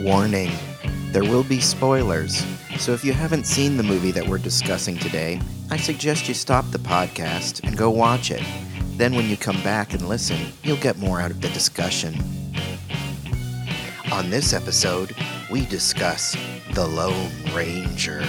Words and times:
Warning 0.00 0.50
there 1.12 1.24
will 1.24 1.42
be 1.42 1.60
spoilers, 1.60 2.44
so 2.78 2.92
if 2.92 3.04
you 3.04 3.12
haven't 3.12 3.44
seen 3.44 3.76
the 3.76 3.82
movie 3.82 4.12
that 4.12 4.26
we're 4.26 4.38
discussing 4.38 4.96
today, 4.96 5.40
I 5.68 5.76
suggest 5.76 6.28
you 6.28 6.34
stop 6.34 6.64
the 6.70 6.78
podcast 6.78 7.64
and 7.64 7.76
go 7.76 7.90
watch 7.90 8.30
it. 8.30 8.42
Then, 8.96 9.14
when 9.14 9.28
you 9.28 9.36
come 9.36 9.60
back 9.62 9.92
and 9.92 10.08
listen, 10.08 10.38
you'll 10.62 10.76
get 10.76 10.98
more 10.98 11.20
out 11.20 11.32
of 11.32 11.40
the 11.40 11.48
discussion. 11.48 12.14
On 14.12 14.30
this 14.30 14.52
episode, 14.52 15.14
we 15.50 15.66
discuss 15.66 16.36
The 16.74 16.86
Lone 16.86 17.30
Ranger. 17.52 18.24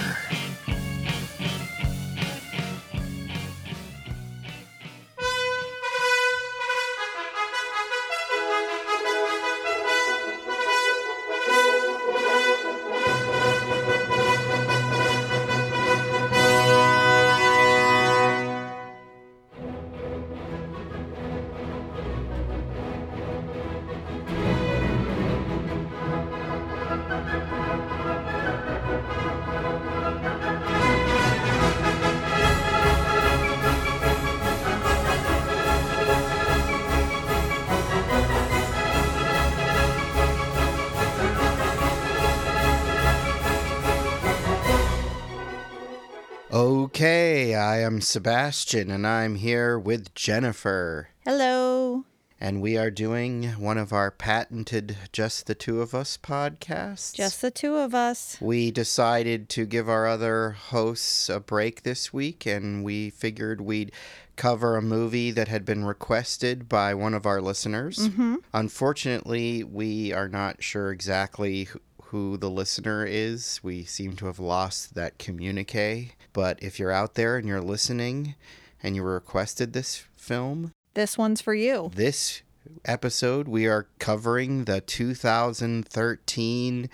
Sebastian 48.02 48.90
and 48.90 49.06
I'm 49.06 49.36
here 49.36 49.78
with 49.78 50.12
Jennifer. 50.14 51.10
Hello. 51.24 52.04
And 52.40 52.60
we 52.60 52.76
are 52.76 52.90
doing 52.90 53.50
one 53.52 53.78
of 53.78 53.92
our 53.92 54.10
patented 54.10 54.96
Just 55.12 55.46
the 55.46 55.54
Two 55.54 55.80
of 55.80 55.94
Us 55.94 56.18
podcasts. 56.20 57.14
Just 57.14 57.40
the 57.40 57.52
two 57.52 57.76
of 57.76 57.94
us. 57.94 58.36
We 58.40 58.72
decided 58.72 59.48
to 59.50 59.64
give 59.66 59.88
our 59.88 60.08
other 60.08 60.50
hosts 60.50 61.28
a 61.28 61.38
break 61.38 61.84
this 61.84 62.12
week 62.12 62.44
and 62.44 62.82
we 62.82 63.10
figured 63.10 63.60
we'd 63.60 63.92
cover 64.34 64.76
a 64.76 64.82
movie 64.82 65.30
that 65.30 65.46
had 65.46 65.64
been 65.64 65.84
requested 65.84 66.68
by 66.68 66.94
one 66.94 67.14
of 67.14 67.24
our 67.24 67.40
listeners. 67.40 67.98
Mm-hmm. 67.98 68.36
Unfortunately, 68.52 69.62
we 69.62 70.12
are 70.12 70.28
not 70.28 70.60
sure 70.64 70.90
exactly 70.90 71.68
who- 72.12 72.36
the 72.36 72.50
listener 72.50 73.04
is. 73.04 73.58
We 73.62 73.84
seem 73.84 74.14
to 74.16 74.26
have 74.26 74.38
lost 74.38 74.94
that 74.94 75.18
communique. 75.18 76.12
But 76.32 76.62
if 76.62 76.78
you're 76.78 76.92
out 76.92 77.14
there 77.14 77.36
and 77.36 77.48
you're 77.48 77.60
listening 77.60 78.36
and 78.82 78.94
you 78.94 79.02
requested 79.02 79.72
this 79.72 80.04
film, 80.16 80.70
This 80.94 81.18
one's 81.18 81.40
for 81.40 81.54
you. 81.54 81.90
this 81.94 82.42
episode 82.84 83.48
we 83.48 83.66
are 83.66 83.88
covering 83.98 84.64
the 84.66 84.80
2013 84.80 86.88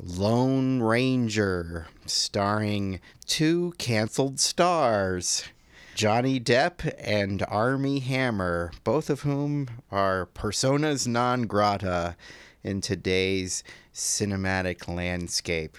Lone 0.00 0.80
Ranger, 0.80 1.88
starring 2.06 3.00
two 3.26 3.74
canceled 3.78 4.38
stars. 4.38 5.42
Johnny 5.96 6.38
Depp 6.38 6.94
and 6.98 7.42
Armie 7.48 7.98
Hammer, 7.98 8.70
both 8.84 9.10
of 9.10 9.22
whom 9.22 9.66
are 9.90 10.26
personas 10.26 11.08
non 11.08 11.48
grata 11.48 12.14
in 12.62 12.80
today's 12.80 13.62
cinematic 13.94 14.88
landscape. 14.88 15.76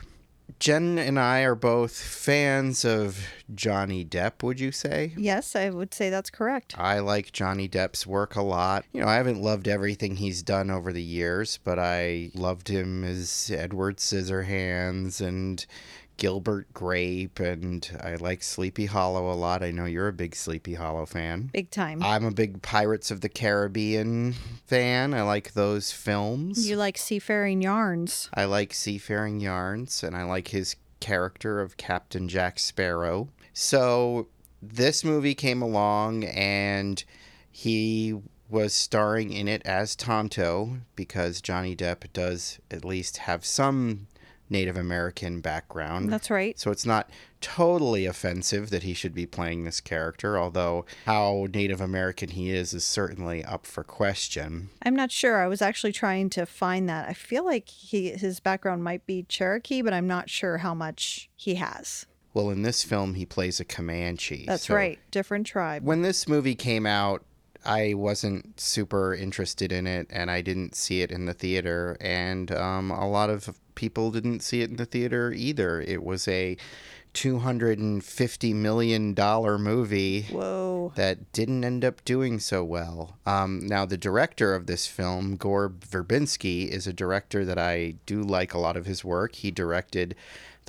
Jen 0.58 0.98
and 0.98 1.20
I 1.20 1.42
are 1.42 1.56
both 1.56 1.98
fans 1.98 2.84
of 2.84 3.20
Johnny 3.54 4.04
Depp, 4.04 4.44
would 4.44 4.60
you 4.60 4.72
say? 4.72 5.14
Yes, 5.16 5.56
I 5.56 5.70
would 5.70 5.94
say 5.94 6.10
that's 6.10 6.30
correct. 6.30 6.76
I 6.78 7.00
like 7.00 7.32
Johnny 7.32 7.70
Depp's 7.70 8.08
work 8.08 8.36
a 8.36 8.42
lot. 8.42 8.84
You 8.92 9.02
know, 9.02 9.08
I 9.08 9.16
haven't 9.16 9.42
loved 9.42 9.68
everything 9.68 10.16
he's 10.16 10.42
done 10.44 10.70
over 10.70 10.92
the 10.92 11.04
years, 11.04 11.60
but 11.64 11.80
I 11.80 12.32
loved 12.34 12.68
him 12.68 13.04
as 13.04 13.52
Edward 13.56 13.98
Scissorhands 13.98 15.26
and 15.26 15.66
Gilbert 16.20 16.72
Grape, 16.74 17.40
and 17.40 17.90
I 18.04 18.16
like 18.16 18.44
Sleepy 18.44 18.86
Hollow 18.88 19.32
a 19.32 19.34
lot. 19.34 19.64
I 19.64 19.72
know 19.72 19.86
you're 19.86 20.10
a 20.10 20.14
big 20.14 20.36
Sleepy 20.36 20.74
Hollow 20.74 21.06
fan. 21.06 21.50
Big 21.54 21.72
time. 21.72 22.04
I'm 22.04 22.26
a 22.26 22.32
big 22.32 22.62
Pirates 22.62 23.10
of 23.10 23.22
the 23.22 23.30
Caribbean 23.30 24.34
fan. 24.68 25.14
I 25.14 25.22
like 25.22 25.54
those 25.54 25.94
films. 25.94 26.70
you 26.70 26.76
like 26.76 26.98
seafaring 26.98 27.62
yarns. 27.62 28.30
I 28.34 28.46
like 28.46 28.74
Seafaring 28.74 29.40
Yarns, 29.40 30.04
and 30.04 30.16
I 30.16 30.24
like 30.24 30.50
his 30.50 30.76
character 31.00 31.62
of 31.62 31.78
Captain 31.78 32.28
Jack 32.28 32.60
Sparrow. 32.60 33.30
So 33.54 34.28
this 34.62 35.06
movie 35.06 35.36
came 35.36 35.62
along, 35.62 36.26
and 36.26 37.02
he 37.50 38.20
was 38.50 38.74
starring 38.74 39.32
in 39.32 39.48
it 39.48 39.62
as 39.64 39.96
Tonto 39.96 40.80
because 40.98 41.40
Johnny 41.40 41.78
Depp 41.78 42.12
does 42.12 42.60
at 42.70 42.84
least 42.84 43.18
have 43.18 43.46
some 43.46 44.08
Native 44.50 44.78
American 44.78 45.42
background. 45.42 46.12
That's 46.12 46.30
right. 46.30 46.60
So 46.60 46.72
it's 46.72 46.86
not 46.86 47.10
totally 47.42 48.06
offensive 48.06 48.70
that 48.70 48.84
he 48.84 48.94
should 48.94 49.14
be 49.14 49.26
playing 49.26 49.64
this 49.64 49.80
character, 49.80 50.38
although 50.38 50.86
how 51.06 51.48
Native 51.54 51.82
American 51.82 52.30
he 52.30 52.52
is 52.52 52.74
is 52.74 52.84
certainly 52.84 53.44
up 53.44 53.66
for 53.66 53.84
question. 53.84 54.70
I'm 54.84 54.96
not 54.96 55.12
sure. 55.12 55.42
I 55.42 55.48
was 55.48 55.62
actually 55.62 55.94
trying 55.94 56.30
to 56.32 56.46
find 56.46 56.90
that. 56.90 57.08
I 57.08 57.14
feel 57.14 57.46
like 57.46 57.70
he 57.70 58.12
his 58.12 58.40
background 58.40 58.84
might 58.84 59.06
be 59.06 59.24
Cherokee, 59.24 59.82
but 59.82 59.94
I'm 59.94 60.08
not 60.08 60.30
sure 60.30 60.58
how 60.58 60.74
much 60.74 61.30
he 61.36 61.56
has. 61.56 62.06
Well, 62.34 62.50
in 62.50 62.62
this 62.62 62.84
film, 62.84 63.16
he 63.16 63.26
plays 63.26 63.60
a 63.60 63.66
Comanche. 63.66 64.46
That's 64.48 64.68
so- 64.68 64.76
right. 64.76 65.00
Different 65.12 65.48
tribe. 65.48 65.84
When 65.84 66.02
this 66.04 66.28
movie 66.28 66.56
came 66.56 66.86
out, 66.86 67.24
I 67.66 67.94
wasn't 67.94 68.60
super 68.60 69.14
interested 69.14 69.72
in 69.72 69.86
it, 69.88 70.08
and 70.10 70.32
I 70.32 70.42
didn't 70.42 70.76
see 70.76 71.02
it 71.02 71.12
in 71.12 71.26
the 71.26 71.34
theater, 71.34 71.98
and 72.00 72.52
um, 72.52 72.92
a 72.92 73.10
lot 73.10 73.30
of 73.30 73.50
people 73.80 74.12
didn't 74.12 74.42
see 74.42 74.62
it 74.62 74.70
in 74.70 74.76
the 74.76 74.86
theater 74.86 75.32
either. 75.32 75.80
It 75.80 76.04
was 76.04 76.28
a 76.28 76.58
$250 77.14 78.54
million 78.54 79.16
movie 79.16 80.24
Whoa. 80.24 80.92
that 80.96 81.32
didn't 81.32 81.64
end 81.64 81.86
up 81.86 82.04
doing 82.04 82.40
so 82.40 82.62
well. 82.62 83.18
Um, 83.26 83.66
now, 83.66 83.86
the 83.86 83.98
director 83.98 84.54
of 84.54 84.68
this 84.68 84.86
film, 84.86 85.38
Gore 85.38 85.70
Verbinski, 85.70 86.68
is 86.68 86.88
a 86.88 86.94
director 86.94 87.46
that 87.46 87.58
I 87.58 87.96
do 88.06 88.22
like 88.22 88.54
a 88.54 88.60
lot 88.60 88.76
of 88.76 88.86
his 88.86 89.06
work. 89.06 89.36
He 89.36 89.50
directed 89.50 90.14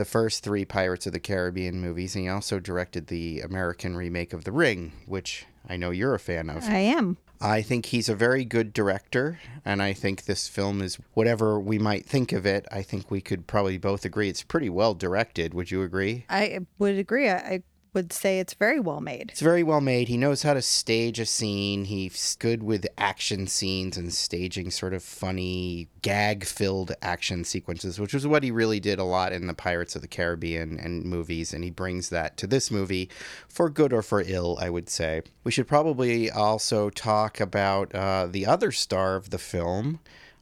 the 0.00 0.06
first 0.06 0.42
three 0.42 0.64
Pirates 0.64 1.06
of 1.06 1.12
the 1.12 1.20
Caribbean 1.20 1.78
movies, 1.78 2.16
and 2.16 2.24
he 2.24 2.30
also 2.30 2.58
directed 2.58 3.08
the 3.08 3.42
American 3.42 3.94
remake 3.94 4.32
of 4.32 4.44
The 4.44 4.50
Ring, 4.50 4.92
which 5.04 5.44
I 5.68 5.76
know 5.76 5.90
you're 5.90 6.14
a 6.14 6.18
fan 6.18 6.48
of. 6.48 6.64
I 6.64 6.78
am. 6.78 7.18
I 7.38 7.60
think 7.60 7.84
he's 7.84 8.08
a 8.08 8.14
very 8.14 8.46
good 8.46 8.72
director, 8.72 9.40
and 9.62 9.82
I 9.82 9.92
think 9.92 10.24
this 10.24 10.48
film 10.48 10.80
is 10.80 10.98
whatever 11.12 11.60
we 11.60 11.78
might 11.78 12.06
think 12.06 12.32
of 12.32 12.46
it. 12.46 12.66
I 12.72 12.80
think 12.80 13.10
we 13.10 13.20
could 13.20 13.46
probably 13.46 13.76
both 13.76 14.06
agree 14.06 14.30
it's 14.30 14.42
pretty 14.42 14.70
well 14.70 14.94
directed. 14.94 15.52
Would 15.52 15.70
you 15.70 15.82
agree? 15.82 16.24
I 16.30 16.60
would 16.78 16.96
agree. 16.96 17.28
I, 17.28 17.36
I 17.36 17.62
would 17.92 18.12
say 18.12 18.38
it's 18.38 18.54
very 18.54 18.80
well 18.80 19.00
made. 19.00 19.30
It's 19.30 19.40
very 19.40 19.62
well 19.62 19.80
made. 19.80 20.08
He 20.08 20.16
knows 20.16 20.42
how 20.42 20.54
to 20.54 20.62
stage 20.62 21.18
a 21.18 21.26
scene. 21.26 21.84
He's 21.84 22.36
good 22.38 22.62
with 22.62 22.86
action 22.96 23.46
scenes 23.46 23.96
and 23.96 24.12
staging 24.12 24.70
sort 24.70 24.94
of 24.94 25.02
funny, 25.02 25.88
gag 26.02 26.44
filled 26.44 26.92
action 27.02 27.44
sequences, 27.44 27.98
which 27.98 28.14
is 28.14 28.26
what 28.26 28.42
he 28.42 28.50
really 28.50 28.80
did 28.80 28.98
a 28.98 29.04
lot 29.04 29.32
in 29.32 29.46
the 29.46 29.54
Pirates 29.54 29.96
of 29.96 30.02
the 30.02 30.08
Caribbean 30.08 30.78
and 30.78 31.04
movies. 31.04 31.52
And 31.52 31.64
he 31.64 31.70
brings 31.70 32.08
that 32.10 32.36
to 32.38 32.46
this 32.46 32.70
movie 32.70 33.10
for 33.48 33.68
good 33.68 33.92
or 33.92 34.02
for 34.02 34.22
ill, 34.24 34.58
I 34.60 34.70
would 34.70 34.88
say. 34.88 35.22
We 35.44 35.50
should 35.50 35.68
probably 35.68 36.30
also 36.30 36.90
talk 36.90 37.40
about 37.40 37.94
uh, 37.94 38.26
the 38.30 38.46
other 38.46 38.72
star 38.72 39.16
of 39.16 39.30
the 39.30 39.38
film. 39.38 40.00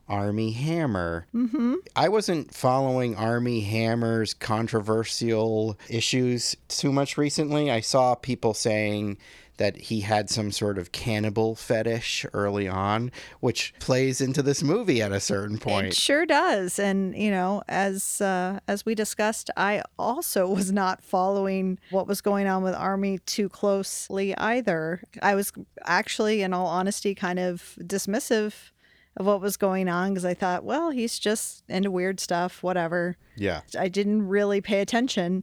Armie 0.09 0.53
Hammer. 0.53 1.27
Mm-hmm. 1.35 1.75
I 1.95 2.09
wasn't 2.09 2.55
following 2.55 3.17
Armie 3.17 3.61
Hammer's 3.61 4.35
controversial 4.35 5.79
issues 5.89 6.57
too 6.69 6.93
much 6.93 7.19
recently. 7.19 7.71
I 7.71 7.81
saw 7.81 8.15
people 8.15 8.55
saying 8.55 9.19
that 9.59 9.77
he 9.77 10.01
had 10.01 10.31
some 10.31 10.51
sort 10.51 10.79
of 10.79 10.93
cannibal 10.93 11.55
fetish 11.55 12.25
early 12.33 12.67
on, 12.67 13.13
which 13.41 13.75
plays 13.79 14.21
into 14.21 14.41
this 14.41 14.63
movie 14.63 15.03
at 15.03 15.13
a 15.13 15.21
certain 15.21 15.59
point. 15.59 15.89
It 15.89 15.97
sure 15.97 16.25
does, 16.25 16.79
and 16.79 17.15
you 17.17 17.31
know, 17.31 17.63
as 17.69 18.21
uh, 18.21 18.61
as 18.67 18.87
we 18.87 18.95
discussed, 18.95 19.51
I 19.57 19.83
also 19.99 20.49
was 20.55 20.73
not 20.73 21.03
following 21.03 21.79
what 21.91 22.07
was 22.07 22.21
going 22.21 22.47
on 22.47 22.63
with 22.63 22.75
Armie 22.75 23.19
too 23.19 23.49
closely 23.49 24.37
either. 24.37 25.03
I 25.21 25.35
was 25.35 25.53
actually, 25.85 26.43
in 26.43 26.55
all 26.55 26.67
honesty, 26.67 27.15
kind 27.15 27.39
of 27.39 27.77
dismissive 27.81 28.71
of 29.19 29.27
what 29.27 29.41
was 29.41 29.57
going 29.57 29.89
on 29.89 30.11
because 30.11 30.25
I 30.25 30.35
thought, 30.35 30.65
well, 30.65 30.91
he's 30.91 31.19
just 31.19 31.65
into 31.69 31.91
weird 31.91 32.21
stuff, 32.21 32.63
whatever. 32.63 33.17
Yeah. 33.37 33.63
I 33.79 33.89
didn't 33.89 34.27
really 34.27 34.61
pay 34.61 34.81
attention, 34.81 35.43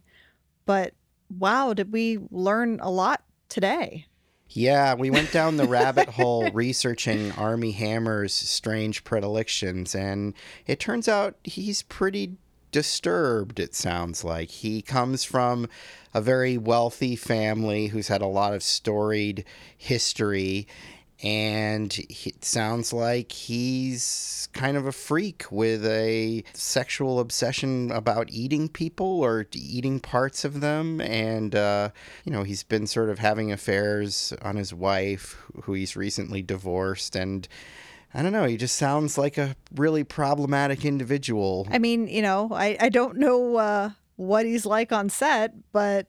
but 0.65 0.93
wow, 1.29 1.73
did 1.73 1.91
we 1.91 2.19
learn 2.31 2.79
a 2.81 2.89
lot 2.89 3.23
today? 3.49 4.07
Yeah, 4.49 4.93
we 4.93 5.09
went 5.09 5.33
down 5.33 5.57
the 5.57 5.67
rabbit 5.67 6.07
hole 6.09 6.49
researching 6.51 7.33
Armie 7.33 7.71
Hammer's 7.71 8.33
strange 8.33 9.03
predilections, 9.03 9.93
and 9.93 10.33
it 10.65 10.79
turns 10.79 11.09
out 11.09 11.35
he's 11.43 11.81
pretty 11.81 12.37
disturbed, 12.71 13.59
it 13.59 13.75
sounds 13.75 14.23
like. 14.23 14.49
He 14.49 14.81
comes 14.81 15.23
from 15.23 15.67
a 16.13 16.21
very 16.21 16.57
wealthy 16.57 17.15
family 17.15 17.87
who's 17.87 18.07
had 18.07 18.21
a 18.21 18.27
lot 18.27 18.53
of 18.53 18.63
storied 18.63 19.43
history, 19.77 20.67
and 21.23 21.97
it 22.09 22.43
sounds 22.43 22.91
like 22.91 23.31
he's 23.31 24.49
kind 24.53 24.75
of 24.75 24.85
a 24.85 24.91
freak 24.91 25.45
with 25.49 25.85
a 25.85 26.43
sexual 26.53 27.19
obsession 27.19 27.91
about 27.91 28.29
eating 28.29 28.67
people 28.67 29.21
or 29.21 29.45
eating 29.53 29.99
parts 29.99 30.43
of 30.43 30.61
them. 30.61 30.99
And 31.01 31.55
uh, 31.55 31.89
you 32.23 32.31
know 32.31 32.43
he's 32.43 32.63
been 32.63 32.87
sort 32.87 33.09
of 33.09 33.19
having 33.19 33.51
affairs 33.51 34.33
on 34.41 34.55
his 34.55 34.73
wife 34.73 35.41
who 35.63 35.73
he's 35.73 35.95
recently 35.95 36.41
divorced. 36.41 37.15
And 37.15 37.47
i 38.13 38.21
don't 38.21 38.31
know 38.31 38.45
he 38.45 38.55
just 38.55 38.77
sounds 38.77 39.17
like 39.17 39.37
a 39.37 39.55
really 39.75 40.03
problematic 40.03 40.85
individual. 40.85 41.67
I 41.69 41.79
mean, 41.79 42.07
you 42.07 42.21
know, 42.21 42.49
I, 42.51 42.77
I 42.79 42.89
don't 42.89 43.17
know 43.17 43.57
uh, 43.57 43.89
what 44.15 44.45
he's 44.45 44.65
like 44.65 44.91
on 44.91 45.09
set, 45.09 45.53
but 45.71 46.07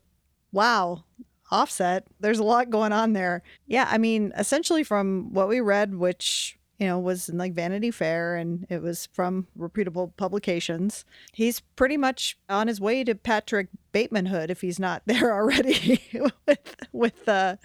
wow, 0.53 1.05
offset, 1.51 2.07
there's 2.21 2.39
a 2.39 2.45
lot 2.45 2.71
going 2.71 2.93
on 2.93 3.13
there. 3.13 3.43
Yeah, 3.67 3.89
I 3.91 3.99
mean, 3.99 4.33
essentially 4.37 4.83
from 4.83 5.33
what 5.33 5.49
we 5.49 5.61
read, 5.61 5.95
which, 5.95 6.59
you 6.79 6.87
know, 6.87 6.99
was 6.99 7.29
in 7.29 7.39
like 7.39 7.55
Vanity 7.55 7.91
Fair 7.91 8.37
and 8.37 8.67
it 8.69 8.83
was 8.83 9.09
from 9.13 9.47
reputable 9.57 10.13
publications, 10.17 11.05
he's 11.33 11.61
pretty 11.61 11.97
much 11.97 12.39
on 12.49 12.69
his 12.69 12.81
way 12.81 13.05
to 13.05 13.15
Patrick 13.15 13.69
Batemanhood 13.93 14.51
if 14.51 14.61
he's 14.61 14.79
not 14.79 15.03
there 15.07 15.33
already 15.33 16.01
with, 16.47 16.77
with 16.93 17.29
uh, 17.29 17.57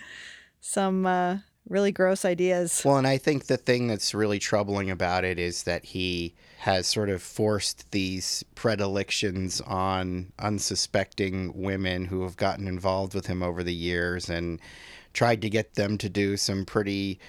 some 0.60 1.06
uh, 1.06 1.38
really 1.72 1.92
gross 1.92 2.26
ideas. 2.26 2.82
Well, 2.84 2.98
and 2.98 3.08
I 3.08 3.18
think 3.18 3.46
the 3.46 3.58
thing 3.58 3.88
that's 3.88 4.14
really 4.14 4.40
troubling 4.40 4.92
about 4.92 5.24
it 5.24 5.40
is 5.40 5.64
that 5.64 5.86
he 5.86 6.34
has 6.60 6.86
sort 6.86 7.10
of 7.10 7.24
forced 7.24 7.90
these 7.92 8.44
predilections 8.54 9.62
on 9.62 10.32
unsuspecting 10.38 11.52
women 11.56 12.06
who 12.06 12.22
have 12.24 12.38
gotten 12.38 12.68
involved 12.68 13.16
with 13.16 13.26
him 13.26 13.42
over 13.42 13.64
the 13.64 13.74
years 13.74 14.30
and 14.30 14.60
tried 15.14 15.42
to 15.42 15.50
get 15.50 15.74
them 15.74 15.98
to 15.98 16.10
do 16.10 16.38
some 16.38 16.66
pretty 16.66 17.20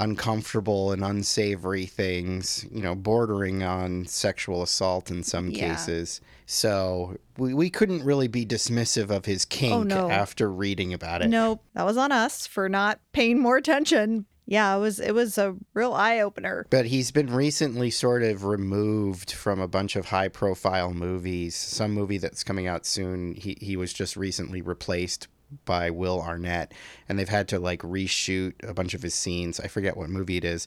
uncomfortable 0.00 0.92
and 0.92 1.04
unsavory 1.04 1.86
things, 1.86 2.66
you 2.70 2.82
know, 2.82 2.94
bordering 2.94 3.62
on 3.62 4.06
sexual 4.06 4.62
assault 4.62 5.10
in 5.10 5.22
some 5.22 5.50
Yeah. 5.50 5.70
cases. 5.74 6.20
So 6.46 7.16
we, 7.36 7.54
we 7.54 7.70
couldn't 7.70 8.04
really 8.04 8.28
be 8.28 8.46
dismissive 8.46 9.10
of 9.10 9.24
his 9.24 9.44
oh, 9.44 9.48
kink 9.50 9.72
Oh, 9.74 9.82
no. 9.82 10.10
after 10.10 10.50
reading 10.50 10.92
about 10.92 11.22
it. 11.22 11.28
Nope, 11.28 11.62
that 11.74 11.84
was 11.84 11.96
on 11.96 12.12
us 12.12 12.46
for 12.46 12.68
not 12.68 13.00
paying 13.12 13.38
more 13.40 13.56
attention. 13.56 14.26
Yeah, 14.48 14.76
it 14.76 14.78
was 14.78 15.00
it 15.00 15.12
was 15.12 15.38
a 15.38 15.56
real 15.74 15.92
eye 15.92 16.20
opener. 16.20 16.66
But 16.70 16.86
he's 16.86 17.10
been 17.10 17.32
recently 17.34 17.90
sort 17.90 18.22
of 18.22 18.44
removed 18.44 19.32
from 19.32 19.60
a 19.60 19.66
bunch 19.66 19.96
of 19.96 20.06
high 20.06 20.28
profile 20.28 20.94
movies. 20.94 21.56
Some 21.56 21.90
movie 21.90 22.18
that's 22.18 22.44
coming 22.44 22.68
out 22.68 22.86
soon, 22.86 23.34
he, 23.34 23.58
he 23.60 23.76
was 23.76 23.92
just 23.92 24.16
recently 24.16 24.62
replaced 24.62 25.26
by 25.64 25.90
Will 25.90 26.20
Arnett, 26.20 26.72
and 27.08 27.18
they've 27.18 27.28
had 27.28 27.48
to 27.48 27.58
like 27.58 27.82
reshoot 27.82 28.54
a 28.68 28.74
bunch 28.74 28.94
of 28.94 29.02
his 29.02 29.14
scenes. 29.14 29.60
I 29.60 29.68
forget 29.68 29.96
what 29.96 30.08
movie 30.08 30.36
it 30.36 30.44
is. 30.44 30.66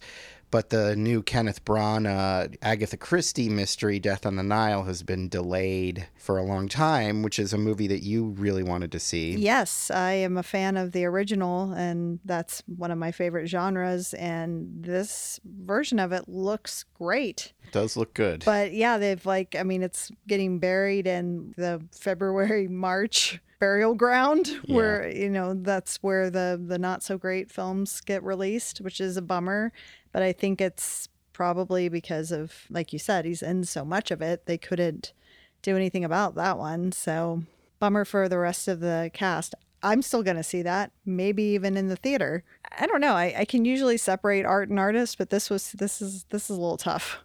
But 0.52 0.72
the 0.72 0.96
new 0.96 1.22
Kenneth 1.22 1.64
Branagh 1.64 2.08
uh, 2.10 2.48
Agatha 2.64 2.98
Christie 2.98 3.50
mystery, 3.50 4.00
Death 4.00 4.26
on 4.26 4.36
the 4.36 4.44
Nile, 4.44 4.84
has 4.84 5.04
been 5.04 5.30
delayed 5.30 6.08
for 6.18 6.40
a 6.40 6.44
long 6.44 6.68
time, 6.68 7.22
which 7.22 7.38
is 7.38 7.54
a 7.54 7.58
movie 7.58 7.88
that 7.88 8.02
you 8.02 8.30
really 8.30 8.64
wanted 8.64 8.92
to 8.94 9.00
see. 9.00 9.36
Yes, 9.36 9.92
I 9.92 10.14
am 10.14 10.38
a 10.38 10.44
fan 10.44 10.76
of 10.76 10.92
the 10.92 11.06
original, 11.06 11.72
and 11.74 12.20
that's 12.26 12.64
one 12.66 12.90
of 12.90 12.98
my 12.98 13.12
favorite 13.12 13.48
genres. 13.48 14.16
And 14.16 14.84
this 14.84 15.40
version 15.46 16.00
of 16.00 16.12
it 16.12 16.28
looks 16.28 16.84
great. 16.96 17.54
It 17.66 17.72
does 17.72 17.96
look 17.96 18.16
good. 18.16 18.44
But 18.44 18.74
yeah, 18.74 18.98
they've 18.98 19.24
like, 19.26 19.56
I 19.56 19.62
mean, 19.62 19.84
it's 19.84 20.12
getting 20.28 20.58
buried 20.58 21.06
in 21.06 21.54
the 21.58 21.84
February 21.92 22.68
March 22.80 23.40
burial 23.60 23.94
ground, 23.94 24.48
where 24.68 25.10
you 25.10 25.30
know 25.30 25.54
that's 25.54 25.98
where 25.98 26.30
the 26.30 26.62
the 26.64 26.78
not 26.80 27.04
so 27.04 27.18
great 27.18 27.52
films 27.52 28.02
get 28.02 28.24
released, 28.24 28.80
which 28.80 29.00
is 29.00 29.18
a 29.18 29.22
bummer. 29.22 29.72
But 30.12 30.24
I 30.24 30.32
think 30.34 30.60
it's 30.60 31.08
probably 31.40 31.88
because 31.88 32.34
of, 32.34 32.66
like 32.70 32.92
you 32.92 33.00
said, 33.00 33.24
he's 33.24 33.42
in 33.42 33.64
so 33.64 33.86
much 33.86 34.12
of 34.12 34.22
it, 34.22 34.46
they 34.46 34.58
couldn't 34.58 35.14
do 35.62 35.74
anything 35.76 36.04
about 36.04 36.36
that 36.36 36.58
one. 36.58 36.92
So 36.92 37.44
bummer 37.80 38.04
for 38.04 38.28
the 38.28 38.38
rest 38.38 38.68
of 38.68 38.82
the 38.82 39.10
cast. 39.14 39.56
I'm 39.82 40.02
still 40.02 40.22
going 40.22 40.36
to 40.36 40.44
see 40.44 40.62
that, 40.64 40.92
maybe 41.06 41.44
even 41.44 41.78
in 41.78 41.88
the 41.88 41.96
theater. 41.96 42.44
I 42.78 42.88
don't 42.88 43.00
know. 43.00 43.14
I, 43.14 43.34
I 43.38 43.46
can 43.46 43.64
usually 43.64 43.96
separate 43.96 44.46
art 44.46 44.68
and 44.68 44.78
artist, 44.78 45.18
but 45.18 45.30
this 45.30 45.50
was 45.50 45.72
this 45.72 46.02
is 46.02 46.26
this 46.26 46.50
is 46.50 46.58
a 46.58 46.60
little 46.60 46.76
tough. 46.76 47.20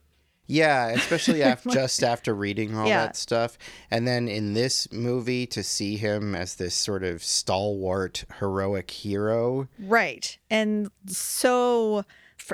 Yeah, 0.47 0.89
especially 0.89 1.43
after, 1.43 1.71
just 1.71 2.03
after 2.03 2.35
reading 2.35 2.77
all 2.77 2.87
Yeah. 2.87 3.07
that 3.07 3.17
stuff. 3.17 3.57
And 3.91 4.07
then 4.07 4.29
in 4.29 4.55
this 4.55 4.91
movie, 4.93 5.47
to 5.49 5.63
see 5.63 5.97
him 5.97 6.35
as 6.35 6.57
this 6.57 6.75
sort 6.75 7.03
of 7.03 7.23
stalwart, 7.25 8.25
heroic 8.39 8.91
hero. 8.91 9.69
Right. 9.79 10.37
And 10.51 10.91
so, 11.07 12.05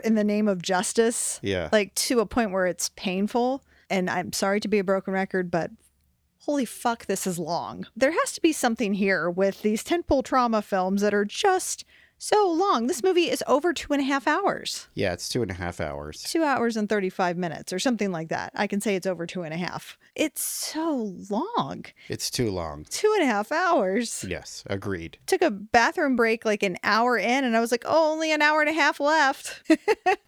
in 0.05 0.15
the 0.15 0.25
name 0.25 0.47
of 0.47 0.63
justice, 0.63 1.41
Yeah. 1.43 1.69
like 1.73 1.95
to 1.97 2.21
a 2.21 2.27
point 2.27 2.53
where 2.53 2.67
it's 2.67 2.91
painful. 2.97 3.65
And 3.89 4.09
I'm 4.09 4.33
sorry 4.33 4.61
to 4.61 4.69
be 4.69 4.79
a 4.79 4.85
broken 4.85 5.13
record, 5.13 5.51
but 5.51 5.73
holy 6.45 6.65
fuck, 6.65 7.07
this 7.07 7.27
is 7.27 7.39
long. 7.41 7.87
There 7.97 8.13
has 8.13 8.33
to 8.33 8.41
be 8.41 8.53
something 8.53 8.95
here 8.95 9.29
with 9.29 9.63
these 9.63 9.83
tentpole 9.83 10.25
trauma 10.25 10.63
films 10.63 11.03
that 11.03 11.13
are 11.13 11.25
just 11.25 11.85
so 12.23 12.51
long. 12.51 12.87
This 12.87 13.03
movie 13.03 13.31
is 13.31 13.43
over 13.47 13.73
two 13.73 13.93
and 13.93 14.01
a 14.03 14.05
half 14.05 14.27
hours, 14.29 14.89
Yeah, 14.95 15.13
it's 15.15 15.29
two 15.29 15.43
and 15.43 15.51
a 15.51 15.55
half 15.55 15.81
hours. 15.81 16.23
two 16.23 16.43
hours 16.45 16.77
and 16.77 16.89
35 16.89 17.37
minutes 17.39 17.73
or 17.73 17.79
something 17.79 18.13
like 18.13 18.29
that. 18.29 18.53
I 18.55 18.67
can 18.67 18.81
say 18.81 18.95
it's 18.95 19.07
over 19.07 19.27
two 19.27 19.43
and 19.43 19.55
a 19.55 19.57
half. 19.57 19.97
It's 20.15 20.43
so 20.43 21.15
long. 21.31 21.87
It's 22.09 22.31
too 22.31 22.51
long. 22.51 22.85
Two 22.91 23.11
and 23.19 23.23
a 23.23 23.27
half 23.27 23.51
hours. 23.51 24.25
Yes, 24.29 24.63
agreed. 24.67 25.19
Took 25.27 25.41
a 25.41 25.51
bathroom 25.51 26.15
break 26.15 26.45
like 26.45 26.63
an 26.63 26.77
hour 26.83 27.17
in, 27.17 27.45
and 27.45 27.57
I 27.57 27.61
was 27.61 27.71
like, 27.73 27.85
oh, 27.87 28.13
only 28.13 28.33
an 28.33 28.43
hour 28.43 28.61
and 28.61 28.69
a 28.69 28.73
half 28.75 29.01
left. 29.01 29.63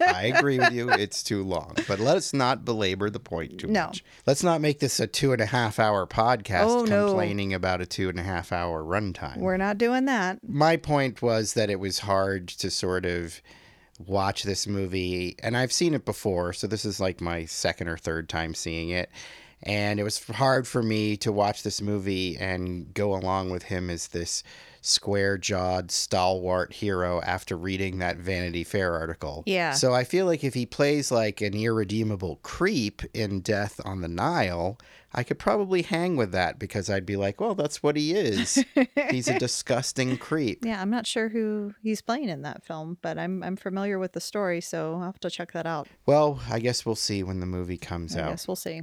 I 0.00 0.32
agree 0.34 0.58
with 0.58 0.72
you. 0.72 0.90
It's 0.90 1.22
too 1.22 1.42
long. 1.42 1.74
But 1.88 1.98
let's 2.00 2.32
not 2.32 2.64
belabor 2.64 3.10
the 3.10 3.20
point 3.20 3.58
too 3.58 3.66
No. 3.66 3.86
much. 3.86 4.02
Let's 4.26 4.42
not 4.42 4.60
make 4.60 4.78
this 4.80 4.98
a 4.98 5.06
two 5.06 5.32
and 5.32 5.42
a 5.42 5.46
half 5.46 5.78
hour 5.78 6.06
podcast 6.06 6.64
Oh, 6.68 6.84
no. 6.84 7.06
complaining 7.08 7.52
about 7.52 7.80
a 7.82 7.86
two 7.86 8.08
and 8.08 8.18
a 8.18 8.22
half 8.22 8.50
hour 8.52 8.82
runtime. 8.82 9.38
We're 9.38 9.56
not 9.58 9.76
doing 9.78 10.06
that. 10.06 10.38
my 10.48 10.76
point 10.76 11.20
was 11.20 11.52
that 11.54 11.68
it 11.70 11.80
was 11.82 11.98
hard 11.98 12.48
to 12.48 12.70
sort 12.70 13.04
of 13.04 13.42
watch 14.06 14.44
this 14.44 14.66
movie 14.66 15.36
and 15.42 15.56
I've 15.56 15.72
seen 15.72 15.92
it 15.92 16.04
before 16.04 16.52
so 16.52 16.66
this 16.66 16.84
is 16.84 16.98
like 16.98 17.20
my 17.20 17.44
second 17.44 17.88
or 17.88 17.98
third 17.98 18.28
time 18.28 18.54
seeing 18.54 18.88
it 18.88 19.10
and 19.62 20.00
it 20.00 20.02
was 20.02 20.24
hard 20.28 20.66
for 20.66 20.82
me 20.82 21.16
to 21.18 21.30
watch 21.30 21.62
this 21.62 21.80
movie 21.80 22.36
and 22.38 22.92
go 22.94 23.14
along 23.14 23.50
with 23.50 23.64
him 23.64 23.90
as 23.90 24.08
this 24.08 24.42
square-jawed 24.80 25.92
stalwart 25.92 26.72
hero 26.72 27.20
after 27.22 27.56
reading 27.56 27.98
that 27.98 28.16
Vanity 28.16 28.64
Fair 28.64 28.94
article. 28.94 29.44
Yeah. 29.46 29.72
So 29.72 29.94
I 29.94 30.02
feel 30.02 30.26
like 30.26 30.42
if 30.42 30.54
he 30.54 30.66
plays 30.66 31.12
like 31.12 31.40
an 31.40 31.54
irredeemable 31.54 32.40
creep 32.42 33.02
in 33.14 33.40
Death 33.40 33.80
on 33.84 34.00
the 34.00 34.08
Nile, 34.08 34.76
I 35.14 35.22
could 35.22 35.38
probably 35.38 35.82
hang 35.82 36.16
with 36.16 36.32
that 36.32 36.58
because 36.58 36.88
I'd 36.88 37.06
be 37.06 37.16
like, 37.16 37.40
well, 37.40 37.54
that's 37.54 37.82
what 37.82 37.96
he 37.96 38.14
is. 38.14 38.64
He's 39.10 39.28
a 39.28 39.38
disgusting 39.38 40.16
creep. 40.16 40.64
Yeah, 40.64 40.80
I'm 40.80 40.90
not 40.90 41.06
sure 41.06 41.28
who 41.28 41.74
he's 41.82 42.00
playing 42.00 42.28
in 42.28 42.42
that 42.42 42.64
film, 42.64 42.98
but 43.02 43.18
I'm 43.18 43.42
I'm 43.42 43.56
familiar 43.56 43.98
with 43.98 44.12
the 44.12 44.20
story, 44.20 44.60
so 44.60 44.94
I'll 44.94 45.02
have 45.02 45.20
to 45.20 45.30
check 45.30 45.52
that 45.52 45.66
out. 45.66 45.88
Well, 46.06 46.40
I 46.50 46.58
guess 46.58 46.86
we'll 46.86 46.94
see 46.94 47.22
when 47.22 47.40
the 47.40 47.46
movie 47.46 47.78
comes 47.78 48.16
I 48.16 48.20
out. 48.20 48.30
Yes, 48.30 48.48
we'll 48.48 48.56
see. 48.56 48.82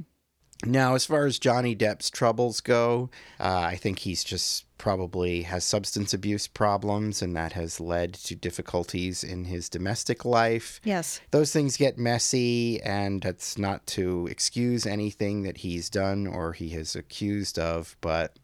Now, 0.64 0.94
as 0.94 1.06
far 1.06 1.24
as 1.24 1.38
Johnny 1.38 1.74
Depp's 1.74 2.10
troubles 2.10 2.60
go, 2.60 3.08
uh, 3.38 3.60
I 3.60 3.76
think 3.76 4.00
he's 4.00 4.22
just 4.22 4.66
probably 4.76 5.42
has 5.42 5.64
substance 5.64 6.12
abuse 6.12 6.46
problems, 6.46 7.22
and 7.22 7.34
that 7.36 7.52
has 7.52 7.80
led 7.80 8.14
to 8.14 8.34
difficulties 8.34 9.24
in 9.24 9.44
his 9.44 9.68
domestic 9.68 10.24
life. 10.24 10.80
Yes. 10.84 11.20
Those 11.30 11.52
things 11.52 11.76
get 11.76 11.98
messy, 11.98 12.80
and 12.82 13.22
that's 13.22 13.56
not 13.58 13.86
to 13.88 14.26
excuse 14.30 14.86
anything 14.86 15.42
that 15.42 15.58
he's 15.58 15.88
done 15.88 16.26
or 16.26 16.52
he 16.52 16.74
is 16.74 16.94
accused 16.94 17.58
of, 17.58 17.96
but 18.00 18.38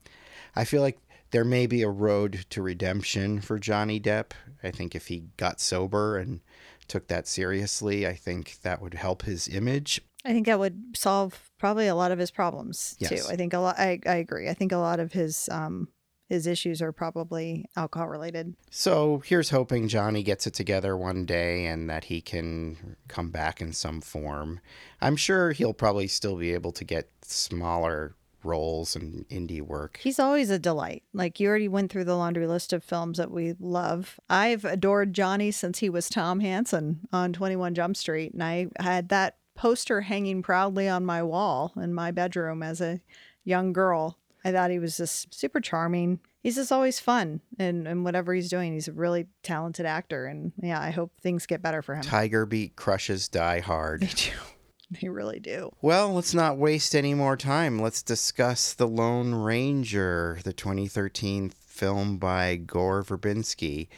I 0.55 0.65
feel 0.65 0.83
like 0.83 0.99
there 1.33 1.45
may 1.45 1.67
be 1.67 1.83
a 1.83 1.89
road 1.91 2.47
to 2.51 2.63
redemption 2.63 3.41
for 3.41 3.59
Johnny 3.59 4.01
Depp. 4.01 4.31
I 4.63 4.71
think 4.71 4.95
if 4.95 5.09
he 5.09 5.25
got 5.37 5.61
sober 5.61 6.17
and 6.17 6.41
took 6.89 7.09
that 7.09 7.27
seriously, 7.27 8.07
I 8.07 8.15
think 8.15 8.59
that 8.63 8.81
would 8.81 8.95
help 8.95 9.23
his 9.23 9.49
image. 9.49 10.01
I 10.25 10.31
think 10.31 10.47
that 10.47 10.59
would 10.59 10.97
solve 10.97 11.46
probably 11.59 11.87
a 11.87 11.95
lot 11.95 12.13
of 12.13 12.19
his 12.19 12.31
problems 12.31 12.97
Yes. 12.99 13.11
too. 13.11 13.33
I 13.33 13.37
think 13.37 13.53
a 13.53 13.59
lot. 13.59 13.79
I, 13.79 14.01
I 14.07 14.17
agree. 14.17 14.49
I 14.49 14.55
think 14.55 14.73
a 14.73 14.77
lot 14.79 15.01
of 15.01 15.13
his 15.13 15.49
um 15.51 15.89
his 16.29 16.49
issues 16.49 16.83
are 16.83 16.91
probably 16.91 17.67
alcohol 17.77 18.09
related. 18.09 18.55
So 18.69 19.23
here's 19.25 19.51
hoping 19.51 19.87
Johnny 19.87 20.25
gets 20.25 20.45
it 20.47 20.55
together 20.55 20.97
one 20.97 21.25
day 21.25 21.67
and 21.67 21.89
that 21.89 22.05
he 22.05 22.21
can 22.21 22.97
come 23.07 23.31
back 23.31 23.61
in 23.61 23.73
some 23.73 24.01
form. 24.01 24.59
I'm 25.01 25.15
sure 25.15 25.53
he'll 25.53 25.73
probably 25.73 26.09
still 26.09 26.35
be 26.37 26.53
able 26.53 26.73
to 26.73 26.85
get 26.85 27.11
smaller 27.23 28.17
roles 28.43 28.97
and 28.97 29.29
indie 29.29 29.63
work. 29.63 30.01
He's 30.03 30.19
always 30.19 30.51
a 30.51 30.59
delight. 30.59 31.05
Like 31.13 31.39
you 31.39 31.49
already 31.49 31.69
went 31.69 31.93
through 31.93 32.05
the 32.05 32.17
laundry 32.17 32.47
list 32.49 32.73
of 32.73 32.83
films 32.83 33.19
that 33.19 33.31
we 33.31 33.55
love. 33.61 34.19
I've 34.29 34.65
adored 34.65 35.13
Johnny 35.15 35.53
since 35.53 35.79
he 35.79 35.89
was 35.91 36.09
Tom 36.09 36.41
Hanson 36.41 37.01
on 37.13 37.33
21 37.33 37.75
Jump 37.75 37.97
Street, 37.97 38.33
and 38.33 38.43
I 38.43 38.67
had 38.81 39.09
that 39.11 39.37
poster 39.57 40.03
hanging 40.03 40.43
proudly 40.43 40.89
on 40.89 41.05
my 41.05 41.23
wall 41.23 41.73
in 41.77 41.93
my 41.95 42.11
bedroom 42.11 42.63
as 42.63 42.81
a 42.81 43.01
young 43.45 43.73
girl. 43.73 44.19
I 44.45 44.53
thought 44.53 44.71
he 44.71 44.79
was 44.79 44.97
just 44.97 45.35
super 45.35 45.61
charming. 45.61 46.21
He's 46.43 46.55
just 46.55 46.71
always 46.71 47.01
fun 47.01 47.41
and, 47.59 47.89
and 47.89 48.05
whatever 48.05 48.33
he's 48.33 48.49
doing, 48.49 48.75
he's 48.75 48.87
a 48.87 48.93
really 48.93 49.27
talented 49.43 49.87
actor. 49.87 50.27
And 50.27 50.53
yeah, 50.63 50.81
I 50.81 50.91
hope 50.91 51.13
things 51.21 51.47
get 51.47 51.63
better 51.63 51.83
for 51.83 51.97
him. 51.97 52.03
Tiger 52.03 52.47
Beat 52.47 52.77
crushes 52.77 53.27
Die 53.29 53.61
Hard. 53.61 54.03
They 54.03 54.07
do. 54.07 54.31
They 54.89 55.09
really 55.09 55.41
do. 55.41 55.75
Well, 55.83 56.15
let's 56.15 56.33
not 56.33 56.59
waste 56.59 56.95
any 56.95 57.13
more 57.13 57.37
time. 57.37 57.81
Let's 57.81 58.05
discuss 58.05 58.73
The 58.73 58.87
Lone 58.87 59.35
Ranger, 59.35 60.39
the 60.45 60.53
2013 60.53 61.51
film 61.51 62.19
by 62.19 62.55
Gore 62.55 63.03
Verbinski. 63.03 63.89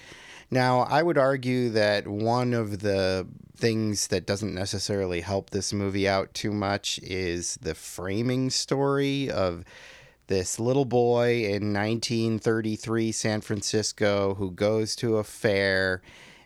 Now, 0.51 0.81
I 0.81 1.03
would 1.03 1.19
argue 1.19 1.69
that 1.71 2.07
one 2.07 2.55
of 2.55 2.81
the 2.81 3.27
things 3.57 4.07
that 4.07 4.27
doesn't 4.27 4.55
necessarily 4.55 5.21
help 5.21 5.51
this 5.51 5.73
movie 5.73 6.09
out 6.09 6.33
too 6.33 6.53
much 6.53 6.99
is 7.03 7.59
the 7.61 7.75
framing 7.75 8.51
story 8.51 9.31
of 9.31 9.65
this 10.29 10.61
little 10.61 10.85
boy 10.85 11.45
in 11.45 11.73
1933 11.73 13.13
San 13.13 13.41
Francisco 13.41 14.35
who 14.35 14.51
goes 14.51 14.95
to 14.97 15.17
a 15.17 15.25
fair. 15.25 16.03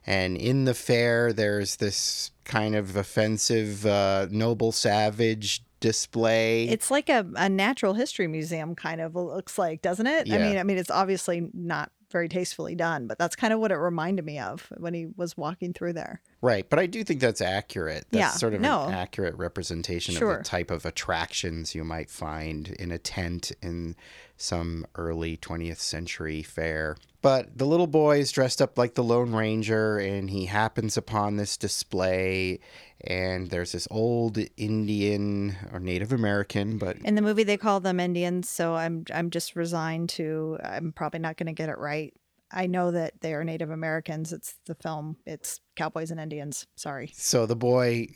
And 0.06 0.36
in 0.36 0.64
the 0.64 0.74
fair, 0.74 1.32
there's 1.32 1.76
this 1.76 2.30
kind 2.44 2.74
of 2.74 2.96
offensive 2.96 3.86
uh, 3.86 4.26
noble 4.30 4.72
savage 4.72 5.62
display. 5.80 6.68
It's 6.68 6.90
like 6.90 7.08
a, 7.08 7.26
a 7.36 7.48
natural 7.48 7.94
history 7.94 8.26
museum 8.26 8.74
kind 8.74 9.00
of 9.00 9.14
looks 9.14 9.58
like, 9.58 9.82
doesn't 9.82 10.06
it? 10.06 10.32
I 10.32 10.38
mean, 10.38 10.56
I 10.56 10.62
mean, 10.62 10.78
it's 10.78 10.90
obviously 10.90 11.48
not 11.52 11.90
very 12.12 12.28
tastefully 12.28 12.74
done, 12.74 13.06
but 13.06 13.18
that's 13.18 13.34
kind 13.34 13.52
of 13.52 13.58
what 13.58 13.72
it 13.72 13.76
reminded 13.76 14.24
me 14.24 14.38
of 14.38 14.68
when 14.76 14.94
he 14.94 15.06
was 15.16 15.36
walking 15.36 15.72
through 15.72 15.94
there. 15.94 16.20
Right, 16.40 16.68
but 16.68 16.78
I 16.78 16.86
do 16.86 17.02
think 17.02 17.20
that's 17.20 17.40
accurate. 17.40 18.06
That's 18.10 18.20
Yeah, 18.20 18.30
sort 18.30 18.54
of 18.54 18.60
no. 18.60 18.84
an 18.84 18.94
accurate 18.94 19.34
representation 19.36 20.14
of 20.16 20.20
the 20.38 20.44
type 20.44 20.70
of 20.70 20.86
attractions 20.86 21.74
you 21.74 21.84
might 21.84 22.10
find 22.10 22.68
in 22.68 22.92
a 22.92 22.98
tent 22.98 23.52
in 23.62 23.96
some 24.36 24.86
early 24.96 25.36
20th 25.36 25.78
century 25.78 26.42
fair. 26.42 26.96
But 27.20 27.56
the 27.56 27.66
little 27.66 27.86
boy 27.86 28.18
is 28.18 28.32
dressed 28.32 28.60
up 28.60 28.76
like 28.76 28.94
the 28.94 29.04
Lone 29.04 29.32
Ranger 29.32 29.98
and 29.98 30.28
he 30.28 30.46
happens 30.46 30.96
upon 30.96 31.36
this 31.36 31.56
display 31.56 32.58
and 33.04 33.50
there's 33.50 33.72
this 33.72 33.88
old 33.90 34.38
Indian 34.56 35.56
or 35.72 35.80
Native 35.80 36.12
American, 36.12 36.78
but 36.78 36.96
In 37.04 37.14
the 37.14 37.22
movie, 37.22 37.42
they 37.44 37.56
call 37.56 37.80
them 37.80 38.00
Indians, 38.00 38.48
so 38.48 38.74
I'm 38.74 39.04
I'm 39.12 39.30
just 39.30 39.56
resigned 39.56 40.08
to. 40.10 40.58
I'm 40.62 40.92
probably 40.92 41.20
not 41.20 41.36
going 41.36 41.46
to 41.46 41.52
get 41.52 41.68
it 41.68 41.78
right. 41.78 42.14
I 42.52 42.66
know 42.66 42.90
that 42.90 43.20
they 43.20 43.32
are 43.34 43.44
Native 43.44 43.70
Americans. 43.70 44.32
It's 44.32 44.56
the 44.66 44.74
film. 44.74 45.16
It's 45.26 45.60
cowboys 45.74 46.10
and 46.10 46.20
Indians. 46.20 46.66
Sorry. 46.76 47.10
So 47.14 47.46
the 47.46 47.56
boy 47.56 48.08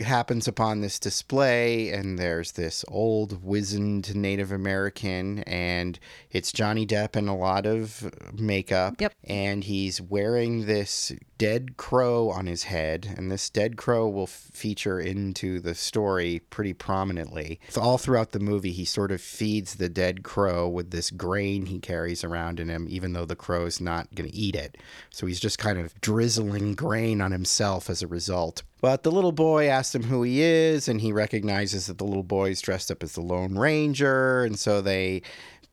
happens 0.00 0.48
upon 0.48 0.80
this 0.80 0.98
display, 0.98 1.90
and 1.90 2.18
there's 2.18 2.52
this 2.52 2.84
old, 2.88 3.42
wizened 3.42 4.14
Native 4.14 4.52
American, 4.52 5.40
and 5.40 5.98
it's 6.30 6.52
Johnny 6.52 6.86
Depp 6.86 7.16
in 7.16 7.28
a 7.28 7.36
lot 7.36 7.66
of 7.66 8.10
makeup. 8.32 9.00
Yep. 9.00 9.14
And 9.24 9.64
he's 9.64 10.00
wearing 10.00 10.66
this 10.66 11.12
dead 11.38 11.76
crow 11.76 12.30
on 12.30 12.46
his 12.46 12.64
head, 12.64 13.14
and 13.16 13.30
this 13.30 13.50
dead 13.50 13.76
crow 13.76 14.08
will 14.08 14.24
f- 14.24 14.30
feature 14.52 15.00
into 15.00 15.60
the 15.60 15.74
story 15.74 16.40
pretty 16.50 16.72
prominently. 16.72 17.60
So 17.68 17.80
all 17.80 17.98
throughout 17.98 18.32
the 18.32 18.40
movie, 18.40 18.72
he 18.72 18.84
sort 18.84 19.10
of 19.10 19.20
feeds 19.20 19.74
the 19.74 19.88
dead 19.88 20.22
crow 20.22 20.68
with 20.68 20.90
this 20.90 21.10
grain 21.10 21.66
he 21.66 21.80
carries 21.80 22.24
around 22.24 22.60
in 22.60 22.68
him, 22.68 22.86
even 22.88 23.12
though 23.12 23.24
the 23.24 23.36
crow's 23.36 23.80
not 23.80 24.14
going 24.14 24.30
to 24.30 24.36
eat 24.36 24.54
it. 24.54 24.78
So 25.10 25.26
he's 25.26 25.40
just 25.40 25.58
kind 25.58 25.78
of 25.78 26.00
drizzling 26.00 26.74
grain 26.74 27.20
on 27.20 27.32
himself 27.32 27.90
as 27.90 28.02
a 28.02 28.06
result. 28.06 28.62
But 28.84 29.02
the 29.02 29.10
little 29.10 29.32
boy 29.32 29.68
asks 29.68 29.94
him 29.94 30.02
who 30.02 30.24
he 30.24 30.42
is, 30.42 30.88
and 30.88 31.00
he 31.00 31.10
recognizes 31.10 31.86
that 31.86 31.96
the 31.96 32.04
little 32.04 32.22
boy 32.22 32.50
is 32.50 32.60
dressed 32.60 32.90
up 32.90 33.02
as 33.02 33.14
the 33.14 33.22
Lone 33.22 33.56
Ranger, 33.56 34.44
and 34.44 34.58
so 34.58 34.82
they 34.82 35.22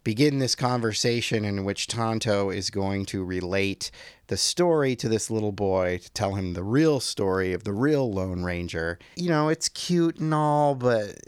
begin 0.06 0.40
this 0.40 0.56
conversation 0.56 1.44
in 1.44 1.66
which 1.66 1.88
Tonto 1.88 2.52
is 2.52 2.70
going 2.70 3.06
to 3.08 3.26
relate 3.26 3.92
the 4.32 4.38
story 4.38 4.96
to 4.96 5.10
this 5.10 5.30
little 5.30 5.52
boy 5.52 5.98
to 5.98 6.10
tell 6.14 6.36
him 6.36 6.54
the 6.54 6.64
real 6.64 7.02
story 7.02 7.52
of 7.52 7.66
the 7.66 7.74
real 7.74 8.10
Lone 8.10 8.44
Ranger. 8.44 8.98
You 9.18 9.28
know, 9.28 9.50
it's 9.50 9.68
cute 9.68 10.20
and 10.20 10.34
all, 10.34 10.74
but 10.74 11.20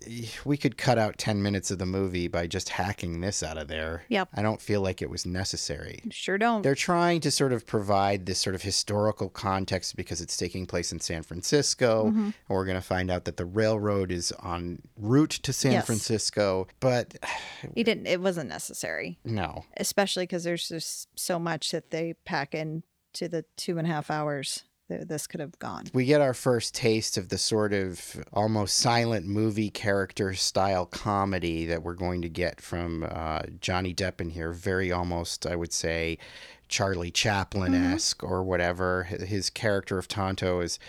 we 0.46 0.56
could 0.56 0.78
cut 0.78 0.98
out 0.98 1.18
10 1.18 1.44
minutes 1.44 1.70
of 1.70 1.80
the 1.80 1.86
movie 1.86 2.30
by 2.30 2.48
just 2.48 2.70
hacking 2.70 3.20
this 3.20 3.44
out 3.44 3.58
of 3.58 3.68
there. 3.68 4.06
Yep. 4.08 4.30
I 4.36 4.42
don't 4.42 4.62
feel 4.62 4.80
like 4.80 5.02
it 5.02 5.10
was 5.10 5.26
necessary. 5.26 6.00
Sure 6.12 6.38
don't. 6.38 6.62
They're 6.62 6.76
trying 6.76 7.20
to 7.20 7.30
sort 7.30 7.52
of 7.52 7.68
provide 7.68 8.26
this 8.26 8.40
sort 8.40 8.56
of 8.56 8.62
historical 8.62 9.28
context 9.28 9.98
because 9.98 10.22
it's 10.22 10.38
taking 10.38 10.66
place 10.66 10.94
in 10.94 11.02
San 11.02 11.24
Francisco. 11.24 12.06
Mm-hmm. 12.06 12.24
And 12.24 12.34
we're 12.48 12.64
going 12.64 12.78
to 12.78 12.82
find 12.82 13.12
out 13.12 13.26
that 13.26 13.36
the 13.36 13.44
railroad 13.46 14.14
is 14.14 14.32
en 14.46 14.82
route 14.98 15.42
to 15.44 15.52
San 15.52 15.74
Yes. 15.74 15.86
Francisco. 15.86 16.68
But 16.80 17.18
He 17.76 17.84
didn't. 17.84 18.08
It 18.08 18.22
wasn't 18.22 18.48
necessary, 18.48 19.20
no, 19.26 19.66
especially 19.76 20.24
because 20.24 20.46
there's 20.46 20.70
just 20.70 21.10
so 21.20 21.38
much 21.38 21.72
that 21.72 21.92
they 21.92 22.14
pack 22.24 22.56
in 22.56 22.84
to 23.14 23.28
the 23.28 23.46
two 23.58 23.78
and 23.78 23.88
a 23.88 23.90
half 23.92 24.12
hours 24.12 24.64
that 24.90 25.08
this 25.08 25.28
could 25.28 25.40
have 25.40 25.58
gone. 25.60 25.86
we 25.94 26.06
get 26.06 26.20
our 26.20 26.34
first 26.34 26.76
taste 26.76 27.18
of 27.18 27.30
the 27.30 27.38
sort 27.38 27.74
of 27.74 28.24
almost 28.34 28.78
silent 28.78 29.26
movie 29.26 29.70
character 29.70 30.34
style 30.34 30.86
comedy 30.86 31.66
that 31.66 31.84
we're 31.84 31.94
going 31.94 32.22
to 32.22 32.30
get 32.30 32.60
from 32.60 33.06
uh, 33.10 33.44
Johnny 33.62 33.94
Depp 33.94 34.20
in 34.20 34.30
here. 34.30 34.52
Very 34.52 34.92
almost, 34.92 35.46
I 35.46 35.56
would 35.56 35.72
say, 35.72 36.18
Charlie 36.68 37.12
Chaplin 37.12 37.74
esque 37.74 38.24
or 38.24 38.44
whatever. 38.44 39.04
His 39.04 39.50
character 39.50 39.98
of 39.98 40.08
Tonto 40.08 40.60
is 40.60 40.80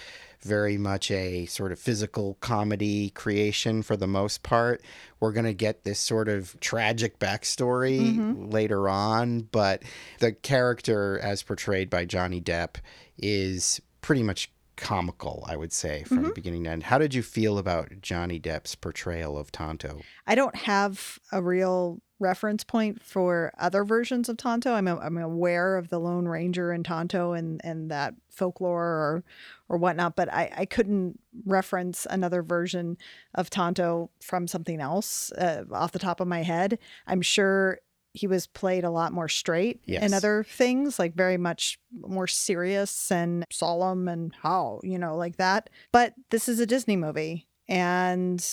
very 0.45 0.77
much 0.77 1.11
a 1.11 1.47
sort 1.47 1.73
of 1.73 1.79
physical 1.79 2.35
comedy 2.41 3.11
creation 3.11 3.83
for 3.83 3.97
the 3.97 4.07
most 4.07 4.43
part. 4.43 4.83
We're 5.19 5.33
going 5.33 5.47
to 5.47 5.55
get 5.55 5.85
this 5.85 5.99
sort 5.99 6.29
of 6.29 6.59
tragic 6.61 7.19
backstory 7.19 8.01
mm-hmm. 8.01 8.51
later 8.51 8.89
on, 8.89 9.41
but 9.41 9.83
the 10.21 10.33
character 10.33 11.19
as 11.19 11.43
portrayed 11.43 11.91
by 11.91 12.05
Johnny 12.05 12.41
Depp 12.41 12.77
is 13.19 13.81
pretty 14.03 14.23
much 14.23 14.51
comical, 14.77 15.45
I 15.47 15.57
would 15.57 15.73
say, 15.73 16.03
from 16.05 16.19
mm-hmm. 16.19 16.31
beginning 16.35 16.65
to 16.65 16.71
end. 16.71 16.83
How 16.85 16.99
did 16.99 17.15
you 17.15 17.23
feel 17.23 17.59
about 17.59 18.01
Johnny 18.01 18.41
Depp's 18.41 18.75
portrayal 18.75 19.39
of 19.39 19.51
Tonto? 19.51 20.01
I 20.27 20.35
don't 20.35 20.57
have 20.57 21.19
a 21.33 21.43
real 21.43 22.01
reference 22.25 22.65
point 22.65 23.03
for 23.03 23.53
other 23.59 23.85
versions 23.85 24.29
of 24.29 24.37
Tonto. 24.37 24.73
I'm, 24.73 24.89
I'm 24.89 25.19
aware 25.19 25.77
of 25.77 25.89
the 25.91 25.99
Lone 26.01 26.27
Ranger 26.27 26.73
and 26.73 26.85
Tonto 26.85 27.33
and, 27.33 27.61
and 27.63 27.91
that 27.91 28.15
folklore 28.31 28.83
or 28.83 29.25
or 29.69 29.77
whatnot, 29.79 30.15
but 30.17 30.33
I, 30.33 30.51
I 30.57 30.65
couldn't 30.67 31.19
reference 31.47 32.07
another 32.11 32.43
version 32.43 32.97
of 33.35 33.49
Tonto 33.51 34.11
from 34.21 34.47
something 34.47 34.81
else 34.81 35.33
uh, 35.33 35.65
off 35.73 35.93
the 35.93 35.99
top 35.99 36.21
of 36.21 36.29
my 36.29 36.43
head. 36.43 36.79
I'm 37.07 37.23
sure 37.23 37.79
he 38.13 38.27
was 38.27 38.47
played 38.47 38.85
a 38.85 38.91
lot 38.91 39.13
more 39.13 39.29
straight 39.29 39.81
Yes. 39.87 40.03
in 40.05 40.15
other 40.15 40.45
things, 40.49 40.99
like 40.99 41.15
very 41.15 41.37
much 41.37 41.79
more 42.01 42.27
serious 42.29 43.11
and 43.11 43.45
solemn 43.51 44.07
and 44.07 44.33
how, 44.43 44.81
you 44.85 44.99
know, 44.99 45.17
like 45.17 45.37
that. 45.39 45.69
But 45.91 46.15
this 46.31 46.49
is 46.49 46.61
a 46.61 46.67
Disney 46.67 46.97
movie. 46.97 47.49
And 47.67 48.45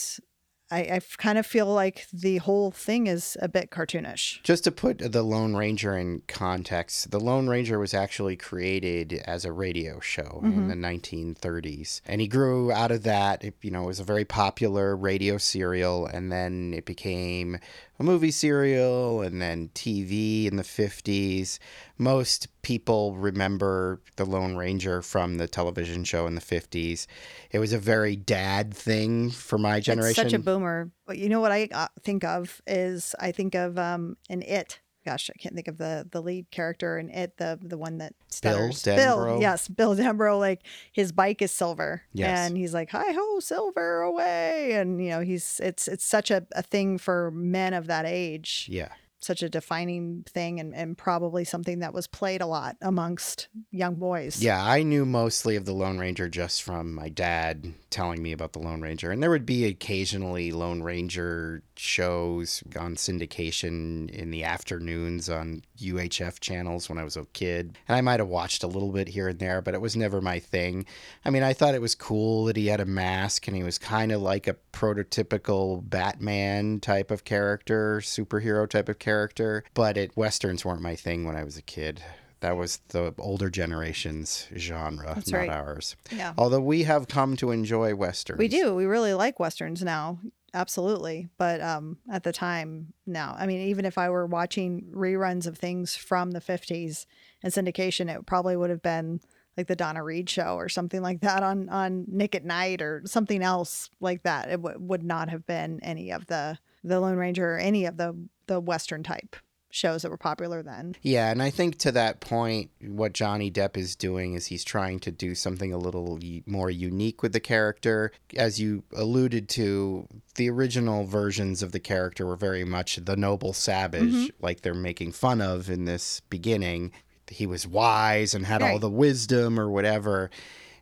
I, 0.72 0.78
I 0.78 1.00
kind 1.18 1.36
of 1.36 1.44
feel 1.44 1.66
like 1.66 2.06
the 2.14 2.38
whole 2.38 2.70
thing 2.70 3.06
is 3.06 3.36
a 3.42 3.48
bit 3.48 3.70
cartoonish. 3.70 4.42
Just 4.42 4.64
to 4.64 4.72
put 4.72 5.12
the 5.12 5.22
Lone 5.22 5.54
Ranger 5.54 5.98
in 5.98 6.22
context, 6.28 7.10
the 7.10 7.20
Lone 7.20 7.46
Ranger 7.46 7.78
was 7.78 7.92
actually 7.92 8.36
created 8.36 9.22
as 9.26 9.44
a 9.44 9.52
radio 9.52 10.00
show 10.00 10.40
in 10.42 10.68
the 10.68 10.74
mm-hmm. 10.74 11.30
1930s. 11.42 12.00
And 12.06 12.22
he 12.22 12.26
grew 12.26 12.72
out 12.72 12.90
of 12.90 13.02
that. 13.02 13.44
It, 13.44 13.54
you 13.60 13.70
know, 13.70 13.84
it 13.84 13.88
was 13.88 14.00
a 14.00 14.04
very 14.04 14.24
popular 14.24 14.96
radio 14.96 15.36
serial, 15.36 16.06
and 16.06 16.32
then 16.32 16.72
it 16.74 16.86
became 16.86 17.58
a 17.98 18.02
movie 18.02 18.30
serial 18.30 19.20
and 19.22 19.40
then 19.40 19.70
TV 19.74 20.46
in 20.46 20.56
the 20.56 20.62
50s. 20.62 21.58
Most 21.98 22.48
people 22.62 23.14
remember 23.14 24.00
the 24.16 24.24
Lone 24.24 24.56
Ranger 24.56 25.02
from 25.02 25.36
the 25.36 25.46
television 25.46 26.04
show 26.04 26.26
in 26.26 26.34
the 26.34 26.40
50s. 26.40 27.06
It 27.50 27.58
was 27.58 27.72
a 27.72 27.78
very 27.78 28.16
dad 28.16 28.74
thing 28.74 29.30
for 29.30 29.58
my 29.58 29.80
generation. 29.80 30.26
It's 30.26 30.32
such 30.32 30.40
a 30.40 30.42
boomer. 30.42 30.90
But 31.06 31.18
you 31.18 31.28
know 31.28 31.40
what 31.40 31.52
I 31.52 31.68
uh, 31.72 31.88
think 32.02 32.24
of 32.24 32.60
is 32.66 33.14
I 33.20 33.32
think 33.32 33.54
of 33.54 33.78
um, 33.78 34.16
an 34.28 34.42
It 34.42 34.80
gosh, 35.04 35.30
I 35.34 35.38
can't 35.38 35.54
think 35.54 35.68
of 35.68 35.78
the 35.78 36.06
the 36.10 36.22
lead 36.22 36.50
character 36.50 36.98
in 36.98 37.10
it, 37.10 37.36
the 37.36 37.58
the 37.62 37.76
one 37.78 37.98
that 37.98 38.14
Bill 38.42 38.72
stutters. 38.72 38.82
Denbrough? 38.82 39.40
yes, 39.40 39.68
Bill 39.68 39.94
Denbrough. 39.96 40.38
Like 40.38 40.60
his 40.92 41.12
bike 41.12 41.42
is 41.42 41.50
silver, 41.52 42.02
Yes. 42.12 42.48
and 42.48 42.56
he's 42.56 42.74
like, 42.74 42.90
"Hi 42.90 43.12
ho, 43.12 43.40
silver 43.40 44.00
away!" 44.02 44.72
And 44.72 45.02
you 45.02 45.10
know, 45.10 45.20
he's 45.20 45.60
it's 45.62 45.88
it's 45.88 46.04
such 46.04 46.30
a, 46.30 46.46
a 46.52 46.62
thing 46.62 46.98
for 46.98 47.30
men 47.32 47.74
of 47.74 47.86
that 47.88 48.04
age, 48.06 48.66
Yeah. 48.70 48.88
such 49.20 49.42
a 49.42 49.48
defining 49.48 50.24
thing, 50.28 50.58
and 50.60 50.74
and 50.74 50.96
probably 50.98 51.44
something 51.44 51.78
that 51.80 51.92
was 51.94 52.06
played 52.06 52.40
a 52.40 52.46
lot 52.46 52.76
amongst 52.80 53.48
young 53.70 53.94
boys. 53.96 54.42
Yeah, 54.42 54.64
I 54.64 54.82
knew 54.82 55.04
mostly 55.04 55.56
of 55.56 55.64
the 55.64 55.72
Lone 55.74 55.98
Ranger 55.98 56.28
just 56.28 56.62
from 56.62 56.92
my 56.94 57.08
dad 57.08 57.74
telling 57.90 58.22
me 58.22 58.32
about 58.32 58.52
the 58.52 58.58
Lone 58.58 58.80
Ranger. 58.80 59.10
And 59.12 59.22
there 59.22 59.30
would 59.30 59.46
be 59.46 59.64
occasionally 59.66 60.50
Lone 60.50 60.82
Ranger 60.82 61.62
shows 61.82 62.62
on 62.78 62.94
syndication 62.94 64.08
in 64.10 64.30
the 64.30 64.44
afternoons 64.44 65.28
on 65.28 65.62
UHF 65.78 66.38
channels 66.40 66.88
when 66.88 66.98
I 66.98 67.04
was 67.04 67.16
a 67.16 67.24
kid. 67.32 67.76
And 67.88 67.96
I 67.96 68.00
might 68.00 68.20
have 68.20 68.28
watched 68.28 68.62
a 68.62 68.68
little 68.68 68.92
bit 68.92 69.08
here 69.08 69.28
and 69.28 69.38
there, 69.38 69.60
but 69.60 69.74
it 69.74 69.80
was 69.80 69.96
never 69.96 70.20
my 70.20 70.38
thing. 70.38 70.86
I 71.24 71.30
mean, 71.30 71.42
I 71.42 71.52
thought 71.52 71.74
it 71.74 71.80
was 71.80 71.94
cool 71.94 72.44
that 72.44 72.56
he 72.56 72.68
had 72.68 72.80
a 72.80 72.86
mask 72.86 73.48
and 73.48 73.56
he 73.56 73.62
was 73.62 73.78
kind 73.78 74.12
of 74.12 74.22
like 74.22 74.46
a 74.46 74.56
prototypical 74.72 75.88
Batman 75.88 76.80
type 76.80 77.10
of 77.10 77.24
character, 77.24 77.98
superhero 78.00 78.68
type 78.68 78.88
of 78.88 78.98
character, 78.98 79.64
but 79.74 79.96
it 79.96 80.16
westerns 80.16 80.64
weren't 80.64 80.82
my 80.82 80.94
thing 80.96 81.24
when 81.24 81.36
I 81.36 81.44
was 81.44 81.56
a 81.56 81.62
kid. 81.62 82.02
That 82.40 82.56
was 82.56 82.80
the 82.88 83.14
older 83.18 83.50
generation's 83.50 84.48
genre, 84.56 85.14
That's 85.14 85.30
not 85.30 85.38
right. 85.38 85.48
ours. 85.50 85.94
yeah. 86.10 86.34
Although 86.36 86.60
we 86.60 86.82
have 86.84 87.06
come 87.06 87.36
to 87.36 87.50
enjoy 87.52 87.94
westerns. 87.94 88.38
We 88.38 88.48
do. 88.48 88.74
We 88.74 88.84
really 88.84 89.14
like 89.14 89.38
westerns 89.38 89.82
now. 89.82 90.18
Absolutely. 90.54 91.28
But 91.38 91.60
um 91.60 91.98
at 92.10 92.22
the 92.24 92.32
time, 92.32 92.92
no. 93.06 93.34
I 93.36 93.46
mean, 93.46 93.60
even 93.68 93.84
if 93.84 93.96
I 93.98 94.10
were 94.10 94.26
watching 94.26 94.82
reruns 94.94 95.46
of 95.46 95.56
things 95.56 95.96
from 95.96 96.32
the 96.32 96.40
50s 96.40 97.06
and 97.42 97.52
syndication, 97.52 98.14
it 98.14 98.26
probably 98.26 98.56
would 98.56 98.70
have 98.70 98.82
been 98.82 99.20
like 99.56 99.66
the 99.66 99.76
Donna 99.76 100.02
Reed 100.02 100.28
show 100.30 100.54
or 100.56 100.68
something 100.68 101.02
like 101.02 101.20
that 101.20 101.42
on 101.42 101.68
on 101.68 102.04
Nick 102.08 102.34
at 102.34 102.44
Nite 102.44 102.82
or 102.82 103.02
something 103.06 103.42
else 103.42 103.90
like 104.00 104.22
that. 104.24 104.48
It 104.48 104.62
w- 104.62 104.78
would 104.78 105.02
not 105.02 105.28
have 105.30 105.46
been 105.46 105.80
any 105.82 106.10
of 106.10 106.26
the 106.26 106.58
the 106.84 107.00
Lone 107.00 107.16
Ranger 107.16 107.54
or 107.54 107.58
any 107.58 107.86
of 107.86 107.96
the 107.96 108.16
the 108.46 108.60
western 108.60 109.02
type 109.02 109.36
shows 109.72 110.02
that 110.02 110.10
were 110.10 110.18
popular 110.18 110.62
then. 110.62 110.94
Yeah, 111.02 111.30
and 111.30 111.42
I 111.42 111.50
think 111.50 111.78
to 111.78 111.92
that 111.92 112.20
point, 112.20 112.70
what 112.80 113.14
Johnny 113.14 113.50
Depp 113.50 113.76
is 113.76 113.96
doing 113.96 114.34
is 114.34 114.46
he's 114.46 114.64
trying 114.64 115.00
to 115.00 115.10
do 115.10 115.34
something 115.34 115.72
a 115.72 115.78
little 115.78 116.20
more 116.46 116.70
unique 116.70 117.22
with 117.22 117.32
the 117.32 117.40
character. 117.40 118.12
As 118.36 118.60
you 118.60 118.84
alluded 118.94 119.48
to, 119.50 120.06
the 120.34 120.50
original 120.50 121.04
versions 121.04 121.62
of 121.62 121.72
the 121.72 121.80
character 121.80 122.26
were 122.26 122.36
very 122.36 122.64
much 122.64 122.96
the 122.96 123.16
noble 123.16 123.54
savage, 123.54 124.02
mm-hmm. 124.02 124.44
like 124.44 124.60
they're 124.60 124.74
making 124.74 125.12
fun 125.12 125.40
of 125.40 125.70
in 125.70 125.86
this 125.86 126.20
beginning. 126.28 126.92
He 127.28 127.46
was 127.46 127.66
wise 127.66 128.34
and 128.34 128.44
had 128.44 128.62
all 128.62 128.78
the 128.78 128.90
wisdom 128.90 129.58
or 129.58 129.70
whatever. 129.70 130.30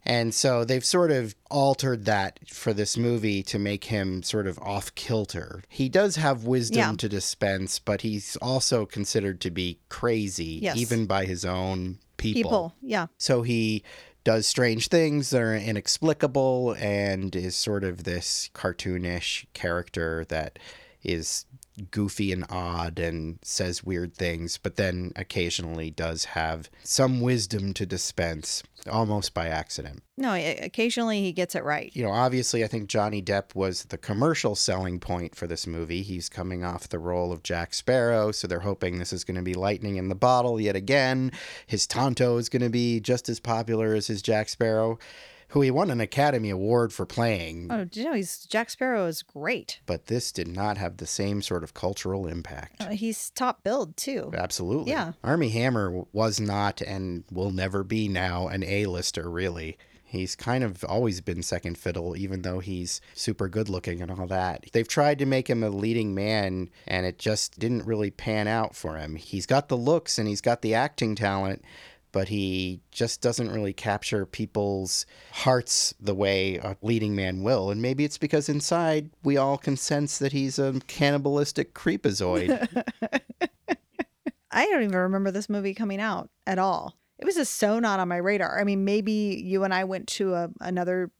And 0.04 0.32
so 0.34 0.64
they've 0.64 0.84
sort 0.84 1.10
of 1.10 1.34
altered 1.50 2.06
that 2.06 2.40
for 2.48 2.72
this 2.72 2.96
movie 2.96 3.42
to 3.44 3.58
make 3.58 3.84
him 3.84 4.22
sort 4.22 4.46
of 4.46 4.58
off 4.60 4.94
kilter. 4.94 5.62
He 5.68 5.88
does 5.88 6.16
have 6.16 6.44
wisdom 6.44 6.78
Yeah. 6.78 6.92
to 6.96 7.08
dispense, 7.08 7.78
but 7.78 8.00
he's 8.00 8.36
also 8.36 8.86
considered 8.86 9.40
to 9.42 9.50
be 9.50 9.78
crazy, 9.88 10.58
Yes. 10.62 10.78
even 10.78 11.06
by 11.06 11.26
his 11.26 11.44
own 11.44 11.98
people. 12.16 12.40
People, 12.42 12.74
yeah. 12.82 13.06
So 13.18 13.42
he 13.42 13.82
does 14.24 14.46
strange 14.46 14.88
things 14.88 15.30
that 15.30 15.40
are 15.42 15.56
inexplicable 15.56 16.76
and 16.78 17.34
is 17.36 17.56
sort 17.56 17.84
of 17.84 18.04
this 18.04 18.50
cartoonish 18.54 19.46
character 19.54 20.24
that 20.28 20.58
is 21.02 21.46
goofy 21.80 22.32
and 22.32 22.44
odd 22.50 22.98
and 22.98 23.38
says 23.42 23.84
weird 23.84 24.14
things, 24.14 24.58
but 24.58 24.76
then 24.76 25.12
occasionally 25.16 25.90
does 25.90 26.26
have 26.26 26.70
some 26.82 27.20
wisdom 27.20 27.72
to 27.74 27.86
dispense, 27.86 28.62
almost 28.90 29.34
by 29.34 29.48
accident. 29.48 30.02
No, 30.16 30.34
occasionally 30.34 31.22
he 31.22 31.32
gets 31.32 31.54
it 31.54 31.64
right. 31.64 31.90
You 31.94 32.02
know, 32.02 32.10
obviously, 32.10 32.62
I 32.62 32.66
think 32.66 32.88
Johnny 32.88 33.22
Depp 33.22 33.54
was 33.54 33.84
the 33.84 33.98
commercial 33.98 34.54
selling 34.54 35.00
point 35.00 35.34
for 35.34 35.46
this 35.46 35.66
movie. 35.66 36.02
He's 36.02 36.28
coming 36.28 36.62
off 36.62 36.88
the 36.88 36.98
role 36.98 37.32
of 37.32 37.42
Jack 37.42 37.72
Sparrow, 37.72 38.30
so 38.32 38.46
they're 38.46 38.60
hoping 38.60 38.98
this 38.98 39.12
is 39.12 39.24
going 39.24 39.36
to 39.36 39.42
be 39.42 39.54
lightning 39.54 39.96
in 39.96 40.08
the 40.08 40.14
bottle 40.14 40.60
yet 40.60 40.76
again. 40.76 41.32
His 41.66 41.86
Tonto 41.86 42.36
is 42.36 42.48
going 42.48 42.62
to 42.62 42.68
be 42.68 43.00
just 43.00 43.28
as 43.28 43.40
popular 43.40 43.94
as 43.94 44.08
his 44.08 44.20
Jack 44.20 44.48
Sparrow, 44.50 44.98
who 45.50 45.60
he 45.60 45.70
won 45.70 45.90
an 45.90 46.00
Academy 46.00 46.50
Award 46.50 46.92
for 46.92 47.04
playing. 47.06 47.68
Oh, 47.70 47.84
do 47.84 48.00
you 48.00 48.06
know 48.06 48.14
he's 48.14 48.44
Jack 48.46 48.70
Sparrow 48.70 49.06
is 49.06 49.22
great. 49.22 49.80
But 49.86 50.06
this 50.06 50.32
did 50.32 50.48
not 50.48 50.76
have 50.76 50.96
the 50.96 51.06
same 51.06 51.42
sort 51.42 51.64
of 51.64 51.74
cultural 51.74 52.26
impact. 52.26 52.82
Uh, 52.82 52.90
he's 52.90 53.30
top 53.30 53.64
billed 53.64 53.96
too. 53.96 54.30
Absolutely. 54.34 54.92
Yeah. 54.92 55.12
Armie 55.24 55.50
Hammer 55.50 56.04
was 56.12 56.40
not 56.40 56.80
and 56.80 57.24
will 57.32 57.50
never 57.50 57.82
be 57.82 58.08
now 58.08 58.48
an 58.48 58.62
A-lister, 58.62 59.28
really. 59.28 59.76
He's 60.04 60.34
kind 60.34 60.64
of 60.64 60.82
always 60.84 61.20
been 61.20 61.40
second 61.40 61.78
fiddle, 61.78 62.16
even 62.16 62.42
though 62.42 62.58
he's 62.58 63.00
super 63.14 63.48
good 63.48 63.68
looking 63.68 64.02
and 64.02 64.10
all 64.10 64.26
that. 64.26 64.66
They've 64.72 64.88
tried 64.88 65.20
to 65.20 65.26
make 65.26 65.48
him 65.48 65.62
a 65.62 65.70
leading 65.70 66.16
man, 66.16 66.68
and 66.88 67.06
it 67.06 67.16
just 67.16 67.60
didn't 67.60 67.86
really 67.86 68.10
pan 68.10 68.48
out 68.48 68.74
for 68.74 68.96
him. 68.96 69.14
He's 69.14 69.46
got 69.46 69.68
the 69.68 69.76
looks 69.76 70.18
and 70.18 70.26
he's 70.26 70.40
got 70.40 70.62
the 70.62 70.74
acting 70.74 71.14
talent, 71.14 71.64
but 72.12 72.28
he 72.28 72.80
just 72.90 73.20
doesn't 73.20 73.50
really 73.50 73.72
capture 73.72 74.26
people's 74.26 75.06
hearts 75.32 75.94
the 76.00 76.14
way 76.14 76.56
a 76.56 76.76
leading 76.82 77.14
man 77.14 77.42
will. 77.42 77.70
And 77.70 77.80
maybe 77.80 78.04
it's 78.04 78.18
because 78.18 78.48
inside 78.48 79.10
we 79.22 79.36
all 79.36 79.58
can 79.58 79.76
sense 79.76 80.18
that 80.18 80.32
he's 80.32 80.58
a 80.58 80.80
cannibalistic 80.86 81.74
creepazoid. 81.74 82.68
I 84.52 84.66
don't 84.66 84.82
even 84.82 84.96
remember 84.96 85.30
this 85.30 85.48
movie 85.48 85.74
coming 85.74 86.00
out 86.00 86.28
at 86.46 86.58
all. 86.58 86.96
It 87.18 87.24
was 87.24 87.36
just 87.36 87.56
so 87.56 87.78
not 87.78 88.00
on 88.00 88.08
my 88.08 88.16
radar. 88.16 88.58
I 88.58 88.64
mean, 88.64 88.84
maybe 88.84 89.42
you 89.44 89.64
and 89.64 89.72
I 89.72 89.84
went 89.84 90.08
to 90.08 90.34
a, 90.34 90.48
another 90.60 91.10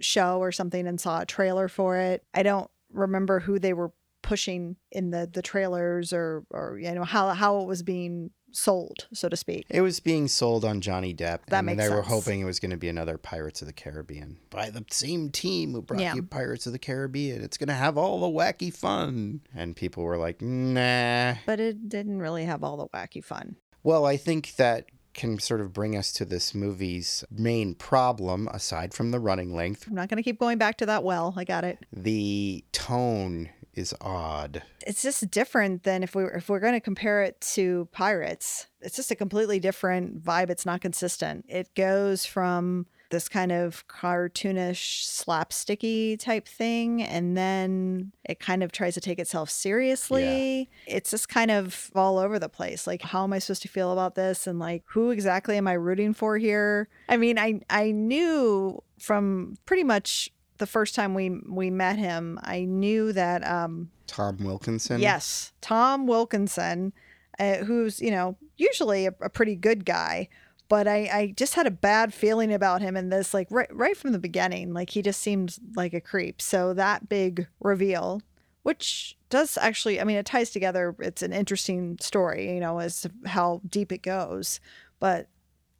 show 0.00 0.38
or 0.38 0.50
something 0.50 0.86
and 0.86 1.00
saw 1.00 1.20
a 1.20 1.26
trailer 1.26 1.68
for 1.68 1.96
it. 1.96 2.24
I 2.34 2.42
don't 2.42 2.70
remember 2.92 3.40
who 3.40 3.58
they 3.58 3.72
were 3.72 3.92
pushing 4.22 4.76
in 4.92 5.10
the 5.10 5.28
the 5.32 5.42
trailers 5.42 6.12
or 6.12 6.44
or 6.50 6.78
you 6.78 6.92
know 6.92 7.04
how 7.04 7.30
how 7.30 7.60
it 7.60 7.66
was 7.66 7.82
being 7.82 8.30
sold, 8.52 9.06
so 9.12 9.28
to 9.28 9.36
speak. 9.36 9.66
It 9.68 9.80
was 9.80 10.00
being 10.00 10.28
sold 10.28 10.64
on 10.64 10.80
Johnny 10.80 11.14
Depp, 11.14 11.40
That 11.46 11.58
and 11.58 11.66
makes 11.66 11.82
they 11.82 11.88
were 11.88 12.02
hoping 12.02 12.40
it 12.40 12.44
was 12.44 12.60
going 12.60 12.70
to 12.70 12.76
be 12.76 12.88
another 12.88 13.18
Pirates 13.18 13.60
of 13.62 13.66
the 13.66 13.72
Caribbean 13.72 14.38
by 14.50 14.70
the 14.70 14.84
same 14.90 15.30
team 15.30 15.72
who 15.72 15.82
brought 15.82 16.00
Yeah. 16.00 16.14
you 16.14 16.22
Pirates 16.22 16.66
of 16.66 16.72
the 16.72 16.78
Caribbean. 16.78 17.42
It's 17.42 17.56
going 17.56 17.68
to 17.68 17.74
have 17.74 17.96
all 17.98 18.20
the 18.20 18.26
wacky 18.38 18.72
fun, 18.74 19.40
and 19.54 19.76
people 19.76 20.02
were 20.04 20.16
like, 20.18 20.40
"Nah." 20.42 21.34
But 21.46 21.60
it 21.60 21.88
didn't 21.88 22.18
really 22.20 22.44
have 22.44 22.62
all 22.64 22.76
the 22.76 22.88
wacky 22.88 23.22
fun. 23.24 23.56
Well, 23.82 24.04
I 24.04 24.16
think 24.16 24.56
that 24.56 24.86
can 25.12 25.38
sort 25.40 25.60
of 25.60 25.72
bring 25.72 25.96
us 25.96 26.12
to 26.12 26.24
this 26.24 26.54
movie's 26.54 27.24
main 27.30 27.74
problem, 27.74 28.46
aside 28.52 28.94
from 28.94 29.10
the 29.10 29.18
running 29.18 29.54
length. 29.54 29.86
I'm 29.88 29.94
not 29.94 30.08
going 30.08 30.18
to 30.18 30.22
keep 30.22 30.38
going 30.38 30.56
back 30.56 30.76
to 30.78 30.86
that 30.86 31.02
well. 31.02 31.34
I 31.36 31.42
got 31.44 31.64
it. 31.64 31.78
The 31.92 32.64
tone 32.72 33.48
is 33.80 33.94
odd. 34.00 34.62
it's 34.86 35.02
just 35.02 35.30
different 35.30 35.82
than 35.82 36.02
if 36.02 36.14
we 36.14 36.22
were, 36.22 36.30
if 36.30 36.48
we're 36.48 36.60
going 36.60 36.74
to 36.74 36.80
compare 36.80 37.22
it 37.22 37.40
to 37.40 37.88
Pirates. 37.92 38.66
It's 38.80 38.96
just 38.96 39.10
a 39.10 39.16
completely 39.16 39.58
different 39.58 40.22
vibe. 40.22 40.50
It's 40.50 40.64
not 40.64 40.80
consistent. 40.80 41.44
It 41.48 41.74
goes 41.74 42.24
from 42.24 42.86
this 43.10 43.28
kind 43.28 43.50
of 43.50 43.86
cartoonish 43.88 45.04
slapsticky 45.04 46.18
type 46.18 46.46
thing 46.46 47.02
and 47.02 47.36
then 47.36 48.12
it 48.24 48.38
kind 48.38 48.62
of 48.62 48.70
tries 48.70 48.94
to 48.94 49.00
take 49.00 49.18
itself 49.18 49.50
seriously. 49.50 50.70
It's 50.86 51.10
just 51.10 51.28
kind 51.28 51.50
of 51.50 51.90
all 51.94 52.18
over 52.18 52.38
the 52.38 52.48
place. 52.48 52.86
Like 52.86 53.02
how 53.02 53.24
am 53.24 53.32
I 53.32 53.40
supposed 53.40 53.62
to 53.62 53.68
feel 53.68 53.92
about 53.92 54.14
this 54.14 54.46
and 54.46 54.58
like 54.60 54.84
who 54.86 55.10
exactly 55.10 55.56
am 55.56 55.66
I 55.66 55.72
rooting 55.72 56.14
for 56.14 56.38
here? 56.38 56.88
I 57.08 57.16
mean, 57.16 57.36
I 57.38 57.60
I 57.68 57.90
knew 57.90 58.80
from 58.98 59.56
pretty 59.66 59.84
much 59.84 60.30
the 60.60 60.66
first 60.66 60.94
time 60.94 61.14
we 61.14 61.30
we 61.48 61.70
met 61.70 61.98
him, 61.98 62.38
I 62.44 62.64
knew 62.64 63.12
that 63.12 63.44
um 63.44 63.90
Tom 64.06 64.36
Wilkinson. 64.38 65.00
Yes, 65.00 65.52
Tom 65.60 66.06
Wilkinson, 66.06 66.92
uh, 67.40 67.56
who's 67.56 68.00
you 68.00 68.12
know 68.12 68.36
usually 68.56 69.06
a, 69.06 69.14
a 69.20 69.28
pretty 69.28 69.56
good 69.56 69.84
guy, 69.84 70.28
but 70.68 70.86
I, 70.86 71.10
I 71.12 71.34
just 71.36 71.54
had 71.54 71.66
a 71.66 71.70
bad 71.70 72.14
feeling 72.14 72.52
about 72.52 72.80
him 72.80 72.96
in 72.96 73.08
this, 73.08 73.34
like 73.34 73.48
right 73.50 73.74
right 73.74 73.96
from 73.96 74.12
the 74.12 74.18
beginning. 74.20 74.72
Like 74.72 74.90
he 74.90 75.02
just 75.02 75.20
seemed 75.20 75.56
like 75.74 75.92
a 75.92 76.00
creep. 76.00 76.40
So 76.40 76.72
that 76.74 77.08
big 77.08 77.48
reveal, 77.58 78.22
which 78.62 79.18
does 79.30 79.58
actually, 79.58 80.00
I 80.00 80.04
mean, 80.04 80.16
it 80.16 80.26
ties 80.26 80.50
together. 80.50 80.94
It's 81.00 81.22
an 81.22 81.32
interesting 81.32 81.98
story, 82.00 82.54
you 82.54 82.60
know, 82.60 82.78
as 82.78 83.06
how 83.26 83.62
deep 83.68 83.90
it 83.90 84.02
goes, 84.02 84.60
but 85.00 85.26